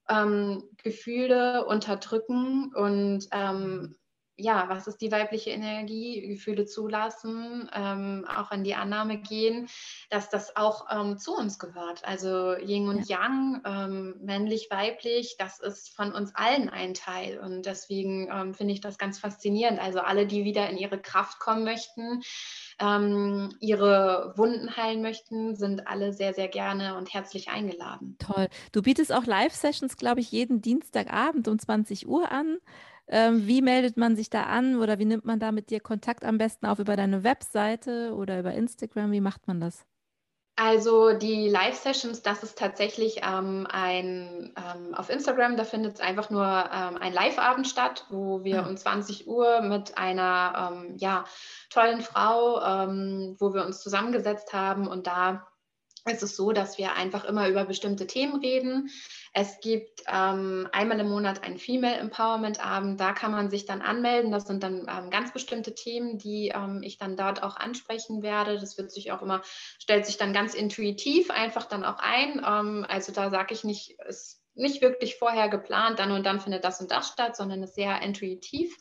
ähm, 0.10 0.64
Gefühle 0.82 1.66
unterdrücken 1.66 2.74
und 2.74 3.28
ähm, 3.32 3.96
ja, 4.38 4.70
was 4.70 4.88
ist 4.88 5.02
die 5.02 5.12
weibliche 5.12 5.52
Energie, 5.52 6.28
Gefühle 6.28 6.66
zulassen, 6.66 7.70
ähm, 7.74 8.26
auch 8.28 8.52
in 8.52 8.64
die 8.64 8.76
Annahme 8.76 9.18
gehen, 9.18 9.68
dass 10.10 10.30
das 10.30 10.56
auch 10.56 10.88
ähm, 10.92 11.18
zu 11.18 11.36
uns 11.36 11.60
gehört. 11.60 12.04
Also 12.06 12.56
Yin 12.56 12.88
und 12.88 13.08
ja. 13.08 13.22
Yang, 13.22 13.62
ähm, 13.66 14.16
männlich, 14.22 14.68
weiblich, 14.72 15.36
das 15.38 15.60
ist 15.60 15.96
von 15.96 16.14
uns 16.14 16.34
allen 16.34 16.70
ein 16.70 16.94
Teil. 16.94 17.40
Und 17.40 17.66
deswegen 17.66 18.30
ähm, 18.32 18.54
finde 18.54 18.74
ich 18.74 18.82
das 18.82 18.98
ganz 18.98 19.20
faszinierend. 19.20 19.80
Also 19.80 20.00
alle, 20.00 20.26
die 20.26 20.44
wieder 20.44 20.70
in 20.70 20.78
ihre 20.78 21.00
Kraft 21.00 21.40
kommen 21.40 21.64
möchten, 21.64 22.22
ähm, 22.80 23.56
ihre 23.60 24.34
Wunden 24.38 24.76
heilen 24.76 25.02
möchten, 25.02 25.56
sind 25.56 25.88
alle 25.88 26.14
sehr, 26.14 26.34
sehr 26.34 26.48
gerne 26.48 26.96
und 26.98 27.14
herzlich 27.14 27.50
eingeladen. 27.50 28.16
Toll. 28.20 28.48
Du 28.72 28.82
bietest 28.82 29.14
auch 29.14 29.26
Live-Sessions, 29.26 29.98
glaube 29.98 30.22
ich, 30.22 30.32
jeden 30.32 30.62
Dienstagabend 30.62 31.48
um 31.48 31.60
20 31.60 32.08
Uhr 32.08 32.32
an. 32.32 32.58
Ähm, 33.08 33.48
wie 33.48 33.62
meldet 33.62 33.98
man 33.98 34.16
sich 34.16 34.30
da 34.30 34.44
an 34.44 34.78
oder 34.80 35.00
wie 35.00 35.06
nimmt 35.06 35.26
man 35.26 35.40
da 35.40 35.52
mit 35.52 35.70
dir 35.70 35.80
Kontakt 35.80 36.24
am 36.24 36.38
besten 36.38 36.66
auf 36.66 36.80
über 36.80 36.96
deine 36.96 37.24
Webseite 37.24 38.14
oder 38.16 38.40
über 38.40 38.54
Instagram? 38.54 39.12
Wie 39.12 39.22
macht 39.22 39.48
man 39.48 39.60
das? 39.60 39.86
Also 40.58 41.14
die 41.14 41.50
Live-Sessions, 41.50 42.22
das 42.22 42.44
ist 42.44 42.58
tatsächlich 42.58 43.22
ähm, 43.24 43.66
ein, 43.72 44.54
ähm, 44.56 44.94
auf 44.94 45.10
Instagram, 45.10 45.58
da 45.58 45.64
findet 45.64 45.96
es 45.96 46.02
einfach 46.02 46.30
nur 46.30 46.46
ähm, 46.46 46.98
ein 46.98 47.14
Live-Abend 47.14 47.68
statt, 47.68 48.06
wo 48.10 48.44
wir 48.44 48.62
mhm. 48.62 48.70
um 48.70 48.78
20 48.78 49.28
Uhr 49.28 49.62
mit 49.62 49.98
einer 49.98 50.72
ähm, 50.72 50.98
ja, 50.98 51.24
tollen 51.70 52.02
Frau, 52.02 52.62
ähm, 52.62 53.38
wo 53.40 53.54
wir 53.54 53.66
uns 53.66 53.82
zusammengesetzt 53.82 54.54
haben 54.54 54.88
und 54.88 55.08
da 55.08 55.48
ist 56.06 56.24
es 56.24 56.36
so, 56.36 56.52
dass 56.52 56.78
wir 56.78 56.94
einfach 56.94 57.26
immer 57.26 57.48
über 57.48 57.66
bestimmte 57.66 58.08
Themen 58.08 58.40
reden. 58.40 58.90
Es 59.34 59.62
gibt 59.62 60.04
ähm, 60.12 60.68
einmal 60.74 61.00
im 61.00 61.10
Monat 61.10 61.44
einen 61.44 61.58
Female 61.58 61.96
Empowerment 61.96 62.64
Abend. 62.66 63.00
Da 63.00 63.14
kann 63.14 63.32
man 63.32 63.50
sich 63.50 63.66
dann 63.66 63.82
anmelden. 63.82 64.30
Das 64.30 64.46
sind 64.46 64.62
dann 64.62 64.88
ähm, 64.90 65.10
ganz 65.10 65.32
bestimmte 65.32 65.74
Themen, 65.74 66.18
die 66.18 66.50
ähm, 66.50 66.82
ich 66.84 66.98
dann 66.98 67.16
dort 67.16 67.42
auch 67.42 67.56
ansprechen 67.56 68.24
werde. 68.24 68.60
Das 68.60 68.78
wird 68.78 68.92
sich 68.92 69.14
auch 69.14 69.22
immer, 69.22 69.42
stellt 69.80 70.06
sich 70.06 70.18
dann 70.18 70.34
ganz 70.34 70.54
intuitiv 70.54 71.32
einfach 71.32 71.66
dann 71.66 71.86
auch 71.86 72.00
ein. 72.00 72.42
Ähm, 72.46 72.86
also 72.90 73.14
da 73.14 73.30
sage 73.30 73.54
ich 73.54 73.64
nicht, 73.64 73.92
ist 74.08 74.42
nicht 74.54 74.82
wirklich 74.82 75.16
vorher 75.16 75.48
geplant, 75.48 76.00
dann 76.00 76.12
und 76.12 76.26
dann 76.26 76.42
findet 76.42 76.66
das 76.66 76.82
und 76.82 76.92
das 76.92 77.08
statt, 77.08 77.38
sondern 77.38 77.64
ist 77.64 77.76
sehr 77.76 78.02
intuitiv, 78.02 78.76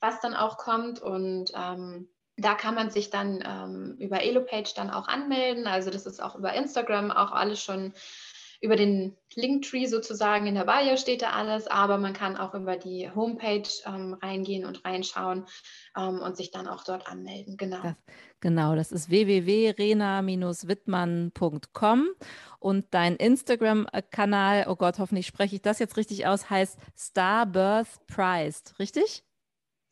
was 0.00 0.20
dann 0.20 0.34
auch 0.34 0.56
kommt. 0.56 1.00
Und 1.00 1.52
ähm, 1.54 2.08
da 2.36 2.54
kann 2.54 2.74
man 2.74 2.90
sich 2.90 3.10
dann 3.10 3.44
ähm, 3.46 3.96
über 4.00 4.22
Elopage 4.22 4.72
dann 4.74 4.90
auch 4.90 5.06
anmelden. 5.06 5.68
Also 5.68 5.90
das 5.90 6.04
ist 6.04 6.20
auch 6.20 6.34
über 6.34 6.52
Instagram 6.52 7.12
auch 7.12 7.30
alles 7.30 7.62
schon 7.62 7.94
über 8.64 8.74
den 8.76 9.16
Linktree 9.34 9.84
sozusagen 9.84 10.46
in 10.46 10.54
der 10.54 10.64
Bio 10.64 10.96
steht 10.96 11.20
da 11.20 11.32
alles, 11.32 11.66
aber 11.66 11.98
man 11.98 12.14
kann 12.14 12.38
auch 12.38 12.54
über 12.54 12.78
die 12.78 13.10
Homepage 13.14 13.68
ähm, 13.84 14.14
reingehen 14.14 14.64
und 14.64 14.86
reinschauen 14.86 15.44
ähm, 15.94 16.20
und 16.20 16.38
sich 16.38 16.50
dann 16.50 16.66
auch 16.66 16.82
dort 16.82 17.06
anmelden. 17.06 17.58
Genau. 17.58 17.82
Das, 17.82 17.94
genau, 18.40 18.74
das 18.74 18.90
ist 18.90 19.10
www.rena-wittmann.com 19.10 22.08
und 22.58 22.86
dein 22.90 23.16
Instagram-Kanal, 23.16 24.64
oh 24.68 24.76
Gott, 24.76 24.98
hoffentlich 24.98 25.26
spreche 25.26 25.56
ich 25.56 25.62
das 25.62 25.78
jetzt 25.78 25.98
richtig 25.98 26.26
aus, 26.26 26.48
heißt 26.48 26.78
Starbirth 26.96 28.06
Priest, 28.06 28.78
richtig? 28.78 29.24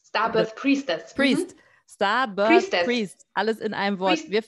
Starbirth 0.03 0.57
Priestess. 0.57 1.13
Priest. 1.13 1.55
Mhm. 1.55 1.61
Starbirth 1.91 2.49
Priestess. 2.49 2.87
Priest. 2.87 3.27
Alles 3.35 3.59
in 3.59 3.75
einem 3.75 3.99
Wort. 3.99 4.15
Priest. 4.15 4.31
Wir, 4.31 4.43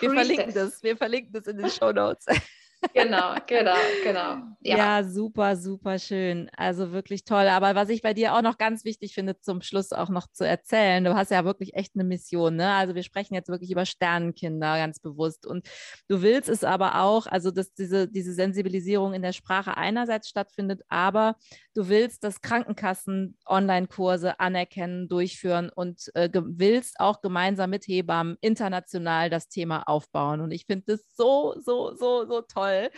wir 0.00 0.10
verlinken 0.10 0.52
das. 0.52 0.82
Wir 0.82 0.98
verlinken 0.98 1.32
das 1.32 1.46
in 1.46 1.56
den 1.56 1.70
Show 1.70 1.92
Notes. 1.92 2.26
Genau, 2.94 3.34
genau, 3.46 3.76
genau. 4.02 4.36
Ja. 4.62 4.76
ja. 4.76 5.04
super, 5.04 5.56
super 5.56 5.98
schön. 5.98 6.50
Also 6.56 6.92
wirklich 6.92 7.24
toll. 7.24 7.46
Aber 7.48 7.74
was 7.74 7.88
ich 7.88 8.02
bei 8.02 8.14
dir 8.14 8.34
auch 8.34 8.42
noch 8.42 8.58
ganz 8.58 8.84
wichtig 8.84 9.14
finde, 9.14 9.38
zum 9.40 9.60
Schluss 9.60 9.92
auch 9.92 10.08
noch 10.08 10.26
zu 10.32 10.46
erzählen, 10.46 11.04
du 11.04 11.14
hast 11.14 11.30
ja 11.30 11.44
wirklich 11.44 11.74
echt 11.74 11.94
eine 11.94 12.04
Mission. 12.04 12.56
Ne? 12.56 12.72
Also 12.72 12.94
wir 12.94 13.02
sprechen 13.02 13.34
jetzt 13.34 13.48
wirklich 13.48 13.70
über 13.70 13.84
Sternenkinder 13.84 14.76
ganz 14.76 14.98
bewusst. 14.98 15.46
Und 15.46 15.68
du 16.08 16.22
willst 16.22 16.48
es 16.48 16.64
aber 16.64 17.02
auch, 17.02 17.26
also 17.26 17.50
dass 17.50 17.74
diese, 17.74 18.08
diese 18.08 18.32
Sensibilisierung 18.32 19.14
in 19.14 19.22
der 19.22 19.32
Sprache 19.32 19.76
einerseits 19.76 20.28
stattfindet, 20.28 20.80
aber 20.88 21.36
du 21.74 21.88
willst, 21.88 22.24
dass 22.24 22.40
Krankenkassen 22.40 23.36
Online-Kurse 23.46 24.40
anerkennen, 24.40 25.08
durchführen 25.08 25.70
und 25.74 26.10
äh, 26.14 26.30
willst 26.32 26.98
auch 26.98 27.20
gemeinsam 27.20 27.70
mit 27.70 27.86
Hebammen 27.86 28.36
international 28.40 29.30
das 29.30 29.48
Thema 29.48 29.82
aufbauen. 29.86 30.40
Und 30.40 30.50
ich 30.50 30.64
finde 30.66 30.84
das 30.88 31.04
so, 31.14 31.54
so, 31.64 31.94
so, 31.94 32.26
so 32.26 32.40
toll 32.42 32.69
toll. 32.70 32.90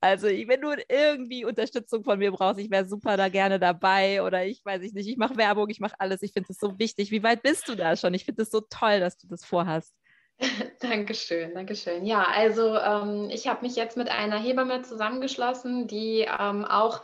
Also, 0.00 0.28
wenn 0.28 0.60
du 0.60 0.74
irgendwie 0.88 1.44
Unterstützung 1.44 2.04
von 2.04 2.18
mir 2.18 2.32
brauchst, 2.32 2.60
ich 2.60 2.70
wäre 2.70 2.86
super 2.86 3.16
da 3.16 3.28
gerne 3.28 3.58
dabei 3.58 4.22
oder 4.22 4.44
ich 4.44 4.64
weiß 4.64 4.82
ich 4.82 4.92
nicht, 4.92 5.08
ich 5.08 5.16
mache 5.16 5.36
Werbung, 5.36 5.68
ich 5.70 5.80
mache 5.80 5.94
alles. 5.98 6.22
Ich 6.22 6.32
finde 6.32 6.48
es 6.50 6.58
so 6.58 6.78
wichtig. 6.78 7.10
Wie 7.10 7.22
weit 7.22 7.42
bist 7.42 7.68
du 7.68 7.74
da 7.74 7.96
schon? 7.96 8.14
Ich 8.14 8.24
finde 8.24 8.42
es 8.42 8.50
so 8.50 8.60
toll, 8.60 9.00
dass 9.00 9.16
du 9.16 9.26
das 9.26 9.44
vorhast. 9.44 9.94
Dankeschön, 10.80 11.54
Dankeschön. 11.54 12.06
Ja, 12.06 12.24
also 12.24 12.76
ähm, 12.76 13.28
ich 13.30 13.46
habe 13.46 13.62
mich 13.62 13.76
jetzt 13.76 13.96
mit 13.96 14.08
einer 14.10 14.38
Hebamme 14.38 14.82
zusammengeschlossen, 14.82 15.86
die 15.86 16.20
ähm, 16.20 16.64
auch 16.64 17.02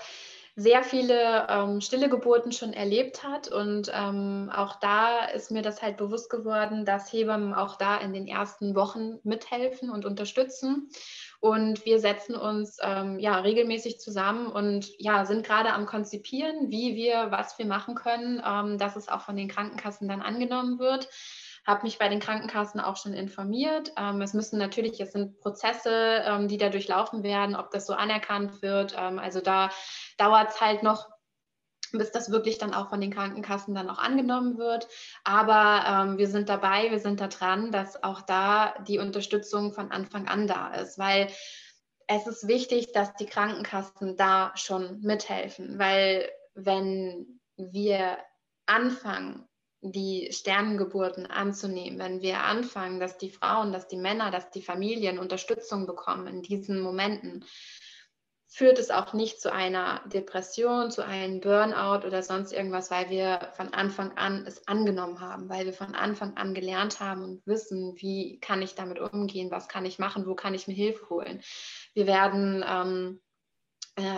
sehr 0.59 0.83
viele 0.83 1.47
ähm, 1.51 1.83
stille 1.83 2.09
Geburten 2.09 2.51
schon 2.51 2.73
erlebt 2.73 3.23
hat. 3.23 3.49
Und 3.49 3.93
ähm, 3.95 4.51
auch 4.55 4.81
da 4.81 5.27
ist 5.27 5.51
mir 5.51 5.61
das 5.61 5.83
halt 5.83 5.99
bewusst 5.99 6.31
geworden, 6.31 6.87
dass 6.87 7.13
Hebammen 7.13 7.53
auch 7.53 7.77
da 7.77 7.99
in 7.99 8.15
den 8.15 8.27
ersten 8.27 8.75
Wochen 8.75 9.19
mithelfen 9.23 9.91
und 9.91 10.07
unterstützen. 10.07 10.89
Und 11.41 11.85
wir 11.85 12.01
setzen 12.01 12.35
uns 12.35 12.79
ähm, 12.83 13.19
ja 13.19 13.39
regelmäßig 13.39 14.01
zusammen 14.01 14.47
und 14.47 14.89
ja, 14.99 15.27
sind 15.27 15.45
gerade 15.45 15.75
am 15.75 15.85
Konzipieren, 15.85 16.71
wie 16.71 16.97
wir, 16.97 17.31
was 17.31 17.59
wir 17.59 17.67
machen 17.67 17.95
können, 17.95 18.43
ähm, 18.45 18.79
dass 18.79 18.97
es 18.97 19.09
auch 19.09 19.21
von 19.21 19.37
den 19.37 19.49
Krankenkassen 19.49 20.09
dann 20.09 20.23
angenommen 20.23 20.79
wird 20.79 21.09
habe 21.67 21.83
mich 21.83 21.99
bei 21.99 22.09
den 22.09 22.21
Krankenkassen 22.21 22.81
auch 22.81 22.97
schon 22.97 23.13
informiert. 23.13 23.93
Ähm, 23.97 24.23
es 24.23 24.35
müssen 24.35 24.59
natürlich, 24.59 25.01
es 25.01 25.13
sind 25.13 25.41
Prozesse, 25.41 26.23
ähm, 26.25 26.49
die 26.49 26.59
da 26.59 26.69
durchlaufen 26.69 27.23
werden, 27.23 27.57
ob 27.57 27.71
das 27.71 27.87
so 27.87 27.95
anerkannt 27.95 28.63
wird. 28.63 28.95
Ähm, 28.97 29.19
also 29.19 29.41
da 29.41 29.71
dauert 30.17 30.51
es 30.51 30.61
halt 30.61 30.83
noch, 30.83 31.09
bis 31.93 32.13
das 32.13 32.31
wirklich 32.31 32.59
dann 32.59 32.75
auch 32.75 32.89
von 32.89 33.01
den 33.01 33.13
Krankenkassen 33.13 33.75
dann 33.75 33.91
auch 33.91 33.99
angenommen 33.99 34.59
wird. 34.59 34.87
Aber 35.25 35.85
ähm, 35.89 36.19
wir 36.19 36.29
sind 36.29 36.49
dabei, 36.49 36.91
wir 36.91 37.01
sind 37.01 37.21
da 37.21 37.27
dran, 37.27 37.73
dass 37.73 38.03
auch 38.03 38.23
da 38.23 38.75
die 38.87 38.99
Unterstützung 38.99 39.73
von 39.73 39.91
Anfang 39.91 40.29
an 40.29 40.47
da 40.47 40.73
ist, 40.75 40.99
weil 40.99 41.29
es 42.07 42.27
ist 42.29 42.47
wichtig, 42.47 42.93
dass 42.93 43.15
die 43.15 43.27
Krankenkassen 43.27 44.17
da 44.17 44.53
schon 44.55 45.01
mithelfen, 45.01 45.79
weil 45.81 46.31
wenn 46.55 47.41
wir 47.57 48.19
anfangen, 48.67 49.49
die 49.93 50.29
Sternengeburten 50.33 51.27
anzunehmen, 51.27 51.99
wenn 51.99 52.23
wir 52.23 52.43
anfangen, 52.43 53.01
dass 53.01 53.19
die 53.19 53.31
Frauen, 53.31 53.73
dass 53.73 53.89
die 53.89 53.97
Männer, 53.97 54.31
dass 54.31 54.51
die 54.51 54.63
Familien 54.63 55.19
Unterstützung 55.19 55.87
bekommen 55.87 56.27
in 56.27 56.43
diesen 56.43 56.81
Momenten, 56.81 57.45
führt 58.57 58.79
es 58.79 58.91
auch 58.91 59.13
nicht 59.13 59.39
zu 59.39 59.53
einer 59.53 60.01
Depression, 60.07 60.91
zu 60.91 61.05
einem 61.05 61.41
Burnout 61.41 62.07
oder 62.07 62.23
sonst 62.23 62.53
irgendwas, 62.53 62.91
weil 62.91 63.11
wir 63.11 63.51
von 63.53 63.75
Anfang 63.75 64.17
an 64.17 64.47
es 64.47 64.67
angenommen 64.67 65.21
haben, 65.21 65.51
weil 65.51 65.67
wir 65.67 65.75
von 65.75 65.95
Anfang 65.95 66.39
an 66.39 66.55
gelernt 66.55 66.99
haben 66.99 67.23
und 67.23 67.47
wissen, 67.47 67.95
wie 67.97 68.41
kann 68.41 68.63
ich 68.63 68.75
damit 68.75 68.99
umgehen, 68.99 69.51
was 69.51 69.69
kann 69.69 69.85
ich 69.85 69.99
machen, 69.99 70.27
wo 70.27 70.35
kann 70.35 70.55
ich 70.55 70.69
mir 70.69 70.75
Hilfe 70.75 71.11
holen. 71.11 71.43
Wir 71.93 72.07
werden 72.07 72.65
ähm, 72.67 73.21
äh, 73.21 73.26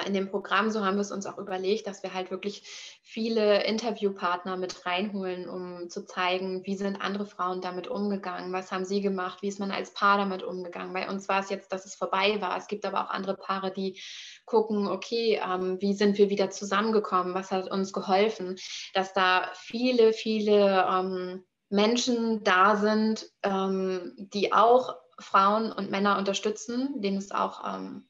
in 0.07 0.13
dem 0.13 0.29
Programm, 0.29 0.71
so 0.71 0.85
haben 0.85 0.97
wir 0.97 1.03
es 1.03 1.13
uns 1.13 1.25
auch 1.27 1.39
überlegt, 1.39 1.87
dass 1.87 2.03
wir 2.03 2.13
halt 2.13 2.33
wirklich 2.33 2.99
viele 3.03 3.63
Interviewpartner 3.65 4.57
mit 4.57 4.85
reinholen, 4.85 5.49
um 5.49 5.89
zu 5.89 6.05
zeigen, 6.05 6.67
wie 6.67 6.77
sind 6.77 7.01
andere 7.01 7.27
Frauen 7.27 7.61
damit 7.61 7.87
umgegangen, 7.87 8.53
was 8.53 8.73
haben 8.73 8.85
sie 8.85 9.01
gemacht, 9.01 9.41
wie 9.41 9.49
ist 9.49 9.61
man 9.61 9.71
als 9.71 9.95
Paar 9.95 10.19
damit 10.19 10.43
umgegangen. 10.43 10.93
Bei 10.93 11.09
uns 11.09 11.29
war 11.29 11.41
es 11.41 11.49
jetzt, 11.49 11.73
dass 11.73 11.87
es 11.87 11.95
vorbei 11.95 12.41
war. 12.41 12.57
Es 12.57 12.67
gibt 12.67 12.85
aber 12.85 13.05
auch 13.05 13.11
andere 13.11 13.37
Paare, 13.37 13.71
die 13.71 14.01
gucken, 14.47 14.89
okay, 14.89 15.41
ähm, 15.45 15.81
wie 15.81 15.95
sind 15.95 16.19
wir 16.19 16.29
wieder 16.29 16.51
zusammengekommen, 16.51 17.35
was 17.35 17.53
hat 17.53 17.71
uns 17.71 17.93
geholfen, 17.93 18.57
dass 18.95 19.13
da 19.13 19.49
viele, 19.55 20.13
viele 20.13 20.87
ähm, 20.91 21.45
Menschen 21.71 22.43
da 22.43 22.77
sind, 22.77 23.31
ähm, 23.43 24.15
die 24.17 24.53
auch 24.53 24.97
Frauen 25.21 25.71
und 25.71 25.91
Männer 25.91 26.19
unterstützen, 26.19 27.01
denen 27.01 27.19
es 27.19 27.31
auch 27.31 27.63
ähm, 27.65 28.09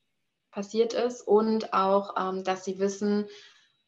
passiert 0.51 0.95
ist 0.95 1.23
und 1.23 1.73
auch, 1.73 2.15
ähm, 2.19 2.45
dass 2.45 2.65
sie 2.65 2.79
wissen, 2.79 3.29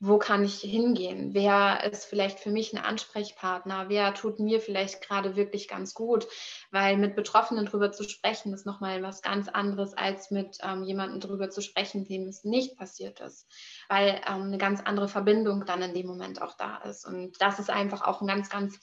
wo 0.02 0.16
kann 0.16 0.42
ich 0.44 0.60
hingehen? 0.60 1.34
Wer 1.34 1.84
ist 1.84 2.06
vielleicht 2.06 2.40
für 2.40 2.50
mich 2.50 2.72
ein 2.72 2.82
Ansprechpartner? 2.82 3.90
Wer 3.90 4.14
tut 4.14 4.40
mir 4.40 4.58
vielleicht 4.58 5.02
gerade 5.02 5.36
wirklich 5.36 5.68
ganz 5.68 5.92
gut? 5.92 6.26
Weil 6.70 6.96
mit 6.96 7.14
Betroffenen 7.14 7.66
darüber 7.66 7.92
zu 7.92 8.04
sprechen, 8.04 8.54
ist 8.54 8.64
nochmal 8.64 9.02
was 9.02 9.20
ganz 9.20 9.48
anderes, 9.48 9.92
als 9.92 10.30
mit 10.30 10.56
ähm, 10.62 10.84
jemandem 10.84 11.20
darüber 11.20 11.50
zu 11.50 11.60
sprechen, 11.60 12.06
dem 12.06 12.26
es 12.28 12.44
nicht 12.44 12.78
passiert 12.78 13.20
ist. 13.20 13.46
Weil 13.90 14.22
ähm, 14.26 14.44
eine 14.44 14.58
ganz 14.58 14.80
andere 14.80 15.06
Verbindung 15.06 15.66
dann 15.66 15.82
in 15.82 15.92
dem 15.92 16.06
Moment 16.06 16.40
auch 16.40 16.56
da 16.56 16.78
ist. 16.78 17.06
Und 17.06 17.38
das 17.38 17.58
ist 17.58 17.68
einfach 17.68 18.00
auch 18.00 18.22
ein 18.22 18.26
ganz, 18.26 18.48
ganz 18.48 18.80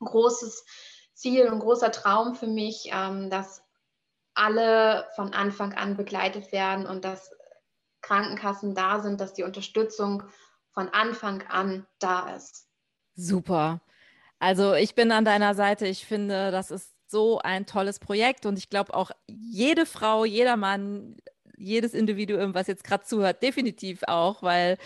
großes 0.00 0.66
Ziel 1.14 1.48
und 1.48 1.60
großer 1.60 1.92
Traum 1.92 2.34
für 2.34 2.46
mich, 2.46 2.90
ähm, 2.92 3.30
dass 3.30 3.61
alle 4.34 5.06
von 5.14 5.32
Anfang 5.32 5.74
an 5.74 5.96
begleitet 5.96 6.52
werden 6.52 6.86
und 6.86 7.04
dass 7.04 7.30
Krankenkassen 8.00 8.74
da 8.74 9.00
sind, 9.00 9.20
dass 9.20 9.34
die 9.34 9.44
Unterstützung 9.44 10.24
von 10.72 10.88
Anfang 10.88 11.42
an 11.48 11.86
da 11.98 12.34
ist. 12.34 12.66
Super. 13.14 13.80
Also 14.38 14.74
ich 14.74 14.94
bin 14.94 15.12
an 15.12 15.24
deiner 15.24 15.54
Seite. 15.54 15.86
Ich 15.86 16.04
finde, 16.06 16.50
das 16.50 16.70
ist 16.70 16.92
so 17.06 17.38
ein 17.38 17.66
tolles 17.66 17.98
Projekt 17.98 18.46
und 18.46 18.58
ich 18.58 18.70
glaube 18.70 18.94
auch 18.94 19.10
jede 19.28 19.86
Frau, 19.86 20.24
jeder 20.24 20.56
Mann 20.56 21.16
jedes 21.62 21.94
Individuum, 21.94 22.54
was 22.54 22.66
jetzt 22.66 22.84
gerade 22.84 23.04
zuhört, 23.04 23.42
definitiv 23.42 24.02
auch, 24.06 24.42
weil 24.42 24.78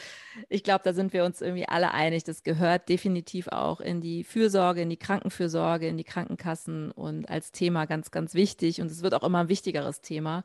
ich 0.49 0.63
glaube, 0.63 0.83
da 0.85 0.93
sind 0.93 1.13
wir 1.13 1.25
uns 1.25 1.41
irgendwie 1.41 1.67
alle 1.67 1.93
einig. 1.93 2.25
Das 2.25 2.43
gehört 2.43 2.89
definitiv 2.89 3.49
auch 3.49 3.81
in 3.81 4.01
die 4.01 4.25
Fürsorge, 4.25 4.83
in 4.83 4.91
die 4.91 4.97
Krankenfürsorge, 4.97 5.89
in 5.89 5.97
die 5.97 6.05
Krankenkassen 6.05 6.91
und 6.91 7.29
als 7.29 7.53
Thema 7.53 7.87
ganz, 7.87 8.11
ganz 8.11 8.35
wichtig. 8.35 8.81
Und 8.81 8.91
es 8.91 9.03
wird 9.03 9.15
auch 9.15 9.23
immer 9.23 9.41
ein 9.41 9.49
wichtigeres 9.49 10.01
Thema. 10.03 10.45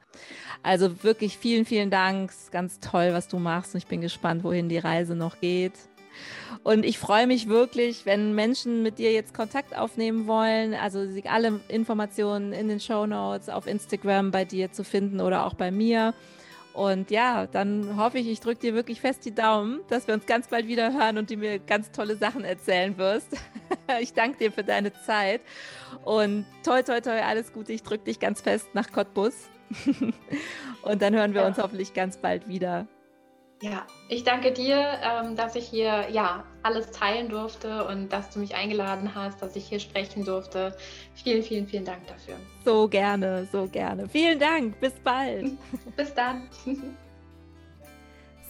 Also 0.63 1.03
wirklich 1.03 1.38
vielen, 1.38 1.65
vielen 1.65 1.89
Dank. 1.89 2.32
Ganz 2.51 2.79
toll, 2.79 3.09
was 3.13 3.27
du 3.27 3.38
machst. 3.38 3.73
Und 3.73 3.79
ich 3.79 3.88
bin 3.88 4.01
gespannt, 4.01 4.43
wohin 4.43 4.69
die 4.69 4.77
Reise 4.77 5.15
noch 5.15 5.39
geht. 5.39 5.73
Und 6.64 6.86
ich 6.86 6.99
freue 6.99 7.28
mich 7.28 7.47
wirklich, 7.47 8.05
wenn 8.05 8.34
Menschen 8.36 8.84
mit 8.84 8.99
dir 8.99 9.12
jetzt 9.12 9.34
Kontakt 9.34 9.76
aufnehmen 9.78 10.28
wollen. 10.28 10.74
Also 10.74 11.07
alle 11.26 11.59
Informationen 11.68 12.53
in 12.53 12.68
den 12.68 12.80
Show 12.80 13.05
Notes 13.05 13.49
auf 13.49 13.68
Instagram 13.68 14.32
bei 14.32 14.45
dir 14.45 14.72
zu 14.72 14.84
finden 14.84 15.22
oder 15.22 15.45
auch 15.45 15.55
bei 15.55 15.72
mir. 15.72 16.14
Und 16.74 17.12
ja, 17.12 17.47
dann 17.47 17.97
hoffe 17.97 18.20
ich, 18.20 18.30
ich 18.30 18.39
drücke 18.39 18.62
dir 18.62 18.74
wirklich 18.74 19.01
fest 19.01 19.26
die 19.26 19.36
Daumen, 19.36 19.82
dass 19.89 20.07
wir 20.07 20.14
uns 20.14 20.26
ganz 20.26 20.47
bald 20.47 20.68
wieder 20.68 20.93
hören 20.93 21.18
und 21.18 21.30
du 21.30 21.36
mir 21.36 21.59
ganz 21.59 21.91
tolle 21.91 22.16
Sachen 22.16 22.45
erzählen 22.45 22.97
wirst. 22.97 23.28
ich 23.99 24.14
danke 24.14 24.38
dir 24.38 24.51
für 24.51 24.64
deine 24.64 24.93
Zeit 24.93 25.41
und 26.05 26.45
toi, 26.64 26.82
toi, 26.82 27.01
toi, 27.01 27.20
alles 27.22 27.51
Gute. 27.51 27.74
Ich 27.74 27.84
drücke 27.84 28.05
dich 28.05 28.20
ganz 28.20 28.41
fest 28.41 28.70
nach 28.74 28.91
Cottbus. 28.91 29.34
und 30.84 31.01
dann 31.01 31.14
hören 31.14 31.34
wir 31.34 31.45
uns 31.45 31.57
hoffentlich 31.57 31.93
ganz 31.93 32.18
bald 32.18 32.47
wieder. 32.47 32.88
Ja, 33.62 33.86
ich 34.09 34.24
danke 34.24 34.51
dir, 34.51 34.97
ähm, 35.03 35.36
dass 35.36 35.55
ich 35.55 35.68
hier 35.68 36.09
ja 36.09 36.43
alles 36.64 36.89
teilen 36.89 37.30
durfte 37.30 37.86
und 37.86 38.09
dass 38.09 38.32
du 38.32 38.39
mich 38.39 38.55
eingeladen 38.55 39.14
hast, 39.14 39.39
dass 39.39 39.55
ich 39.55 39.66
hier 39.68 39.80
sprechen 39.80 40.26
durfte. 40.26 40.76
Vielen, 41.14 41.43
vielen, 41.43 41.68
vielen 41.68 41.86
Dank 41.86 42.07
dafür. 42.07 42.36
So 42.66 42.88
gerne, 42.88 43.47
so 43.51 43.68
gerne. 43.68 44.09
Vielen 44.09 44.39
Dank. 44.39 44.80
Bis 44.80 44.93
bald. 44.93 45.51
Bis 45.95 46.12
dann. 46.16 46.49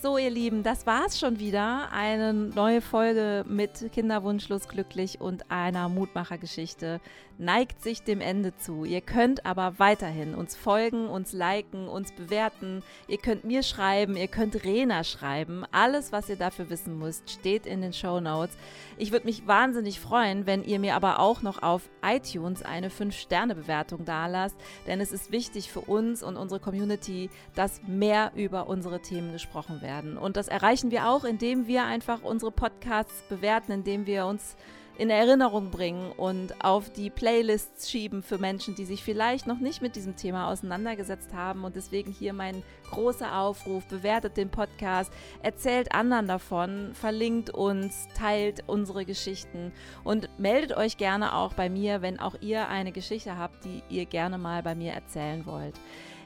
So, 0.01 0.17
ihr 0.17 0.29
Lieben, 0.31 0.63
das 0.63 0.87
war's 0.87 1.19
schon 1.19 1.37
wieder. 1.39 1.89
Eine 1.91 2.33
neue 2.33 2.81
Folge 2.81 3.45
mit 3.47 3.91
Kinderwunschlos 3.91 4.67
glücklich 4.67 5.19
und 5.19 5.51
einer 5.51 5.89
Mutmachergeschichte 5.89 7.01
neigt 7.41 7.81
sich 7.81 8.03
dem 8.03 8.21
Ende 8.21 8.55
zu. 8.55 8.85
Ihr 8.85 9.01
könnt 9.01 9.45
aber 9.45 9.79
weiterhin 9.79 10.35
uns 10.35 10.55
folgen, 10.55 11.07
uns 11.07 11.33
liken, 11.33 11.87
uns 11.87 12.11
bewerten. 12.11 12.83
Ihr 13.07 13.17
könnt 13.17 13.43
mir 13.43 13.63
schreiben, 13.63 14.15
ihr 14.15 14.27
könnt 14.27 14.63
Rena 14.63 15.03
schreiben. 15.03 15.65
Alles, 15.71 16.11
was 16.11 16.29
ihr 16.29 16.35
dafür 16.35 16.69
wissen 16.69 16.99
müsst, 16.99 17.31
steht 17.31 17.65
in 17.65 17.81
den 17.81 17.93
Show 17.93 18.19
Notes. 18.19 18.55
Ich 18.97 19.11
würde 19.11 19.25
mich 19.25 19.47
wahnsinnig 19.47 19.99
freuen, 19.99 20.45
wenn 20.45 20.63
ihr 20.63 20.79
mir 20.79 20.95
aber 20.95 21.19
auch 21.19 21.41
noch 21.41 21.63
auf 21.63 21.89
iTunes 22.03 22.61
eine 22.61 22.89
5-Sterne-Bewertung 22.89 24.05
dalasst, 24.05 24.55
denn 24.85 25.01
es 25.01 25.11
ist 25.11 25.31
wichtig 25.31 25.71
für 25.71 25.81
uns 25.81 26.21
und 26.21 26.37
unsere 26.37 26.59
Community, 26.59 27.31
dass 27.55 27.81
mehr 27.87 28.31
über 28.35 28.67
unsere 28.67 29.01
Themen 29.01 29.31
gesprochen 29.31 29.81
werden. 29.81 30.15
Und 30.17 30.37
das 30.37 30.47
erreichen 30.47 30.91
wir 30.91 31.09
auch, 31.09 31.23
indem 31.23 31.65
wir 31.65 31.85
einfach 31.85 32.21
unsere 32.21 32.51
Podcasts 32.51 33.23
bewerten, 33.29 33.71
indem 33.71 34.05
wir 34.05 34.27
uns 34.27 34.55
in 34.97 35.09
Erinnerung 35.09 35.71
bringen 35.71 36.11
und 36.11 36.63
auf 36.63 36.89
die 36.89 37.09
Playlists 37.09 37.89
schieben 37.89 38.23
für 38.23 38.37
Menschen, 38.37 38.75
die 38.75 38.85
sich 38.85 39.03
vielleicht 39.03 39.47
noch 39.47 39.59
nicht 39.59 39.81
mit 39.81 39.95
diesem 39.95 40.15
Thema 40.15 40.49
auseinandergesetzt 40.49 41.33
haben. 41.33 41.63
Und 41.63 41.75
deswegen 41.75 42.11
hier 42.11 42.33
mein 42.33 42.63
großer 42.91 43.37
Aufruf, 43.37 43.85
bewertet 43.85 44.37
den 44.37 44.49
Podcast, 44.49 45.11
erzählt 45.41 45.93
anderen 45.93 46.27
davon, 46.27 46.91
verlinkt 46.93 47.49
uns, 47.49 48.07
teilt 48.15 48.63
unsere 48.67 49.05
Geschichten 49.05 49.71
und 50.03 50.29
meldet 50.37 50.75
euch 50.77 50.97
gerne 50.97 51.35
auch 51.35 51.53
bei 51.53 51.69
mir, 51.69 52.01
wenn 52.01 52.19
auch 52.19 52.35
ihr 52.41 52.67
eine 52.67 52.91
Geschichte 52.91 53.37
habt, 53.37 53.65
die 53.65 53.81
ihr 53.89 54.05
gerne 54.05 54.37
mal 54.37 54.61
bei 54.61 54.75
mir 54.75 54.93
erzählen 54.93 55.45
wollt. 55.45 55.79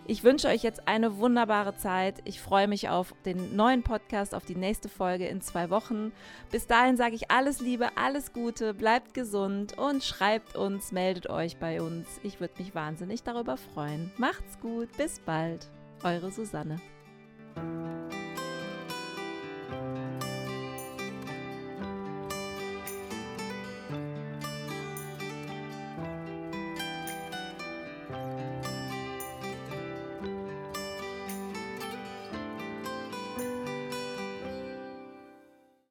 Ich 0.08 0.24
wünsche 0.24 0.48
euch 0.50 0.62
jetzt 0.62 0.88
eine 0.88 1.18
wunderbare 1.18 1.76
Zeit. 1.78 2.22
Ich 2.26 2.40
freue 2.40 2.68
mich 2.68 2.90
auf 2.90 3.16
den 3.26 3.56
neuen 3.56 3.82
Podcast, 3.82 4.36
auf 4.36 4.46
die 4.46 4.56
nächste 4.56 4.88
Folge 4.88 5.28
in 5.28 5.42
zwei 5.42 5.72
Wochen. 5.72 6.12
Bis 6.52 6.68
dahin 6.68 6.96
sage 6.96 7.16
ich 7.16 7.32
alles 7.32 7.60
Liebe, 7.60 7.90
alles 7.98 8.32
Gute, 8.32 8.76
bleibt 8.76 9.16
gesund 9.16 9.78
und 9.80 10.04
schreibt 10.04 10.56
uns, 10.56 10.92
meldet 10.92 11.28
euch 11.30 11.58
bei 11.58 11.82
uns. 11.82 12.08
Ich 12.22 12.40
würde 12.40 12.54
mich 12.60 12.76
wahnsinnig 12.76 13.24
darüber 13.24 13.58
freuen. 13.58 14.12
Macht's 14.18 14.60
gut, 14.60 14.96
bis 14.96 15.20
bald. 15.20 15.68
Eure 16.04 16.30
Susanne. 16.30 16.80